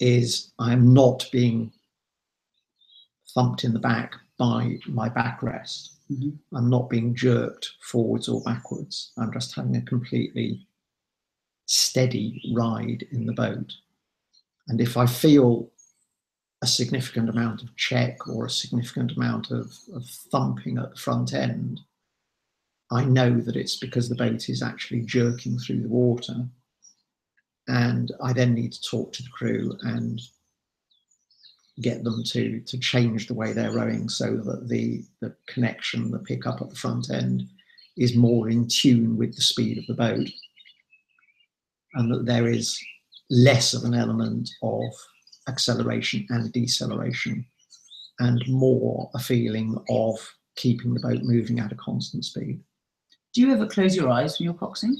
is 0.00 0.50
I'm 0.58 0.92
not 0.92 1.26
being 1.30 1.72
thumped 3.34 3.64
in 3.64 3.72
the 3.72 3.78
back 3.78 4.14
by 4.38 4.78
my 4.86 5.08
backrest. 5.08 5.90
Mm-hmm. 6.10 6.56
I'm 6.56 6.68
not 6.68 6.90
being 6.90 7.14
jerked 7.14 7.70
forwards 7.82 8.28
or 8.28 8.40
backwards. 8.42 9.12
I'm 9.18 9.32
just 9.32 9.54
having 9.54 9.76
a 9.76 9.82
completely 9.82 10.66
steady 11.70 12.42
ride 12.52 13.06
in 13.12 13.26
the 13.26 13.32
boat. 13.32 13.72
And 14.66 14.80
if 14.80 14.96
I 14.96 15.06
feel 15.06 15.70
a 16.62 16.66
significant 16.66 17.28
amount 17.28 17.62
of 17.62 17.74
check 17.76 18.26
or 18.28 18.44
a 18.44 18.50
significant 18.50 19.12
amount 19.12 19.52
of, 19.52 19.72
of 19.94 20.04
thumping 20.04 20.78
at 20.78 20.90
the 20.90 21.00
front 21.00 21.32
end, 21.32 21.80
I 22.90 23.04
know 23.04 23.40
that 23.40 23.54
it's 23.54 23.76
because 23.76 24.08
the 24.08 24.16
boat 24.16 24.48
is 24.48 24.62
actually 24.62 25.02
jerking 25.02 25.58
through 25.58 25.82
the 25.82 25.88
water. 25.88 26.44
And 27.68 28.10
I 28.20 28.32
then 28.32 28.52
need 28.52 28.72
to 28.72 28.82
talk 28.82 29.12
to 29.12 29.22
the 29.22 29.28
crew 29.28 29.76
and 29.82 30.20
get 31.80 32.02
them 32.02 32.22
to 32.24 32.60
to 32.60 32.78
change 32.78 33.26
the 33.26 33.34
way 33.34 33.52
they're 33.52 33.70
rowing 33.70 34.08
so 34.08 34.36
that 34.38 34.68
the 34.68 35.04
the 35.20 35.34
connection, 35.46 36.10
the 36.10 36.18
pickup 36.18 36.60
at 36.60 36.68
the 36.68 36.74
front 36.74 37.10
end, 37.10 37.48
is 37.96 38.16
more 38.16 38.50
in 38.50 38.66
tune 38.66 39.16
with 39.16 39.36
the 39.36 39.40
speed 39.40 39.78
of 39.78 39.86
the 39.86 39.94
boat, 39.94 40.28
and 41.94 42.12
that 42.12 42.26
there 42.26 42.48
is 42.48 42.78
less 43.30 43.74
of 43.74 43.84
an 43.84 43.94
element 43.94 44.48
of 44.62 44.84
acceleration 45.48 46.26
and 46.30 46.52
deceleration, 46.52 47.44
and 48.18 48.42
more 48.48 49.10
a 49.14 49.18
feeling 49.18 49.76
of 49.88 50.16
keeping 50.56 50.94
the 50.94 51.00
boat 51.00 51.22
moving 51.22 51.58
at 51.60 51.72
a 51.72 51.76
constant 51.76 52.24
speed. 52.24 52.60
Do 53.32 53.40
you 53.40 53.52
ever 53.52 53.66
close 53.66 53.96
your 53.96 54.08
eyes 54.08 54.38
when 54.38 54.44
you're 54.44 54.54
coxing 54.54 54.94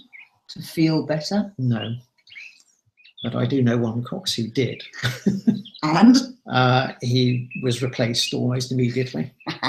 to 0.48 0.62
feel 0.62 1.06
better? 1.06 1.52
No, 1.58 1.94
but 3.22 3.34
I 3.34 3.46
do 3.46 3.62
know 3.62 3.78
one 3.78 4.02
cox 4.02 4.34
who 4.34 4.48
did. 4.48 4.82
And 5.82 6.16
Uh, 6.50 6.92
he 7.00 7.48
was 7.62 7.80
replaced 7.80 8.34
almost 8.34 8.72
immediately. 8.72 9.32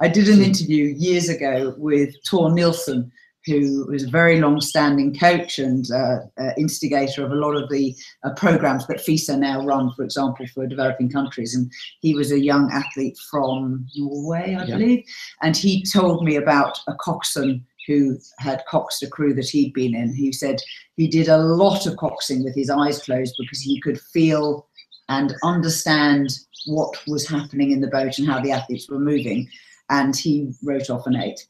I 0.00 0.08
did 0.10 0.26
an 0.28 0.40
interview 0.40 0.86
years 0.86 1.28
ago 1.28 1.74
with 1.76 2.14
Thor 2.26 2.50
Nilsen, 2.50 3.12
who 3.46 3.86
was 3.90 4.04
a 4.04 4.10
very 4.10 4.40
long-standing 4.40 5.14
coach 5.18 5.58
and 5.58 5.90
uh, 5.90 6.20
uh, 6.40 6.50
instigator 6.56 7.24
of 7.24 7.32
a 7.32 7.36
lot 7.36 7.54
of 7.54 7.68
the 7.68 7.94
uh, 8.24 8.30
programs 8.34 8.86
that 8.86 8.98
FISA 8.98 9.38
now 9.38 9.64
run, 9.64 9.92
for 9.94 10.02
example, 10.02 10.46
for 10.54 10.66
developing 10.66 11.10
countries. 11.10 11.54
And 11.54 11.70
he 12.00 12.14
was 12.14 12.32
a 12.32 12.40
young 12.40 12.70
athlete 12.72 13.18
from 13.30 13.86
Norway, 13.96 14.56
I 14.58 14.64
Yeah. 14.64 14.76
believe. 14.76 15.04
And 15.42 15.56
he 15.56 15.82
told 15.84 16.24
me 16.24 16.36
about 16.36 16.78
a 16.88 16.94
coxswain 16.94 17.64
who 17.86 18.18
had 18.38 18.64
coxed 18.66 19.02
a 19.02 19.06
crew 19.08 19.34
that 19.34 19.48
he'd 19.48 19.74
been 19.74 19.94
in. 19.94 20.14
He 20.14 20.32
said 20.32 20.60
he 20.96 21.06
did 21.06 21.28
a 21.28 21.36
lot 21.36 21.86
of 21.86 21.96
coxing 21.96 22.42
with 22.42 22.54
his 22.54 22.70
eyes 22.70 23.02
closed 23.02 23.34
because 23.38 23.60
he 23.60 23.78
could 23.80 24.00
feel 24.00 24.66
and 25.10 25.34
understand 25.42 26.30
what 26.64 26.96
was 27.06 27.28
happening 27.28 27.72
in 27.72 27.82
the 27.82 27.88
boat 27.88 28.18
and 28.18 28.26
how 28.26 28.40
the 28.40 28.52
athletes 28.52 28.88
were 28.88 28.98
moving. 28.98 29.46
And 29.90 30.16
he 30.16 30.50
wrote 30.62 30.88
off 30.88 31.06
an 31.06 31.16
eight. 31.16 31.46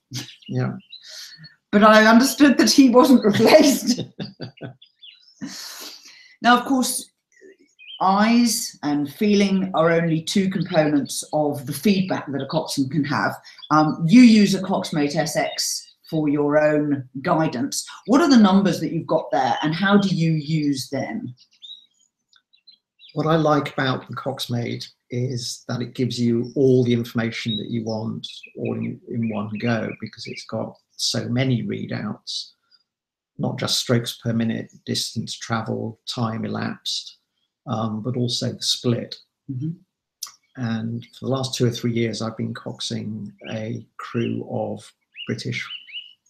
Yeah. 0.48 0.72
But 1.74 1.82
I 1.82 2.06
understood 2.06 2.56
that 2.58 2.70
he 2.70 2.88
wasn't 2.88 3.24
replaced. 3.24 4.00
now, 6.40 6.56
of 6.56 6.66
course, 6.66 7.10
eyes 8.00 8.78
and 8.84 9.12
feeling 9.12 9.72
are 9.74 9.90
only 9.90 10.22
two 10.22 10.48
components 10.50 11.24
of 11.32 11.66
the 11.66 11.72
feedback 11.72 12.30
that 12.30 12.40
a 12.40 12.46
coxswain 12.46 12.88
can 12.90 13.02
have. 13.02 13.34
Um, 13.72 14.04
you 14.06 14.20
use 14.20 14.54
a 14.54 14.62
Coxmate 14.62 15.16
SX 15.16 15.82
for 16.08 16.28
your 16.28 16.60
own 16.60 17.08
guidance. 17.22 17.84
What 18.06 18.20
are 18.20 18.30
the 18.30 18.36
numbers 18.36 18.78
that 18.78 18.92
you've 18.92 19.08
got 19.08 19.28
there 19.32 19.58
and 19.62 19.74
how 19.74 19.96
do 19.96 20.14
you 20.14 20.30
use 20.30 20.88
them? 20.90 21.34
What 23.14 23.26
I 23.26 23.34
like 23.34 23.72
about 23.72 24.06
the 24.06 24.14
Coxmate 24.14 24.86
is 25.10 25.64
that 25.66 25.82
it 25.82 25.96
gives 25.96 26.20
you 26.20 26.52
all 26.54 26.84
the 26.84 26.92
information 26.92 27.56
that 27.56 27.70
you 27.70 27.82
want 27.82 28.28
all 28.58 28.76
in, 28.76 29.00
in 29.08 29.28
one 29.28 29.50
go 29.58 29.90
because 30.00 30.28
it's 30.28 30.46
got 30.46 30.76
so 31.04 31.28
many 31.28 31.62
readouts, 31.62 32.52
not 33.38 33.58
just 33.58 33.78
strokes 33.78 34.18
per 34.22 34.32
minute, 34.32 34.72
distance 34.86 35.34
travel, 35.34 36.00
time 36.06 36.44
elapsed, 36.44 37.18
um, 37.66 38.02
but 38.02 38.16
also 38.16 38.52
the 38.52 38.62
split. 38.62 39.16
Mhm. 39.50 39.76
And 40.56 41.04
for 41.18 41.26
the 41.26 41.32
last 41.32 41.54
two 41.54 41.66
or 41.66 41.70
three 41.70 41.92
years, 41.92 42.22
I've 42.22 42.36
been 42.36 42.54
coxing 42.54 43.32
a 43.50 43.86
crew 43.96 44.46
of 44.50 44.92
British 45.26 45.66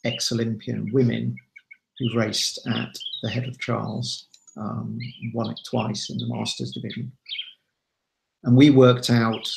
ex 0.05 0.33
Olympian 0.33 0.91
women 0.93 1.37
who 1.99 2.19
raced 2.19 2.67
at 2.67 2.97
the 3.23 3.31
head 3.31 3.47
of 3.47 3.59
Charles, 3.59 4.29
um, 4.57 4.99
won 5.33 5.51
it 5.51 5.61
twice 5.69 6.11
in 6.11 6.19
the 6.19 6.27
Masters 6.27 6.73
division. 6.73 7.13
And 8.45 8.57
we 8.57 8.71
worked 8.71 9.11
out 9.11 9.49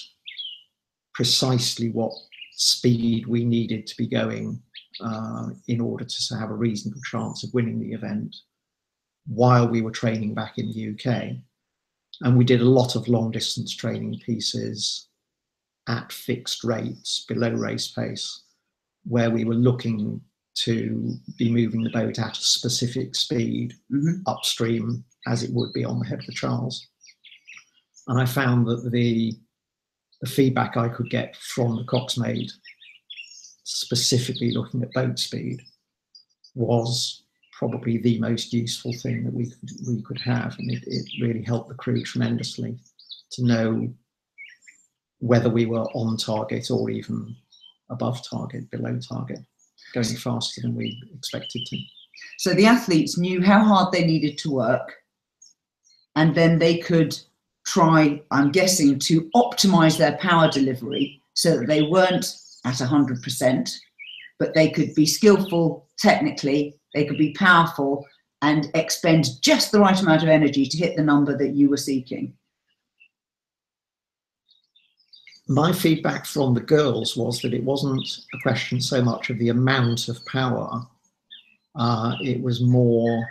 precisely 1.14 1.90
what 1.90 2.14
speed 2.52 3.26
we 3.28 3.44
needed 3.44 3.88
to 3.88 3.98
be 3.98 4.08
going 4.08 4.62
uh, 5.02 5.50
in 5.68 5.82
order 5.82 6.06
to 6.06 6.36
have 6.36 6.50
a 6.50 6.56
reasonable 6.56 7.02
chance 7.02 7.44
of 7.44 7.54
winning 7.54 7.80
the 7.80 7.94
event 7.94 8.36
while 9.26 9.68
we 9.68 9.82
were 9.82 9.92
training 9.92 10.34
back 10.34 10.58
in 10.58 10.72
the 10.72 10.92
UK. 10.92 11.38
And 12.22 12.38
we 12.38 12.46
did 12.46 12.62
a 12.62 12.66
lot 12.66 12.96
of 12.96 13.08
long 13.08 13.32
distance 13.32 13.76
training 13.76 14.20
pieces 14.26 15.08
at 15.88 16.12
fixed 16.12 16.64
rates 16.64 17.26
below 17.28 17.52
race 17.52 17.90
pace, 17.90 18.44
where 19.04 19.30
we 19.30 19.44
were 19.46 19.54
looking 19.56 20.22
to 20.56 21.16
be 21.38 21.52
moving 21.52 21.84
the 21.84 21.90
boat 21.92 22.18
at 22.18 22.38
a 22.38 22.42
specific 22.42 23.14
speed 23.16 23.76
Mhm. 23.92 24.24
upstream 24.26 25.06
as 25.28 25.44
it 25.44 25.52
would 25.54 25.72
be 25.74 25.86
on 25.86 26.00
the 26.00 26.06
head 26.06 26.20
of 26.20 26.26
the 26.26 26.32
Charles. 26.32 26.88
And 28.08 28.20
I 28.20 28.26
found 28.26 28.68
that 28.68 28.90
the 28.92 29.38
the 30.22 30.28
feedback 30.28 30.76
I 30.78 30.90
could 30.90 31.12
get 31.12 31.36
from 31.36 31.76
the 31.76 31.84
Coxmate, 31.84 32.52
specifically 33.68 34.52
looking 34.52 34.82
at 34.82 34.94
boat 34.94 35.20
speed, 35.20 35.62
was 36.56 37.24
probably 37.52 37.98
the 37.98 38.18
most 38.20 38.54
useful 38.54 38.94
thing 38.94 39.26
that 39.26 39.34
we 39.34 39.50
could, 39.50 39.72
we 39.88 40.02
could 40.04 40.20
have, 40.20 40.58
and 40.58 40.72
it, 40.72 40.84
it 40.88 41.06
really 41.22 41.42
helped 41.42 41.68
the 41.68 41.76
crew 41.76 42.02
tremendously 42.02 42.78
to 43.32 43.44
know 43.44 43.90
whether 45.20 45.50
we 45.50 45.66
were 45.66 45.84
on 45.94 46.16
target 46.16 46.72
or 46.72 46.90
even 46.90 47.36
above 47.90 48.26
target, 48.28 48.72
below 48.72 48.98
target, 49.00 49.40
going 49.94 50.16
faster 50.16 50.62
than 50.62 50.74
we 50.74 51.02
expected 51.14 51.66
to. 51.66 51.78
So 52.38 52.54
the 52.54 52.66
athletes 52.66 53.18
knew 53.18 53.44
how 53.44 53.60
hard 53.60 53.92
they 53.92 54.06
needed 54.06 54.38
to 54.40 54.52
work, 54.52 54.94
and 56.16 56.34
then 56.34 56.58
they 56.58 56.78
could 56.78 57.20
try, 57.66 58.22
I'm 58.32 58.52
guessing, 58.52 58.98
to 59.00 59.30
optimize 59.36 59.98
their 59.98 60.16
power 60.18 60.50
delivery 60.50 61.22
so 61.34 61.58
that 61.58 61.68
they 61.68 61.82
weren't 61.82 62.34
at 62.68 62.76
100%, 62.76 63.76
but 64.40 64.54
they 64.54 64.70
could 64.70 64.94
be 64.96 65.06
skillful 65.06 65.88
technically, 65.98 66.76
they 66.94 67.06
could 67.06 67.18
be 67.18 67.34
powerful, 67.34 68.06
and 68.42 68.70
expend 68.76 69.42
just 69.42 69.72
the 69.72 69.80
right 69.80 70.00
amount 70.00 70.24
of 70.24 70.30
energy 70.30 70.66
to 70.66 70.78
hit 70.78 70.96
the 70.96 71.04
number 71.04 71.36
that 71.38 71.56
you 71.56 71.70
were 71.70 71.78
seeking. 71.78 72.34
my 75.50 75.72
feedback 75.72 76.26
from 76.26 76.54
the 76.54 76.60
girls 76.60 77.16
was 77.16 77.42
that 77.42 77.54
it 77.54 77.64
wasn't 77.64 78.06
a 78.34 78.40
question 78.42 78.82
so 78.82 79.02
much 79.02 79.30
of 79.30 79.40
the 79.40 79.48
amount 79.48 80.10
of 80.10 80.26
power, 80.26 80.86
uh, 81.76 82.16
it 82.22 82.42
was 82.42 82.62
more 82.62 83.26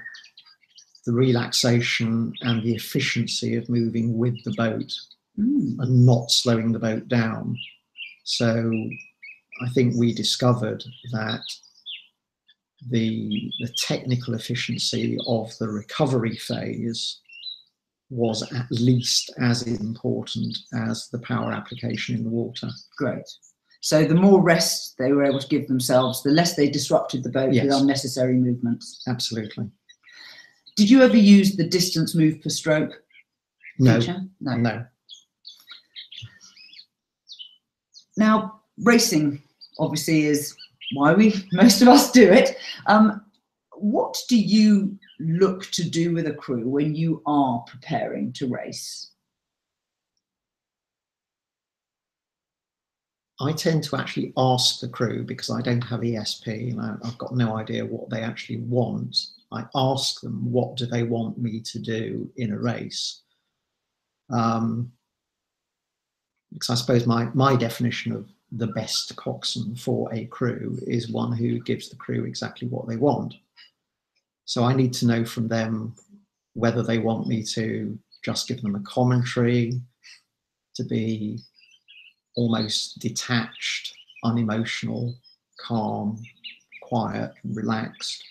the 1.04 1.12
relaxation 1.12 2.32
and 2.40 2.62
the 2.62 2.74
efficiency 2.74 3.54
of 3.54 3.68
moving 3.68 4.16
with 4.16 4.42
the 4.44 4.52
boat 4.52 4.92
Mm. 5.38 5.78
and 5.80 6.06
not 6.06 6.30
slowing 6.30 6.72
the 6.72 6.78
boat 6.78 7.08
down. 7.08 7.58
So 8.24 8.72
I 9.62 9.68
think 9.70 9.94
we 9.96 10.12
discovered 10.12 10.84
that 11.12 11.42
the, 12.90 13.52
the 13.60 13.72
technical 13.78 14.34
efficiency 14.34 15.18
of 15.26 15.56
the 15.58 15.68
recovery 15.68 16.36
phase 16.36 17.20
was 18.10 18.42
at 18.52 18.70
least 18.70 19.32
as 19.40 19.62
important 19.62 20.56
as 20.74 21.08
the 21.08 21.18
power 21.20 21.52
application 21.52 22.14
in 22.14 22.24
the 22.24 22.30
water. 22.30 22.68
Great. 22.96 23.24
So 23.80 24.04
the 24.04 24.14
more 24.14 24.42
rest 24.42 24.96
they 24.98 25.12
were 25.12 25.24
able 25.24 25.40
to 25.40 25.48
give 25.48 25.68
themselves, 25.68 26.22
the 26.22 26.30
less 26.30 26.54
they 26.54 26.68
disrupted 26.68 27.22
the 27.22 27.30
boat 27.30 27.50
with 27.50 27.72
unnecessary 27.72 28.34
movements. 28.34 29.02
Absolutely. 29.08 29.70
Did 30.76 30.90
you 30.90 31.02
ever 31.02 31.16
use 31.16 31.56
the 31.56 31.68
distance 31.68 32.14
move 32.14 32.42
per 32.42 32.50
stroke 32.50 33.02
No, 33.78 33.98
feature? 33.98 34.20
No. 34.40 34.56
no. 34.56 34.86
Now, 38.16 38.60
racing 38.78 39.42
obviously 39.78 40.26
is 40.26 40.56
why 40.94 41.14
we 41.14 41.34
most 41.52 41.82
of 41.82 41.88
us 41.88 42.10
do 42.12 42.30
it. 42.30 42.56
Um, 42.86 43.22
what 43.72 44.16
do 44.28 44.38
you 44.38 44.98
look 45.20 45.70
to 45.72 45.88
do 45.88 46.14
with 46.14 46.26
a 46.26 46.32
crew 46.32 46.68
when 46.68 46.94
you 46.94 47.22
are 47.26 47.64
preparing 47.68 48.32
to 48.34 48.48
race? 48.48 49.10
I 53.38 53.52
tend 53.52 53.84
to 53.84 53.96
actually 53.96 54.32
ask 54.38 54.80
the 54.80 54.88
crew 54.88 55.22
because 55.22 55.50
I 55.50 55.60
don't 55.60 55.82
have 55.82 56.00
ESP 56.00 56.72
and 56.72 56.80
I, 56.80 56.94
I've 57.04 57.18
got 57.18 57.36
no 57.36 57.58
idea 57.58 57.84
what 57.84 58.08
they 58.08 58.22
actually 58.22 58.58
want. 58.58 59.14
I 59.52 59.64
ask 59.74 60.20
them 60.22 60.50
what 60.50 60.76
do 60.76 60.86
they 60.86 61.02
want 61.02 61.36
me 61.36 61.60
to 61.60 61.78
do 61.78 62.30
in 62.36 62.52
a 62.52 62.58
race. 62.58 63.22
Um, 64.30 64.90
because 66.52 66.70
I 66.70 66.74
suppose 66.76 67.06
my, 67.06 67.28
my 67.34 67.56
definition 67.56 68.12
of 68.12 68.26
the 68.58 68.68
best 68.68 69.14
coxswain 69.16 69.74
for 69.76 70.12
a 70.12 70.26
crew 70.26 70.78
is 70.86 71.10
one 71.10 71.32
who 71.32 71.60
gives 71.60 71.88
the 71.88 71.96
crew 71.96 72.24
exactly 72.24 72.68
what 72.68 72.88
they 72.88 72.96
want. 72.96 73.34
So 74.44 74.64
I 74.64 74.74
need 74.74 74.92
to 74.94 75.06
know 75.06 75.24
from 75.24 75.48
them 75.48 75.94
whether 76.54 76.82
they 76.82 76.98
want 76.98 77.26
me 77.26 77.42
to 77.42 77.98
just 78.24 78.48
give 78.48 78.62
them 78.62 78.74
a 78.74 78.80
commentary, 78.80 79.80
to 80.74 80.84
be 80.84 81.38
almost 82.34 82.98
detached, 82.98 83.94
unemotional, 84.24 85.14
calm, 85.58 86.22
quiet, 86.82 87.32
and 87.42 87.56
relaxed, 87.56 88.22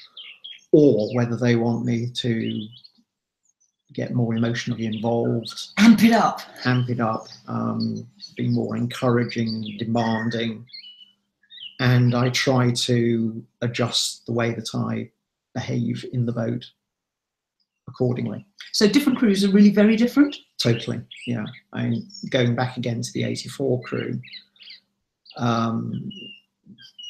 or 0.72 1.14
whether 1.16 1.36
they 1.36 1.56
want 1.56 1.86
me 1.86 2.10
to 2.12 2.68
get 3.96 4.14
more 4.14 4.36
emotionally 4.36 4.86
involved, 4.86 5.70
Amp 5.78 6.04
it 6.04 6.12
up. 6.12 6.42
amp 6.66 6.90
it 6.90 7.00
up, 7.00 7.28
um, 7.48 8.08
be 8.36 8.48
more 8.48 8.76
encouraging, 8.76 9.76
demanding, 9.80 10.66
and 11.80 12.16
I 12.16 12.30
try 12.30 12.72
to 12.72 13.44
adjust 13.62 14.26
the 14.26 14.34
way 14.34 14.54
that 14.54 14.74
I 14.74 15.10
behave 15.54 16.06
in 16.14 16.26
the 16.26 16.32
boat 16.34 16.66
accordingly. 17.88 18.46
So 18.72 18.88
different 18.88 19.20
crews 19.20 19.44
are 19.44 19.52
really 19.52 19.70
very 19.72 19.96
different. 19.96 20.36
Totally, 20.62 21.02
yeah. 21.28 21.46
I'm 21.74 22.08
going 22.30 22.56
back 22.56 22.78
again 22.78 23.02
to 23.02 23.12
the 23.14 23.24
84 23.24 23.82
crew 23.84 24.20
um, 25.38 26.10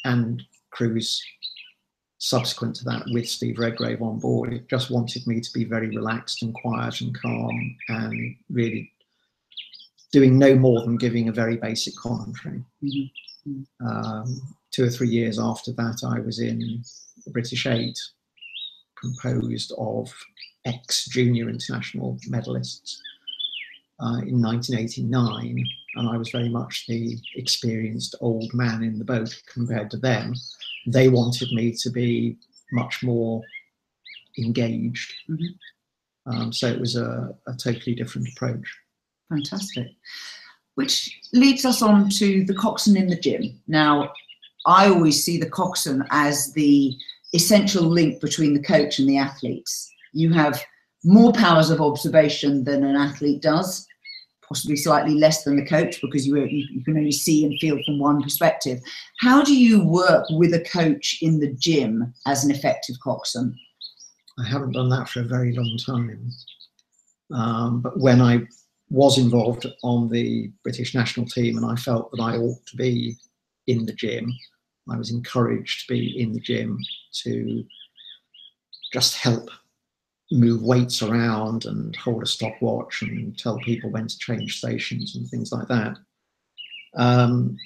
and 0.03 0.43
crews 0.71 1.21
subsequent 2.17 2.75
to 2.77 2.85
that 2.85 3.03
with 3.11 3.27
Steve 3.27 3.59
Redgrave 3.59 4.01
on 4.01 4.19
board. 4.19 4.53
It 4.53 4.69
just 4.69 4.89
wanted 4.89 5.27
me 5.27 5.41
to 5.41 5.53
be 5.53 5.65
very 5.65 5.87
relaxed 5.87 6.43
and 6.43 6.53
quiet 6.53 7.01
and 7.01 7.19
calm 7.19 7.77
and 7.89 8.35
really 8.49 8.91
doing 10.11 10.37
no 10.37 10.55
more 10.55 10.81
than 10.81 10.97
giving 10.97 11.27
a 11.27 11.33
very 11.33 11.57
basic 11.57 11.95
commentary. 11.95 12.63
Mhm. 12.83 13.11
Um, 13.81 14.55
two 14.71 14.85
or 14.85 14.89
three 14.89 15.09
years 15.09 15.39
after 15.39 15.71
that, 15.73 16.03
I 16.05 16.19
was 16.19 16.39
in 16.39 16.83
the 17.25 17.31
British 17.31 17.65
Eight, 17.65 17.99
composed 18.99 19.73
of 19.77 20.13
ex 20.65 21.05
junior 21.05 21.49
international 21.49 22.17
medalists 22.27 22.97
uh, 23.99 24.21
in 24.25 24.41
1989, 24.41 25.67
and 25.95 26.09
I 26.09 26.17
was 26.17 26.29
very 26.29 26.49
much 26.49 26.85
the 26.87 27.17
experienced 27.35 28.15
old 28.19 28.53
man 28.53 28.83
in 28.83 28.97
the 28.97 29.05
boat 29.05 29.41
compared 29.51 29.91
to 29.91 29.97
them. 29.97 30.33
They 30.87 31.09
wanted 31.09 31.51
me 31.51 31.73
to 31.73 31.89
be 31.89 32.37
much 32.71 33.03
more 33.03 33.41
engaged. 34.37 35.13
Mhm. 35.29 35.55
Um, 36.27 36.53
so 36.53 36.67
it 36.67 36.79
was 36.79 36.95
a, 36.95 37.35
a 37.47 37.53
totally 37.53 37.95
different 37.95 38.27
approach. 38.29 38.65
Fantastic. 39.29 39.87
Which 40.75 41.19
leads 41.33 41.65
us 41.65 41.81
on 41.81 42.09
to 42.09 42.43
the 42.45 42.53
coxswain 42.53 42.97
in 42.97 43.07
the 43.07 43.19
gym. 43.19 43.61
Now, 43.67 44.11
I 44.65 44.89
always 44.89 45.23
see 45.23 45.37
the 45.37 45.49
coxswain 45.49 46.03
as 46.09 46.51
the 46.53 46.95
essential 47.33 47.83
link 47.83 48.21
between 48.21 48.53
the 48.53 48.61
coach 48.61 48.99
and 48.99 49.07
the 49.07 49.17
athletes. 49.17 49.89
You 50.13 50.33
have 50.33 50.61
more 51.03 51.31
powers 51.31 51.69
of 51.69 51.81
observation 51.81 52.63
than 52.63 52.83
an 52.83 52.95
athlete 52.95 53.41
does, 53.41 53.87
possibly 54.47 54.75
slightly 54.75 55.15
less 55.15 55.43
than 55.43 55.55
the 55.55 55.65
coach 55.65 56.01
because 56.01 56.25
you, 56.25 56.37
you, 56.37 56.67
you 56.71 56.83
can 56.83 56.97
only 56.97 57.11
see 57.11 57.45
and 57.45 57.59
feel 57.59 57.79
from 57.85 57.99
one 57.99 58.21
perspective. 58.21 58.79
How 59.19 59.43
do 59.43 59.55
you 59.55 59.83
work 59.83 60.25
with 60.31 60.53
a 60.53 60.61
coach 60.61 61.19
in 61.21 61.39
the 61.39 61.53
gym 61.53 62.13
as 62.25 62.43
an 62.43 62.51
effective 62.51 62.99
coxswain? 63.01 63.57
I 64.39 64.47
haven't 64.47 64.73
done 64.73 64.89
that 64.89 65.09
for 65.09 65.21
a 65.21 65.25
very 65.25 65.53
long 65.53 65.77
time. 65.77 66.31
Um, 67.33 67.81
but 67.81 67.99
when 67.99 68.21
I 68.21 68.41
was 68.89 69.17
involved 69.17 69.65
on 69.83 70.09
the 70.09 70.51
British 70.63 70.93
national 70.93 71.25
team 71.25 71.57
and 71.57 71.65
I 71.65 71.75
felt 71.75 72.11
that 72.11 72.21
I 72.21 72.37
ought 72.37 72.65
to 72.67 72.77
be 72.77 73.17
in 73.67 73.85
the 73.85 73.93
gym, 73.93 74.31
I 74.89 74.97
was 74.97 75.11
encouraged 75.11 75.87
to 75.87 75.93
be 75.93 76.21
in 76.21 76.33
the 76.33 76.39
gym 76.39 76.77
to 77.23 77.63
just 78.93 79.17
help 79.17 79.49
move 80.31 80.63
weights 80.63 81.01
around 81.03 81.65
and 81.65 81.95
hold 81.95 82.23
a 82.23 82.25
stopwatch 82.25 83.01
and 83.01 83.37
tell 83.37 83.57
people 83.59 83.91
when 83.91 84.07
to 84.07 84.17
change 84.17 84.57
stations 84.57 85.15
and 85.15 85.27
things 85.27 85.51
like 85.51 85.67
that. 85.67 85.97
Um, 86.95 87.57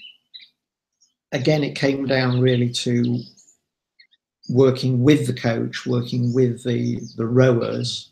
again, 1.32 1.64
it 1.64 1.76
came 1.76 2.06
down 2.06 2.42
really 2.42 2.70
to 2.70 3.22
working 4.50 5.04
with 5.04 5.28
the 5.28 5.34
coach, 5.34 5.86
working 5.86 6.34
with 6.34 6.64
the, 6.64 7.00
the 7.16 7.26
rowers 7.26 8.10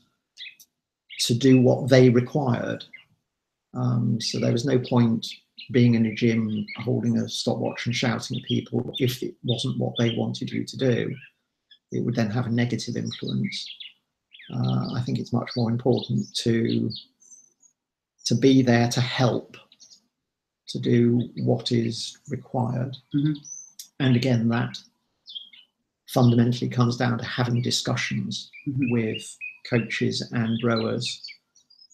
to 1.20 1.34
do 1.34 1.60
what 1.62 1.90
they 1.90 2.10
required. 2.10 2.86
Um, 3.74 4.22
so 4.22 4.40
there 4.40 4.52
was 4.52 4.66
no 4.66 4.80
point 4.80 5.28
being 5.72 5.96
in 5.96 6.06
a 6.06 6.14
gym, 6.14 6.66
holding 6.78 7.18
a 7.18 7.28
stopwatch 7.28 7.86
and 7.86 7.96
shouting 7.96 8.38
at 8.38 8.44
people 8.44 8.94
if 9.00 9.22
it 9.22 9.36
wasn't 9.44 9.78
what 9.80 9.94
they 9.98 10.16
wanted 10.16 10.50
you 10.50 10.64
to 10.64 10.78
do. 10.78 11.14
It 11.92 12.02
would 12.02 12.16
then 12.16 12.30
have 12.30 12.46
a 12.46 12.52
negative 12.52 12.96
influence. 12.96 13.68
Uh, 14.54 14.94
I 14.94 15.02
think 15.06 15.20
it's 15.20 15.34
much 15.34 15.52
more 15.56 15.70
important 15.70 16.34
to 16.36 16.90
to 18.26 18.36
be 18.36 18.62
there 18.62 18.90
to 18.90 19.00
help, 19.00 19.56
to 20.68 20.80
do 20.80 21.30
what 21.38 21.72
is 21.72 22.18
required. 22.28 22.96
Mhm. 23.16 23.38
And 24.02 24.16
again, 24.18 24.50
that 24.50 24.78
fundamentally 26.10 26.70
comes 26.70 26.98
down 26.98 27.18
to 27.20 27.24
having 27.24 27.62
discussions 27.62 28.52
Mhm. 28.68 28.92
with 28.92 29.38
coaches 29.70 30.22
and 30.34 30.62
rowers. 30.62 31.22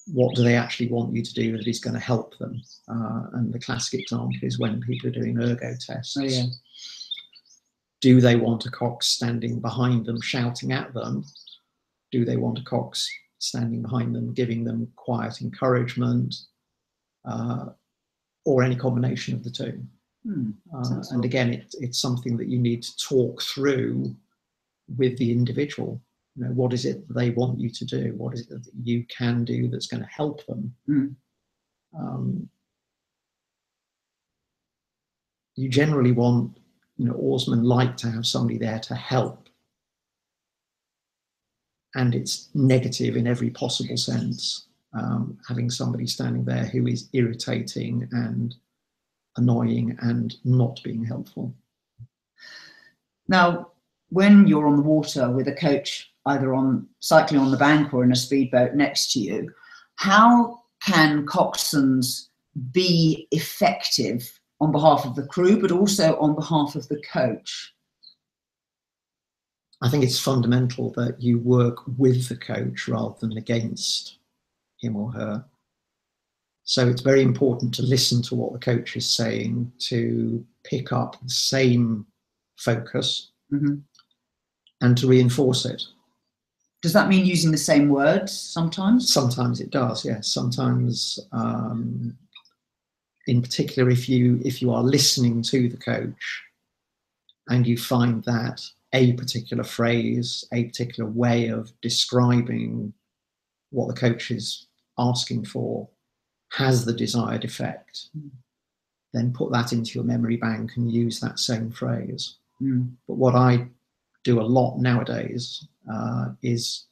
What 0.07 0.35
do 0.35 0.43
they 0.43 0.55
actually 0.55 0.89
want 0.89 1.13
you 1.13 1.21
to 1.23 1.33
do 1.35 1.55
that 1.55 1.67
is 1.67 1.79
going 1.79 1.93
to 1.93 1.99
help 1.99 2.35
them? 2.39 2.63
Uh, 2.87 3.27
and 3.33 3.53
the 3.53 3.59
classic 3.59 3.99
example 4.01 4.37
is 4.41 4.57
when 4.59 4.81
people 4.81 5.09
are 5.09 5.19
doing 5.19 5.37
ergo 5.39 5.75
tests. 5.79 6.17
Oh, 6.17 6.23
yeah. 6.23 6.47
Do 8.01 8.19
they 8.21 8.35
want 8.35 8.65
a 8.65 8.71
cox 8.71 9.05
standing 9.07 9.59
behind 9.59 10.05
them, 10.07 10.19
shouting 10.19 10.71
at 10.71 10.93
them? 10.95 11.25
Do 12.13 12.23
they 12.23 12.37
want 12.37 12.59
a 12.59 12.63
cox 12.63 13.09
standing 13.39 13.81
behind 13.81 14.13
them, 14.13 14.35
giving 14.35 14.63
them 14.63 14.87
quiet 14.95 15.41
encouragement, 15.41 16.35
uh, 17.25 17.69
or 18.45 18.61
any 18.61 18.75
combination 18.75 19.33
of 19.33 19.43
the 19.43 19.49
two? 19.49 19.81
Hmm. 20.23 20.51
Uh, 20.71 21.01
and 21.09 21.25
again, 21.25 21.51
it, 21.51 21.73
it's 21.79 21.97
something 21.97 22.37
that 22.37 22.49
you 22.49 22.59
need 22.59 22.83
to 22.83 22.95
talk 22.97 23.41
through 23.41 24.15
with 24.95 25.17
the 25.17 25.31
individual. 25.31 25.99
You 26.35 26.45
know, 26.45 26.51
what 26.51 26.71
is 26.71 26.85
it 26.85 27.03
they 27.11 27.31
want 27.31 27.59
you 27.59 27.71
to 27.71 27.83
do? 27.83 28.13
What 28.15 28.35
is 28.35 28.41
it 28.41 28.49
that 28.49 28.67
you 28.83 29.05
can 29.05 29.43
do 29.43 29.67
that's 29.67 29.87
going 29.87 30.03
to 30.03 30.09
help 30.09 30.45
them? 30.45 30.75
Mm. 30.87 31.15
Um, 31.97 32.47
you 35.55 35.67
generally 35.67 36.11
want, 36.11 36.59
you 36.97 37.05
know, 37.07 37.13
oarsmen 37.13 37.63
like 37.63 37.97
to 37.97 38.11
have 38.11 38.27
somebody 38.27 38.59
there 38.59 38.79
to 38.81 38.93
help. 38.93 39.42
And 41.95 42.15
it's 42.15 42.49
negative 42.53 43.15
in 43.15 43.27
every 43.27 43.49
possible 43.49 43.97
sense. 43.97 44.67
Um, 44.93 45.39
having 45.47 45.69
somebody 45.69 46.05
standing 46.05 46.45
there 46.45 46.65
who 46.65 46.85
is 46.85 47.09
irritating 47.13 48.07
and 48.11 48.55
annoying 49.37 49.97
and 50.01 50.35
not 50.43 50.79
being 50.83 51.03
helpful. 51.03 51.53
Now, 53.27 53.71
when 54.09 54.47
you're 54.47 54.67
on 54.67 54.75
the 54.75 54.83
water 54.83 55.31
with 55.31 55.47
a 55.47 55.55
coach, 55.55 56.11
either 56.27 56.53
on 56.53 56.87
cycling 56.99 57.41
on 57.41 57.51
the 57.51 57.57
bank 57.57 57.93
or 57.93 58.03
in 58.03 58.11
a 58.11 58.15
speedboat 58.15 58.75
next 58.75 59.11
to 59.13 59.19
you, 59.19 59.51
how 59.95 60.61
can 60.85 61.25
coxswains 61.25 62.27
be 62.71 63.27
effective 63.31 64.39
on 64.59 64.71
behalf 64.71 65.05
of 65.05 65.15
the 65.15 65.25
crew, 65.25 65.59
but 65.59 65.71
also 65.71 66.15
on 66.19 66.35
behalf 66.35 66.75
of 66.75 66.87
the 66.89 67.01
coach? 67.11 67.73
I 69.83 69.89
think 69.89 70.03
it's 70.05 70.19
fundamental 70.19 70.91
that 70.91 71.21
you 71.21 71.39
work 71.39 71.79
with 71.97 72.29
the 72.29 72.37
coach 72.37 72.87
rather 72.87 73.15
than 73.19 73.37
against 73.37 74.17
him 74.79 74.95
or 74.95 75.11
her. 75.11 75.43
So 76.63 76.87
it's 76.87 77.01
very 77.01 77.21
important 77.21 77.73
to 77.75 77.83
listen 77.83 78.21
to 78.23 78.35
what 78.35 78.53
the 78.53 78.59
coach 78.59 78.95
is 78.95 79.07
saying, 79.09 79.73
to 79.89 80.45
pick 80.63 80.93
up 80.93 81.21
the 81.21 81.29
same 81.29 82.05
focus 82.55 83.31
Mhm. 83.51 83.83
and 84.79 84.97
to 84.97 85.07
reinforce 85.07 85.65
it. 85.65 85.83
Does 86.81 86.93
that 86.93 87.09
mean 87.09 87.25
using 87.25 87.51
the 87.51 87.57
same 87.57 87.89
words 87.89 88.31
sometimes? 88.31 89.11
Sometimes 89.13 89.59
it 89.59 89.69
does, 89.69 90.05
yes. 90.05 90.29
Sometimes, 90.29 91.19
um, 91.33 92.17
in 93.27 93.41
particular, 93.41 93.89
if 93.89 94.07
you 94.07 94.41
if 94.45 94.61
you 94.61 94.71
are 94.71 94.83
listening 94.83 95.41
to 95.43 95.67
the 95.67 95.77
coach 95.77 96.43
and 97.49 97.67
you 97.67 97.77
find 97.77 98.23
that 98.23 98.61
a 98.93 99.13
particular 99.13 99.63
phrase, 99.63 100.45
a 100.53 100.65
particular 100.65 101.09
way 101.09 101.47
of 101.47 101.71
describing 101.81 102.93
what 103.71 103.87
the 103.87 103.99
coach 103.99 104.29
is 104.31 104.67
asking 104.97 105.45
for 105.45 105.89
has 106.51 106.85
the 106.85 106.93
desired 106.93 107.43
effect, 107.43 108.09
Mm. 108.15 108.29
then 109.13 109.33
put 109.33 109.51
that 109.51 109.73
into 109.73 109.95
your 109.95 110.03
memory 110.03 110.37
bank 110.37 110.71
and 110.77 110.91
use 110.91 111.19
that 111.19 111.39
same 111.39 111.71
phrase. 111.71 112.35
Mm. 112.61 112.95
But 113.07 113.15
what 113.15 113.35
I 113.35 113.67
do 114.23 114.39
a 114.39 114.43
lot 114.43 114.77
nowadays 114.79 115.67
uh, 115.91 116.33
is 116.43 116.85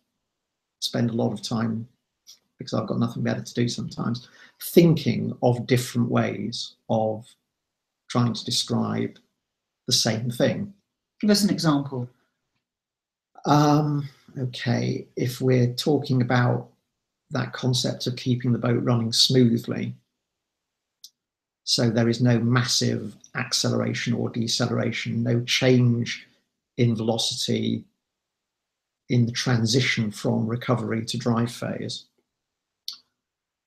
spend 0.79 1.11
a 1.11 1.13
lot 1.13 1.31
of 1.31 1.41
time 1.41 1.87
because 2.57 2.73
I've 2.73 2.87
got 2.87 2.99
nothing 2.99 3.23
better 3.23 3.41
to 3.41 3.53
do 3.53 3.67
sometimes, 3.67 4.27
thinking 4.61 5.35
of 5.41 5.65
different 5.67 6.09
ways 6.09 6.75
of 6.89 7.27
trying 8.07 8.33
to 8.33 8.45
describe 8.45 9.17
the 9.87 9.93
same 9.93 10.29
thing. 10.29 10.73
Give 11.21 11.29
us 11.29 11.43
an 11.43 11.51
example. 11.51 12.09
Um, 13.45 14.09
okay, 14.37 15.05
if 15.15 15.39
we're 15.39 15.73
talking 15.73 16.23
about 16.23 16.67
that 17.29 17.53
concept 17.53 18.07
of 18.07 18.15
keeping 18.15 18.51
the 18.51 18.59
boat 18.59 18.83
running 18.83 19.13
smoothly, 19.13 19.93
so 21.63 21.91
there 21.91 22.09
is 22.09 22.21
no 22.21 22.39
massive 22.39 23.15
acceleration 23.35 24.13
or 24.13 24.29
deceleration, 24.29 25.21
no 25.21 25.41
change 25.43 26.27
in 26.77 26.95
velocity 26.95 27.85
in 29.09 29.27
the 29.27 29.31
transition 29.31 30.09
from 30.09 30.47
recovery 30.47 31.05
to 31.05 31.17
drive 31.17 31.51
phase, 31.51 32.05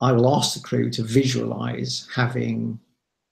I 0.00 0.10
will 0.10 0.34
ask 0.36 0.54
the 0.54 0.60
crew 0.60 0.90
to 0.90 1.02
visualize 1.04 2.08
having 2.12 2.80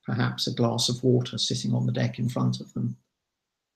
perhaps 0.06 0.46
a 0.46 0.54
glass 0.54 0.88
of 0.88 1.02
water 1.02 1.38
sitting 1.38 1.74
on 1.74 1.86
the 1.86 1.92
deck 1.92 2.20
in 2.20 2.28
front 2.28 2.60
of 2.60 2.72
them. 2.72 2.96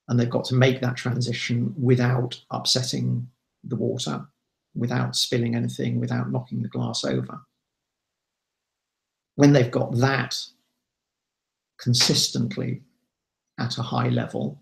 And 0.07 0.19
they've 0.19 0.29
got 0.29 0.45
to 0.45 0.55
make 0.55 0.81
that 0.81 0.95
transition 0.95 1.73
without 1.77 2.39
upsetting 2.51 3.27
the 3.63 3.75
water, 3.75 4.25
without 4.75 5.15
spilling 5.15 5.55
anything, 5.55 5.99
without 5.99 6.31
knocking 6.31 6.61
the 6.61 6.69
glass 6.69 7.03
over. 7.03 7.41
When 9.35 9.53
they've 9.53 9.69
got 9.71 9.97
that 9.97 10.37
consistently 11.79 12.81
at 13.59 13.77
a 13.77 13.83
high 13.83 14.09
level, 14.09 14.61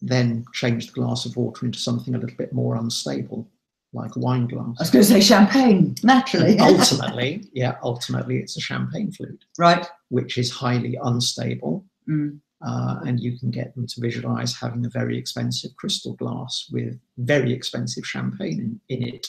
then 0.00 0.44
change 0.52 0.86
the 0.86 0.92
glass 0.92 1.24
of 1.24 1.36
water 1.36 1.66
into 1.66 1.78
something 1.78 2.14
a 2.14 2.18
little 2.18 2.36
bit 2.36 2.52
more 2.52 2.76
unstable, 2.76 3.48
like 3.92 4.14
a 4.16 4.18
wine 4.18 4.46
glass. 4.46 4.76
I 4.78 4.82
was 4.82 4.90
going 4.90 5.04
to 5.04 5.10
say 5.10 5.20
champagne, 5.20 5.94
naturally. 6.02 6.58
ultimately, 6.58 7.48
yeah, 7.52 7.76
ultimately 7.82 8.38
it's 8.38 8.56
a 8.56 8.60
champagne 8.60 9.10
flute. 9.12 9.44
Right. 9.58 9.86
Which 10.08 10.38
is 10.38 10.50
highly 10.50 10.98
unstable. 11.02 11.84
Mm. 12.08 12.40
Uh, 12.66 12.96
and 13.06 13.20
you 13.20 13.38
can 13.38 13.50
get 13.50 13.74
them 13.74 13.86
to 13.86 14.00
visualize 14.00 14.56
having 14.56 14.84
a 14.84 14.90
very 14.90 15.16
expensive 15.16 15.74
crystal 15.76 16.14
glass 16.14 16.68
with 16.72 16.98
very 17.18 17.52
expensive 17.52 18.04
champagne 18.04 18.80
in, 18.88 19.02
in 19.02 19.14
it 19.14 19.28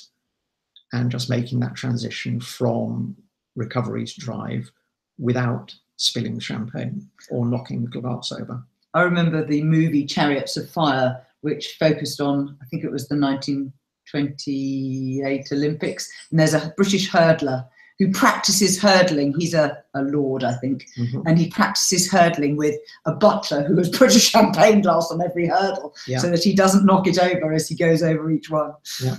and 0.93 1.11
just 1.11 1.29
making 1.29 1.59
that 1.59 1.75
transition 1.75 2.39
from 2.39 3.15
recovery 3.55 4.05
to 4.05 4.19
drive 4.19 4.71
without 5.19 5.75
spilling 5.97 6.33
the 6.33 6.41
champagne 6.41 7.07
or 7.29 7.45
knocking 7.45 7.83
the 7.83 7.89
glass 7.89 8.31
over. 8.31 8.63
I 8.93 9.01
remember 9.03 9.45
the 9.45 9.61
movie 9.63 10.05
Chariots 10.05 10.55
of 10.57 10.69
Fire, 10.69 11.25
which 11.41 11.77
focused 11.79 12.21
on, 12.21 12.57
I 12.61 12.65
think 12.65 12.83
it 12.83 12.91
was 12.91 13.07
the 13.07 13.19
1928 13.19 15.51
Olympics, 15.51 16.11
and 16.31 16.39
there's 16.39 16.55
a 16.55 16.73
British 16.75 17.11
hurdler 17.11 17.67
who 17.99 18.11
practices 18.11 18.81
hurdling. 18.81 19.35
He's 19.37 19.53
a, 19.53 19.77
a 19.93 20.01
lord, 20.01 20.43
I 20.45 20.53
think, 20.53 20.87
mm-hmm. 20.97 21.21
and 21.27 21.37
he 21.37 21.49
practices 21.49 22.09
hurdling 22.09 22.55
with 22.55 22.75
a 23.05 23.11
butler 23.11 23.63
who 23.63 23.77
has 23.77 23.89
put 23.89 24.15
a 24.15 24.19
champagne 24.19 24.81
glass 24.81 25.11
on 25.11 25.21
every 25.21 25.47
hurdle 25.47 25.93
yeah. 26.07 26.19
so 26.19 26.29
that 26.29 26.43
he 26.43 26.55
doesn't 26.55 26.85
knock 26.85 27.07
it 27.07 27.19
over 27.19 27.51
as 27.51 27.67
he 27.67 27.75
goes 27.75 28.01
over 28.01 28.31
each 28.31 28.49
one. 28.49 28.73
Yeah. 29.03 29.17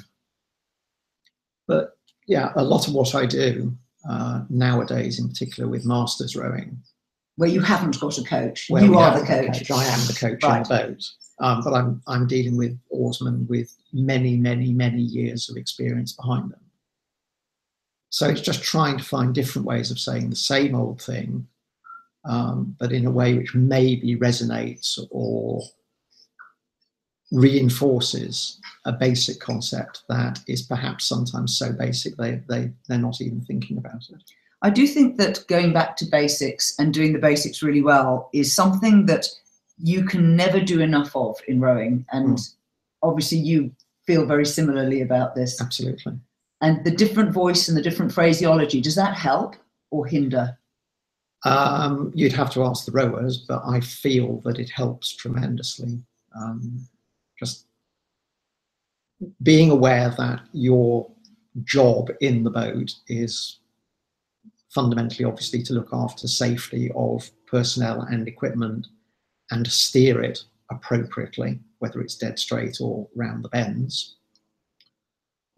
But 1.69 1.99
yeah, 2.27 2.53
a 2.57 2.65
lot 2.65 2.89
of 2.89 2.95
what 2.95 3.15
I 3.15 3.27
do 3.27 3.77
uh, 4.09 4.43
nowadays, 4.49 5.21
in 5.21 5.29
particular 5.29 5.69
with 5.69 5.85
masters 5.85 6.35
rowing, 6.35 6.79
where 7.37 7.51
you 7.51 7.61
haven't 7.61 8.01
got 8.01 8.19
a 8.19 8.25
coach. 8.25 8.69
you 8.71 8.97
are 8.97 9.19
the 9.19 9.27
coach. 9.27 9.59
coach. 9.59 9.71
I 9.71 9.85
am 9.85 10.01
the 10.07 10.17
coach 10.19 10.43
right. 10.43 10.57
on 10.57 10.63
the 10.63 10.69
boat. 10.69 11.05
Um, 11.41 11.63
but 11.65 11.73
I'm, 11.73 12.03
I'm 12.07 12.27
dealing 12.27 12.57
with 12.57 12.79
oarsmen 12.91 13.47
with 13.49 13.75
many, 13.93 14.37
many, 14.37 14.73
many 14.73 15.01
years 15.01 15.49
of 15.49 15.57
experience 15.57 16.13
behind 16.13 16.51
them. 16.51 16.60
So 18.11 18.29
it's 18.29 18.41
just 18.41 18.63
trying 18.63 18.99
to 18.99 19.05
find 19.05 19.35
different 19.35 19.67
ways 19.67 19.91
of 19.91 19.99
saying 19.99 20.31
the 20.31 20.37
same 20.37 20.75
old 20.75 21.01
thing, 21.01 21.47
um, 22.25 22.77
but 22.79 22.93
in 22.93 23.07
a 23.07 23.11
way 23.11 23.35
which 23.35 23.55
maybe 23.55 24.17
resonates 24.17 24.99
or 25.11 25.63
reinforces 27.33 28.61
a 28.85 28.93
basic 28.93 29.39
concept 29.39 30.03
that 30.09 30.41
is 30.49 30.63
perhaps 30.63 31.05
sometimes 31.05 31.57
so 31.57 31.73
basic 31.73 32.17
they, 32.17 32.43
they, 32.49 32.73
they're 32.89 32.99
not 32.99 33.21
even 33.21 33.41
thinking 33.41 33.79
about 33.79 34.03
it. 34.11 34.23
I 34.63 34.71
do 34.71 34.87
think 34.87 35.17
that 35.19 35.47
going 35.47 35.73
back 35.73 35.97
to 35.99 36.05
basics 36.05 36.75
and 36.79 36.93
doing 36.93 37.13
the 37.13 37.19
basics 37.19 37.63
really 37.63 37.83
well 37.83 38.29
is 38.35 38.53
something 38.53 39.07
that 39.07 39.27
you 39.79 40.05
can 40.05 40.37
never 40.37 40.61
do 40.61 40.81
enough 40.81 41.15
of 41.17 41.39
in 41.49 41.61
rowing. 41.61 42.05
And 42.13 42.37
mm. 42.37 42.55
obviously, 43.03 43.39
you 43.39 43.73
feel 44.07 44.27
very 44.27 44.45
similarly 44.45 45.01
about 45.01 45.35
this. 45.35 45.61
Absolutely. 45.61 46.19
And 46.61 46.85
the 46.85 46.91
different 46.91 47.33
voice 47.33 47.69
and 47.69 47.77
the 47.77 47.83
different 47.83 48.13
phraseology, 48.13 48.81
does 48.81 48.95
that 48.97 49.15
help 49.15 49.57
or 49.91 50.07
hinder? 50.07 50.59
Um, 51.45 52.13
you'd 52.15 52.35
have 52.35 52.53
to 52.53 52.65
ask 52.65 52.85
the 52.85 52.93
rowers, 52.93 53.39
but 53.49 53.63
I 53.67 53.81
feel 53.81 54.41
that 54.45 54.59
it 54.59 54.71
helps 54.71 55.17
tremendously. 55.17 56.03
Um, 56.39 56.87
just 57.39 57.67
being 59.43 59.71
aware 59.71 60.11
that 60.19 60.43
your 60.53 61.11
job 61.65 62.11
in 62.21 62.45
the 62.45 62.51
boat 62.51 62.95
is 63.09 63.61
fundamentally, 64.69 65.25
obviously, 65.25 65.63
to 65.65 65.73
look 65.73 65.89
after 65.93 66.29
safety 66.29 66.91
of 66.95 67.31
personnel 67.47 68.03
and 68.03 68.29
equipment 68.29 68.87
and 69.51 69.67
steer 69.67 70.23
it 70.23 70.45
appropriately, 70.71 71.59
whether 71.79 72.01
it's 72.01 72.15
dead 72.17 72.39
straight 72.39 72.79
or 72.81 73.09
round 73.17 73.45
the 73.45 73.49
bends. 73.49 74.17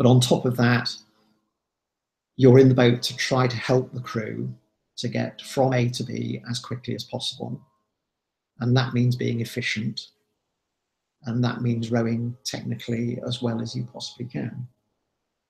But 0.03 0.09
on 0.09 0.19
top 0.19 0.47
of 0.47 0.57
that, 0.57 0.93
you're 2.35 2.59
in 2.59 2.69
the 2.69 2.75
boat 2.75 3.03
to 3.03 3.17
try 3.17 3.47
to 3.47 3.57
help 3.57 3.93
the 3.93 4.01
crew 4.01 4.53
to 4.97 5.07
get 5.07 5.41
from 5.43 5.73
A 5.73 5.91
to 5.91 6.03
B 6.03 6.43
as 6.51 6.59
quickly 6.59 6.97
as 6.97 7.05
possible. 7.05 7.65
And 8.59 8.77
that 8.77 8.95
means 8.95 9.15
being 9.15 9.43
efficient. 9.43 10.01
And 11.27 11.45
that 11.45 11.61
means 11.61 11.93
rowing 11.93 12.37
technically 12.43 13.21
as 13.25 13.43
well 13.43 13.63
as 13.63 13.77
you 13.77 13.85
possibly 13.93 14.27
can, 14.27 14.67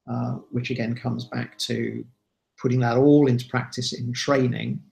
uh, 0.07 0.33
which 0.51 0.69
again 0.69 0.95
comes 0.95 1.25
back 1.25 1.57
to 1.61 2.05
putting 2.61 2.81
that 2.81 2.99
all 2.99 3.29
into 3.29 3.49
practice 3.49 3.95
in 3.95 4.13
training 4.13 4.83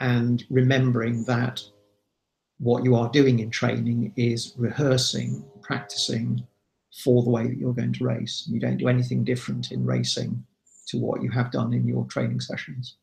and 0.00 0.44
remembering 0.50 1.24
that 1.24 1.62
what 2.58 2.84
you 2.84 2.94
are 2.94 3.08
doing 3.08 3.38
in 3.38 3.50
training 3.50 4.12
is 4.14 4.52
rehearsing, 4.58 5.42
practicing 5.62 6.46
for 6.92 7.22
the 7.22 7.30
way 7.30 7.46
that 7.46 7.58
you're 7.58 7.74
going 7.74 7.92
to 7.92 8.04
race. 8.04 8.46
You 8.48 8.60
don't 8.60 8.76
do 8.76 8.88
anything 8.88 9.24
different 9.24 9.70
in 9.70 9.84
racing 9.84 10.44
to 10.88 10.98
what 10.98 11.22
you 11.22 11.30
have 11.30 11.50
done 11.50 11.72
in 11.72 11.86
your 11.86 12.04
training 12.06 12.40
sessions. 12.40 12.96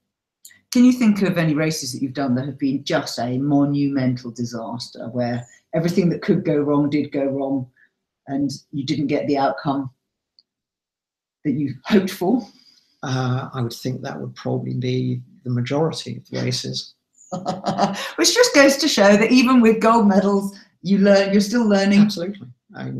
Can 0.71 0.83
you 0.83 0.91
think 0.91 1.21
of 1.21 1.37
any 1.37 1.53
races 1.53 1.93
that 1.93 2.01
you've 2.01 2.13
done 2.13 2.35
that 2.35 2.45
have 2.45 2.59
been 2.59 2.83
just 2.83 3.17
a 3.19 3.37
monumental 3.37 4.31
disaster 4.31 5.07
where 5.09 5.45
everything 5.73 6.09
that 6.09 6.21
could 6.21 6.43
go 6.43 6.57
wrong 6.57 6.89
did 6.89 7.11
go 7.11 7.25
wrong 7.25 7.69
and 8.27 8.51
you 8.71 8.85
didn't 8.85 9.07
get 9.07 9.27
the 9.27 9.37
outcome 9.37 9.89
that 11.43 11.53
you 11.53 11.75
hoped 11.85 12.09
for? 12.09 12.45
Uh, 13.03 13.49
I 13.53 13.61
would 13.61 13.71
think 13.71 14.01
that 14.01 14.19
would 14.19 14.35
probably 14.35 14.73
be 14.73 15.21
the 15.43 15.51
majority 15.51 16.17
of 16.17 16.29
the 16.29 16.41
races. 16.41 16.95
Which 18.15 18.33
just 18.33 18.53
goes 18.55 18.77
to 18.77 18.87
show 18.87 19.15
that 19.15 19.31
even 19.31 19.61
with 19.61 19.79
gold 19.79 20.07
medals, 20.07 20.57
you 20.81 20.97
learn. 20.97 21.31
You're 21.31 21.41
still 21.41 21.67
learning. 21.67 22.01
Absolutely. 22.01 22.47
I, 22.75 22.91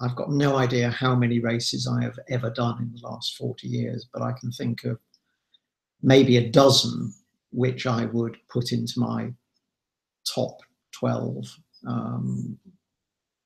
I've 0.00 0.16
got 0.16 0.30
no 0.30 0.56
idea 0.56 0.90
how 0.90 1.14
many 1.14 1.40
races 1.40 1.86
I 1.86 2.02
have 2.02 2.18
ever 2.28 2.50
done 2.50 2.78
in 2.80 2.92
the 2.92 3.06
last 3.06 3.36
40 3.36 3.68
years, 3.68 4.08
but 4.12 4.22
I 4.22 4.32
can 4.32 4.50
think 4.50 4.84
of 4.84 4.98
maybe 6.02 6.36
a 6.38 6.48
dozen 6.48 7.12
which 7.52 7.86
I 7.86 8.06
would 8.06 8.36
put 8.48 8.72
into 8.72 8.98
my 8.98 9.32
top 10.26 10.58
12, 10.92 11.44
um, 11.86 12.58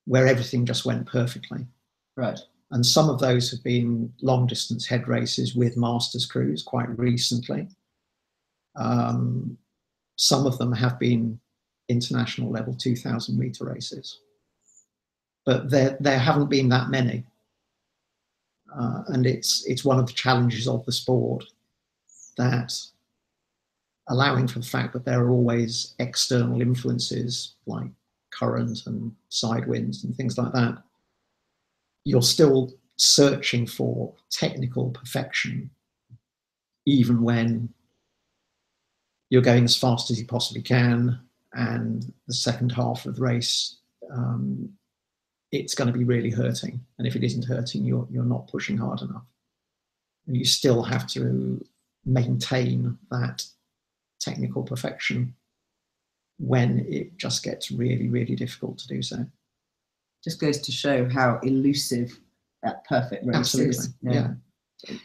where 0.05 0.27
everything 0.27 0.65
just 0.65 0.85
went 0.85 1.07
perfectly. 1.07 1.65
Right 2.15 2.39
and 2.71 2.85
some 2.85 3.09
of 3.09 3.19
those 3.19 3.51
have 3.51 3.63
been 3.63 4.11
long 4.21 4.47
distance 4.47 4.85
head 4.85 5.07
races 5.07 5.55
with 5.55 5.77
masters 5.77 6.25
crews 6.25 6.63
quite 6.63 6.89
recently. 6.97 7.67
Um, 8.75 9.57
some 10.15 10.45
of 10.45 10.57
them 10.57 10.71
have 10.73 10.99
been 10.99 11.39
international 11.87 12.51
level 12.51 12.73
2000 12.75 13.37
meter 13.37 13.65
races, 13.65 14.19
but 15.45 15.69
there, 15.69 15.97
there 15.99 16.19
haven't 16.19 16.49
been 16.49 16.69
that 16.69 16.89
many. 16.89 17.23
Uh, 18.77 19.03
and 19.07 19.25
it's, 19.25 19.65
it's 19.67 19.85
one 19.85 19.99
of 19.99 20.07
the 20.07 20.13
challenges 20.13 20.67
of 20.67 20.85
the 20.85 20.91
sport 20.91 21.45
that 22.37 22.73
allowing 24.09 24.47
for 24.47 24.59
the 24.59 24.65
fact 24.65 24.93
that 24.93 25.05
there 25.05 25.21
are 25.23 25.29
always 25.29 25.95
external 25.99 26.61
influences 26.61 27.53
like 27.65 27.87
current 28.31 28.85
and 28.85 29.15
side 29.29 29.65
winds 29.67 30.03
and 30.03 30.15
things 30.15 30.37
like 30.37 30.51
that 30.51 30.77
you're 32.05 32.21
still 32.21 32.71
searching 32.97 33.65
for 33.67 34.13
technical 34.29 34.91
perfection, 34.91 35.69
even 36.85 37.21
when 37.21 37.67
you're 39.29 39.41
going 39.41 39.65
as 39.65 39.75
fast 39.75 40.11
as 40.11 40.19
you 40.19 40.25
possibly 40.25 40.61
can. 40.61 41.19
And 41.53 42.13
the 42.27 42.33
second 42.33 42.71
half 42.71 43.05
of 43.05 43.15
the 43.15 43.21
race, 43.21 43.77
um, 44.13 44.69
it's 45.55 45.75
going 45.75 45.91
to 45.91 45.97
be 45.97 46.03
really 46.03 46.29
hurting. 46.29 46.79
And 46.97 47.07
if 47.07 47.15
it 47.15 47.23
isn't 47.23 47.45
hurting, 47.45 47.85
you're, 47.85 48.07
you're 48.11 48.23
not 48.23 48.47
pushing 48.47 48.77
hard 48.77 49.01
enough. 49.01 49.25
And 50.27 50.35
you 50.35 50.45
still 50.45 50.83
have 50.83 51.07
to 51.07 51.63
maintain 52.05 52.97
that 53.11 53.45
technical 54.19 54.63
perfection 54.63 55.33
when 56.37 56.85
it 56.89 57.17
just 57.17 57.43
gets 57.43 57.71
really, 57.71 58.09
really 58.09 58.35
difficult 58.35 58.77
to 58.79 58.87
do 58.87 59.01
so 59.01 59.25
just 60.25 60.41
goes 60.41 60.59
to 60.59 60.71
show 60.71 61.07
how 61.07 61.39
elusive 61.43 62.19
that 62.63 62.83
perfect 62.85 63.25
race 63.25 63.35
Absolutely. 63.37 63.69
is. 63.69 63.93
Yeah. 64.01 64.27
yeah. 64.89 64.97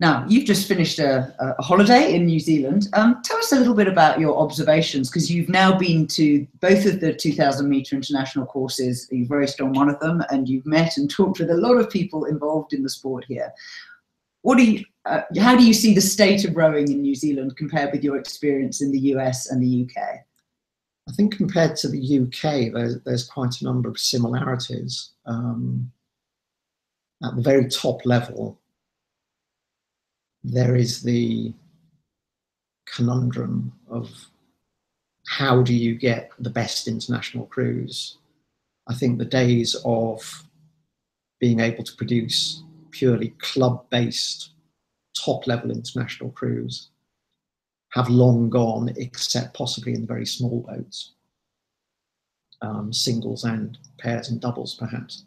Now, 0.00 0.24
you've 0.28 0.44
just 0.44 0.68
finished 0.68 1.00
a, 1.00 1.34
a 1.40 1.60
holiday 1.60 2.14
in 2.14 2.24
New 2.24 2.38
Zealand. 2.38 2.88
Um, 2.92 3.20
tell 3.24 3.36
us 3.38 3.50
a 3.50 3.56
little 3.56 3.74
bit 3.74 3.88
about 3.88 4.20
your 4.20 4.38
observations 4.38 5.10
because 5.10 5.28
you've 5.28 5.48
now 5.48 5.76
been 5.76 6.06
to 6.08 6.46
both 6.60 6.86
of 6.86 7.00
the 7.00 7.12
2000 7.12 7.68
meter 7.68 7.96
international 7.96 8.46
courses. 8.46 9.08
You've 9.10 9.28
very 9.28 9.48
strong 9.48 9.72
one 9.72 9.88
of 9.88 9.98
them, 9.98 10.22
and 10.30 10.48
you've 10.48 10.66
met 10.66 10.96
and 10.98 11.10
talked 11.10 11.40
with 11.40 11.50
a 11.50 11.56
lot 11.56 11.78
of 11.78 11.90
people 11.90 12.26
involved 12.26 12.72
in 12.72 12.84
the 12.84 12.88
sport 12.88 13.24
here. 13.26 13.52
What 14.42 14.58
do 14.58 14.70
you, 14.70 14.84
uh, 15.04 15.22
how 15.40 15.56
do 15.56 15.66
you 15.66 15.74
see 15.74 15.94
the 15.94 16.00
state 16.00 16.44
of 16.44 16.54
rowing 16.54 16.92
in 16.92 17.02
New 17.02 17.16
Zealand 17.16 17.56
compared 17.56 17.90
with 17.90 18.04
your 18.04 18.18
experience 18.18 18.80
in 18.80 18.92
the 18.92 19.00
US 19.14 19.50
and 19.50 19.60
the 19.60 19.82
UK? 19.82 20.20
I 21.08 21.12
think 21.12 21.36
compared 21.36 21.74
to 21.76 21.88
the 21.88 22.20
UK, 22.20 22.72
there's, 22.72 23.00
there's 23.02 23.26
quite 23.26 23.60
a 23.60 23.64
number 23.64 23.88
of 23.88 23.98
similarities. 23.98 25.10
Um, 25.26 25.90
at 27.24 27.34
the 27.34 27.42
very 27.42 27.68
top 27.68 28.06
level, 28.06 28.57
there 30.44 30.76
is 30.76 31.02
the 31.02 31.52
conundrum 32.86 33.72
of 33.88 34.10
how 35.26 35.62
do 35.62 35.74
you 35.74 35.94
get 35.94 36.30
the 36.38 36.50
best 36.50 36.88
international 36.88 37.46
crews? 37.46 38.18
I 38.88 38.94
think 38.94 39.18
the 39.18 39.24
days 39.24 39.76
of 39.84 40.44
being 41.38 41.60
able 41.60 41.84
to 41.84 41.96
produce 41.96 42.62
purely 42.90 43.34
club 43.38 43.84
based 43.90 44.50
top 45.14 45.46
level 45.46 45.70
international 45.70 46.30
crews 46.30 46.88
have 47.90 48.08
long 48.08 48.50
gone, 48.50 48.92
except 48.96 49.54
possibly 49.54 49.94
in 49.94 50.02
the 50.02 50.06
very 50.06 50.26
small 50.26 50.64
boats, 50.68 51.12
um, 52.62 52.92
singles 52.92 53.44
and 53.44 53.78
pairs 53.98 54.30
and 54.30 54.40
doubles 54.40 54.74
perhaps. 54.74 55.24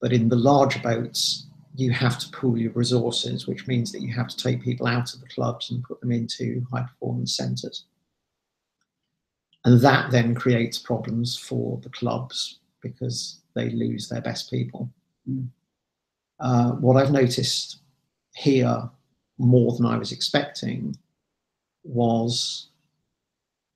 But 0.00 0.12
in 0.12 0.28
the 0.28 0.36
larger 0.36 0.80
boats, 0.80 1.46
you 1.80 1.90
have 1.90 2.18
to 2.18 2.30
pool 2.30 2.58
your 2.58 2.72
resources, 2.72 3.46
which 3.46 3.66
means 3.66 3.90
that 3.90 4.02
you 4.02 4.12
have 4.12 4.28
to 4.28 4.36
take 4.36 4.62
people 4.62 4.86
out 4.86 5.14
of 5.14 5.20
the 5.20 5.28
clubs 5.28 5.70
and 5.70 5.82
put 5.82 6.00
them 6.00 6.12
into 6.12 6.64
high 6.70 6.82
performance 6.82 7.36
centres. 7.36 7.84
And 9.64 9.80
that 9.80 10.10
then 10.10 10.34
creates 10.34 10.78
problems 10.78 11.36
for 11.36 11.78
the 11.82 11.88
clubs 11.90 12.60
because 12.82 13.40
they 13.54 13.70
lose 13.70 14.08
their 14.08 14.20
best 14.20 14.50
people. 14.50 14.90
Mm. 15.28 15.48
Uh, 16.38 16.72
what 16.72 16.96
I've 16.96 17.12
noticed 17.12 17.80
here 18.34 18.88
more 19.38 19.76
than 19.76 19.86
I 19.86 19.96
was 19.96 20.12
expecting 20.12 20.96
was 21.82 22.68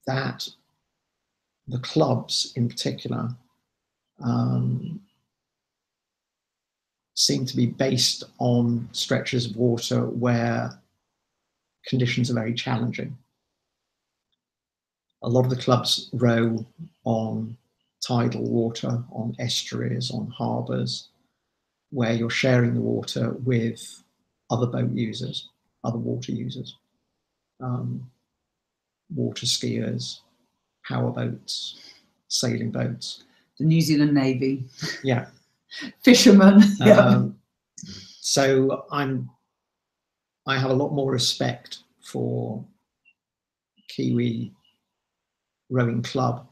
that 0.07 0.47
the 1.69 1.79
clubs 1.79 2.53
in 2.57 2.69
particular 2.69 3.29
um, 4.23 5.01
seem 7.15 7.47
to 7.47 7.57
be 7.57 7.67
based 7.67 8.25
on 8.39 8.89
stretches 8.93 9.47
of 9.47 9.57
water 9.57 10.07
where 10.07 10.79
conditions 11.87 12.31
are 12.31 12.35
very 12.35 12.55
challenging. 12.55 13.17
A 15.23 15.29
lot 15.29 15.45
of 15.45 15.51
the 15.51 15.57
clubs 15.57 16.11
row 16.13 16.67
on 17.05 17.57
tidal 18.07 18.43
water, 18.43 19.03
on 19.13 19.35
estuaries, 19.39 20.11
on 20.11 20.27
harbours, 20.27 21.09
where 21.91 22.13
you're 22.13 22.31
sharing 22.31 22.75
the 22.75 22.81
water 22.81 23.31
with 23.45 24.03
other 24.51 24.67
boat 24.67 24.91
users, 24.93 25.49
other 25.85 25.99
water 25.99 26.33
users, 26.33 26.77
um, 27.63 28.11
water 29.15 29.47
skiers, 29.47 30.21
power 30.87 31.11
boats, 31.11 31.81
sailing 32.29 32.71
boats. 32.71 33.23
The 33.59 33.65
New 33.65 33.81
Zealand 33.81 34.13
Navy. 34.13 34.65
Yeah. 35.03 35.27
Fisherman. 36.03 36.63
yeah. 36.81 36.99
Um, 36.99 37.37
so 38.21 38.85
I'm, 38.91 39.31
I 40.47 40.59
have 40.59 40.71
a 40.71 40.75
lot 40.75 40.93
more 40.93 41.11
respect 41.11 41.79
for 42.03 42.65
Kiwi 43.89 44.53
rowing 45.71 46.03
club 46.03 46.47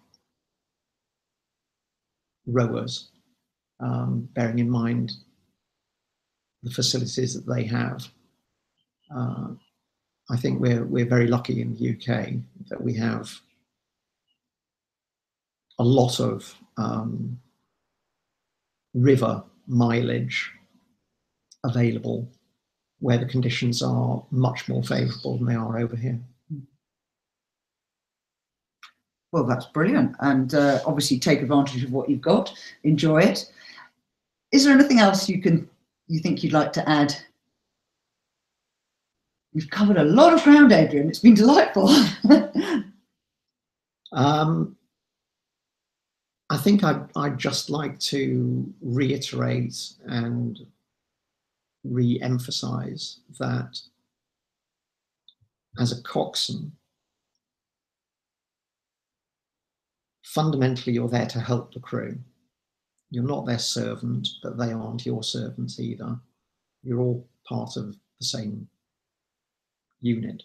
rowers, 2.47 3.11
um, 3.81 4.29
bearing 4.35 4.59
in 4.59 4.71
mind 4.71 5.13
the 6.63 6.71
facilities 6.71 7.35
that 7.35 7.53
they 7.53 7.65
have. 7.65 8.09
Uh, 9.15 9.49
I 10.31 10.37
think 10.37 10.61
we're 10.61 10.85
we're 10.85 11.09
very 11.09 11.27
lucky 11.27 11.61
in 11.61 11.75
the 11.75 11.91
UK 11.91 12.35
that 12.69 12.83
we 12.83 12.95
have 12.95 13.31
a 15.79 15.85
lot 15.85 16.21
of 16.21 16.55
um, 16.77 17.39
river 18.95 19.43
mileage 19.67 20.51
available 21.65 22.29
where 23.01 23.19
the 23.19 23.27
conditions 23.27 23.83
are 23.83 24.25
much 24.31 24.69
more 24.69 24.83
favourable 24.83 25.39
than 25.39 25.47
they 25.47 25.55
are 25.55 25.79
over 25.79 25.97
here. 25.97 26.21
Well, 29.33 29.45
that's 29.45 29.67
brilliant. 29.67 30.15
And 30.21 30.55
uh, 30.55 30.81
obviously 30.87 31.19
take 31.19 31.41
advantage 31.41 31.83
of 31.83 31.93
what 31.93 32.09
you've 32.09 32.21
got, 32.21 32.53
enjoy 32.85 33.23
it. 33.23 33.51
Is 34.53 34.65
there 34.65 34.75
anything 34.75 34.99
else 34.99 35.29
you 35.29 35.41
can 35.41 35.69
you 36.07 36.21
think 36.21 36.45
you'd 36.45 36.53
like 36.53 36.73
to 36.75 36.89
add? 36.89 37.17
You've 39.55 39.71
covered 39.71 39.97
a 39.97 40.05
lot 40.05 40.35
of 40.35 40.43
ground, 40.43 40.73
Adrian. 40.73 41.09
It's 41.09 41.19
been 41.19 41.35
delightful. 41.35 41.89
um, 44.13 44.77
I 46.53 46.59
think 46.59 46.85
I'd, 46.85 47.07
I'd 47.17 47.39
just 47.39 47.71
like 47.71 47.99
to 48.01 48.71
reiterate 48.83 49.95
and 50.05 50.59
re 51.83 52.21
emphasize 52.21 53.21
that 53.41 53.81
as 55.79 55.99
a 55.99 56.03
coxswain, 56.03 56.71
fundamentally 60.23 60.93
you're 60.93 61.09
there 61.09 61.27
to 61.29 61.41
help 61.41 61.73
the 61.73 61.81
crew. 61.81 62.19
You're 63.09 63.25
not 63.25 63.47
their 63.47 63.59
servant, 63.59 64.29
but 64.43 64.59
they 64.59 64.73
aren't 64.75 65.07
your 65.07 65.23
servants 65.23 65.81
either. 65.81 66.21
You're 66.83 67.01
all 67.01 67.27
part 67.49 67.79
of 67.79 67.97
the 68.21 68.27
same 68.27 68.69
unit 70.03 70.43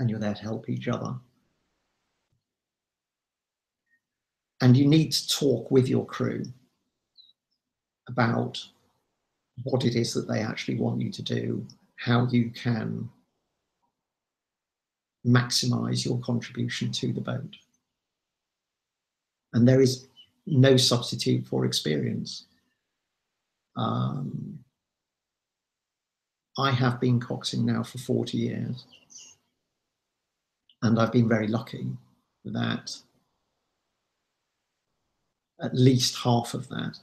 and 0.00 0.08
you're 0.08 0.18
there 0.18 0.32
to 0.32 0.42
help 0.42 0.70
each 0.70 0.88
other. 0.88 1.14
And 4.64 4.78
you 4.78 4.86
need 4.86 5.12
to 5.12 5.28
talk 5.28 5.70
with 5.70 5.88
your 5.88 6.06
crew 6.06 6.42
about 8.08 8.58
what 9.62 9.84
it 9.84 9.94
is 9.94 10.14
that 10.14 10.26
they 10.26 10.40
actually 10.40 10.78
want 10.78 11.02
you 11.02 11.12
to 11.12 11.20
do, 11.20 11.66
how 11.96 12.26
you 12.28 12.48
can 12.48 13.10
maximize 15.26 16.06
your 16.06 16.18
contribution 16.20 16.90
to 16.92 17.12
the 17.12 17.20
boat. 17.20 17.54
And 19.52 19.68
there 19.68 19.82
is 19.82 20.06
no 20.46 20.78
substitute 20.78 21.46
for 21.46 21.66
experience. 21.66 22.46
Um, 23.76 24.60
I 26.56 26.70
have 26.70 27.02
been 27.02 27.20
coxing 27.20 27.64
now 27.66 27.82
for 27.82 27.98
40 27.98 28.38
years, 28.38 28.86
and 30.80 30.98
I've 30.98 31.12
been 31.12 31.28
very 31.28 31.48
lucky 31.48 31.86
that 32.46 32.96
at 35.62 35.74
least 35.74 36.16
half 36.16 36.54
of 36.54 36.68
that 36.68 36.98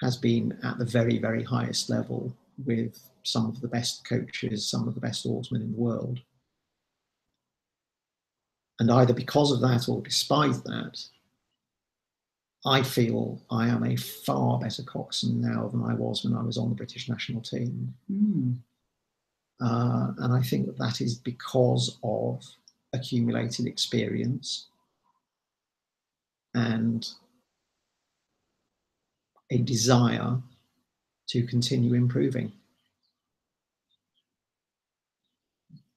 has 0.00 0.16
been 0.16 0.58
at 0.62 0.78
the 0.78 0.84
very, 0.84 1.18
very 1.18 1.42
highest 1.42 1.90
level 1.90 2.34
with 2.64 2.98
some 3.22 3.46
of 3.46 3.60
the 3.60 3.68
best 3.68 4.06
coaches, 4.08 4.68
some 4.68 4.86
of 4.86 4.94
the 4.94 5.00
best 5.00 5.26
oarsmen 5.26 5.62
in 5.62 5.72
the 5.72 5.78
world. 5.78 6.20
And 8.78 8.90
either 8.90 9.14
because 9.14 9.52
of 9.52 9.60
that 9.62 9.88
or 9.88 10.02
despite 10.02 10.62
that, 10.64 11.02
I 12.64 12.82
feel 12.82 13.40
I 13.50 13.68
am 13.68 13.84
a 13.84 13.96
far 13.96 14.58
better 14.58 14.82
coxswain 14.82 15.40
now 15.40 15.68
than 15.68 15.82
I 15.82 15.94
was 15.94 16.24
when 16.24 16.34
I 16.34 16.42
was 16.42 16.58
on 16.58 16.68
the 16.68 16.74
British 16.74 17.08
national 17.08 17.40
team. 17.40 17.94
Mm. 18.10 18.56
Uh, 19.60 20.12
and 20.18 20.32
I 20.34 20.42
think 20.42 20.66
that 20.66 20.78
that 20.78 21.00
is 21.00 21.14
because 21.14 21.98
of 22.02 22.44
accumulated 22.92 23.66
experience 23.66 24.66
and 26.54 27.08
a 29.50 29.58
desire 29.58 30.38
to 31.28 31.46
continue 31.46 31.94
improving. 31.94 32.52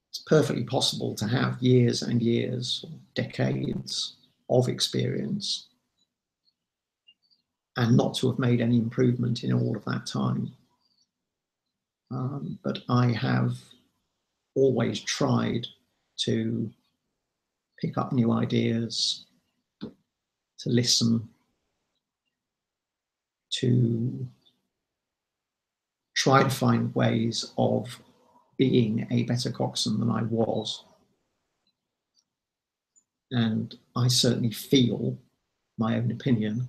It's 0.10 0.20
perfectly 0.20 0.64
possible 0.64 1.16
to 1.16 1.28
have 1.28 1.62
years 1.62 2.02
and 2.02 2.22
years, 2.22 2.86
decades 3.16 4.16
of 4.50 4.68
experience 4.68 5.68
and 7.78 7.96
not 7.96 8.14
to 8.16 8.28
have 8.30 8.40
made 8.40 8.60
any 8.60 8.78
improvement 8.78 9.44
in 9.44 9.54
all 9.54 9.76
of 9.76 9.86
that 9.86 10.06
time. 10.06 10.52
Um, 12.12 12.60
but 12.64 12.80
I 12.90 13.12
have 13.14 13.58
always 14.56 15.00
tried 15.00 15.66
to 16.26 16.70
pick 17.80 17.98
up 17.98 18.12
new 18.12 18.32
ideas, 18.32 19.26
to 19.82 19.90
listen, 20.70 21.30
to 23.60 24.28
try 26.16 26.44
to 26.44 26.50
find 26.50 26.94
ways 26.96 27.54
of 27.58 28.00
being 28.58 29.08
a 29.10 29.24
better 29.24 29.52
coxswain 29.52 30.00
than 30.00 30.12
I 30.12 30.24
was. 30.24 30.84
And 33.32 33.76
I 33.96 34.08
certainly 34.08 34.52
feel, 34.52 35.18
my 35.78 35.96
own 35.96 36.12
opinion, 36.12 36.68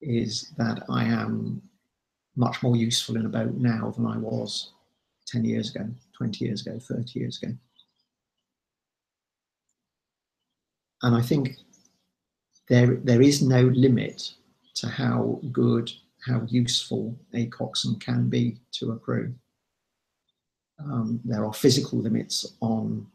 is 0.00 0.52
that 0.56 0.84
I 0.88 1.04
am 1.04 1.62
much 2.36 2.62
more 2.62 2.76
useful 2.76 3.16
in 3.16 3.26
a 3.26 3.28
boat 3.28 3.54
now 3.54 3.92
than 3.96 4.06
I 4.06 4.16
was 4.16 4.72
10 5.28 5.44
years 5.44 5.74
ago, 5.74 5.88
20 6.16 6.44
years 6.44 6.66
ago, 6.66 6.78
30 6.78 7.18
years 7.18 7.40
ago. 7.42 7.52
And 11.02 11.14
I 11.14 11.22
think 11.22 11.56
there, 12.68 12.96
there 12.96 13.22
is 13.22 13.42
no 13.42 13.62
limit 13.62 14.34
to 14.80 14.88
how 14.88 15.40
good, 15.52 15.90
how 16.26 16.42
useful 16.48 17.16
a 17.34 17.46
coxswain 17.46 17.98
can 17.98 18.28
be 18.28 18.56
to 18.72 18.92
a 18.92 18.96
crew. 18.96 19.34
Um, 20.78 21.20
there 21.24 21.44
are 21.44 21.52
physical 21.52 21.98
limits 21.98 22.54
on 22.60 23.06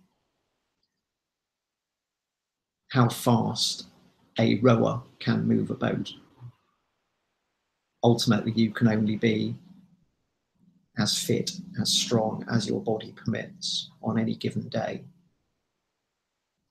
how 2.89 3.09
fast 3.09 3.87
a 4.37 4.59
rower 4.59 5.01
can 5.19 5.47
move 5.47 5.69
a 5.69 5.75
boat. 5.75 6.13
Ultimately, 8.03 8.51
you 8.51 8.71
can 8.71 8.87
only 8.87 9.15
be 9.15 9.55
as 10.97 11.17
fit, 11.17 11.51
as 11.81 11.91
strong 11.91 12.45
as 12.51 12.67
your 12.67 12.81
body 12.81 13.13
permits 13.15 13.89
on 14.03 14.19
any 14.19 14.35
given 14.35 14.67
day. 14.69 15.03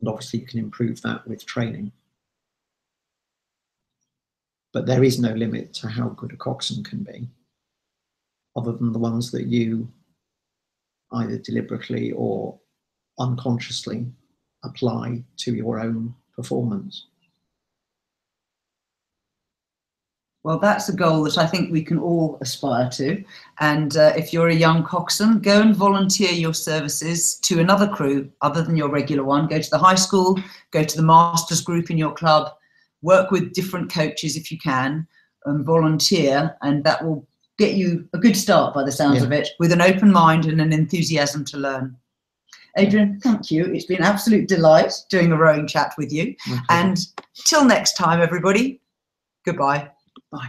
And 0.00 0.08
obviously, 0.08 0.40
you 0.40 0.46
can 0.46 0.58
improve 0.58 1.00
that 1.02 1.26
with 1.26 1.46
training. 1.46 1.92
But 4.72 4.86
there 4.86 5.04
is 5.04 5.20
no 5.20 5.32
limit 5.32 5.74
to 5.74 5.88
how 5.88 6.08
good 6.10 6.32
a 6.32 6.36
coxswain 6.36 6.82
can 6.82 7.02
be, 7.02 7.28
other 8.56 8.72
than 8.72 8.92
the 8.92 8.98
ones 8.98 9.30
that 9.32 9.46
you 9.46 9.88
either 11.12 11.38
deliberately 11.38 12.12
or 12.12 12.58
unconsciously 13.18 14.06
apply 14.64 15.22
to 15.36 15.54
your 15.54 15.78
own 15.78 16.14
performance. 16.34 17.06
Well, 20.44 20.58
that's 20.58 20.88
a 20.88 20.96
goal 20.96 21.22
that 21.24 21.38
I 21.38 21.46
think 21.46 21.70
we 21.70 21.84
can 21.84 21.98
all 21.98 22.36
aspire 22.40 22.90
to. 22.94 23.22
And 23.60 23.96
uh, 23.96 24.12
if 24.16 24.32
you're 24.32 24.48
a 24.48 24.54
young 24.54 24.82
coxswain, 24.82 25.38
go 25.38 25.60
and 25.60 25.76
volunteer 25.76 26.32
your 26.32 26.54
services 26.54 27.36
to 27.40 27.60
another 27.60 27.86
crew 27.86 28.28
other 28.40 28.62
than 28.62 28.76
your 28.76 28.88
regular 28.88 29.22
one. 29.22 29.46
Go 29.46 29.60
to 29.60 29.70
the 29.70 29.78
high 29.78 29.94
school, 29.94 30.36
go 30.72 30.82
to 30.82 30.96
the 30.96 31.02
masters 31.02 31.60
group 31.60 31.92
in 31.92 31.98
your 31.98 32.12
club, 32.12 32.54
work 33.02 33.30
with 33.30 33.52
different 33.52 33.92
coaches 33.92 34.36
if 34.36 34.50
you 34.50 34.58
can, 34.58 35.06
and 35.44 35.64
volunteer. 35.64 36.56
And 36.62 36.84
that 36.84 37.04
will 37.04 37.26
get 37.58 37.74
you 37.74 38.08
a 38.12 38.18
good 38.18 38.36
start 38.36 38.74
by 38.74 38.84
the 38.84 38.92
sounds 38.92 39.18
yeah. 39.18 39.24
of 39.24 39.32
it, 39.32 39.50
with 39.58 39.72
an 39.72 39.82
open 39.82 40.10
mind 40.10 40.46
and 40.46 40.60
an 40.60 40.72
enthusiasm 40.72 41.44
to 41.46 41.58
learn. 41.58 41.96
Adrian, 42.78 43.20
thank 43.20 43.50
you. 43.50 43.66
It's 43.66 43.84
been 43.84 43.98
an 43.98 44.04
absolute 44.04 44.48
delight 44.48 44.94
doing 45.10 45.30
a 45.30 45.36
rowing 45.36 45.66
chat 45.66 45.92
with 45.98 46.10
you. 46.10 46.34
And 46.70 46.96
till 47.44 47.66
next 47.66 47.98
time, 47.98 48.22
everybody, 48.22 48.80
goodbye. 49.44 49.90
Bye. 50.30 50.48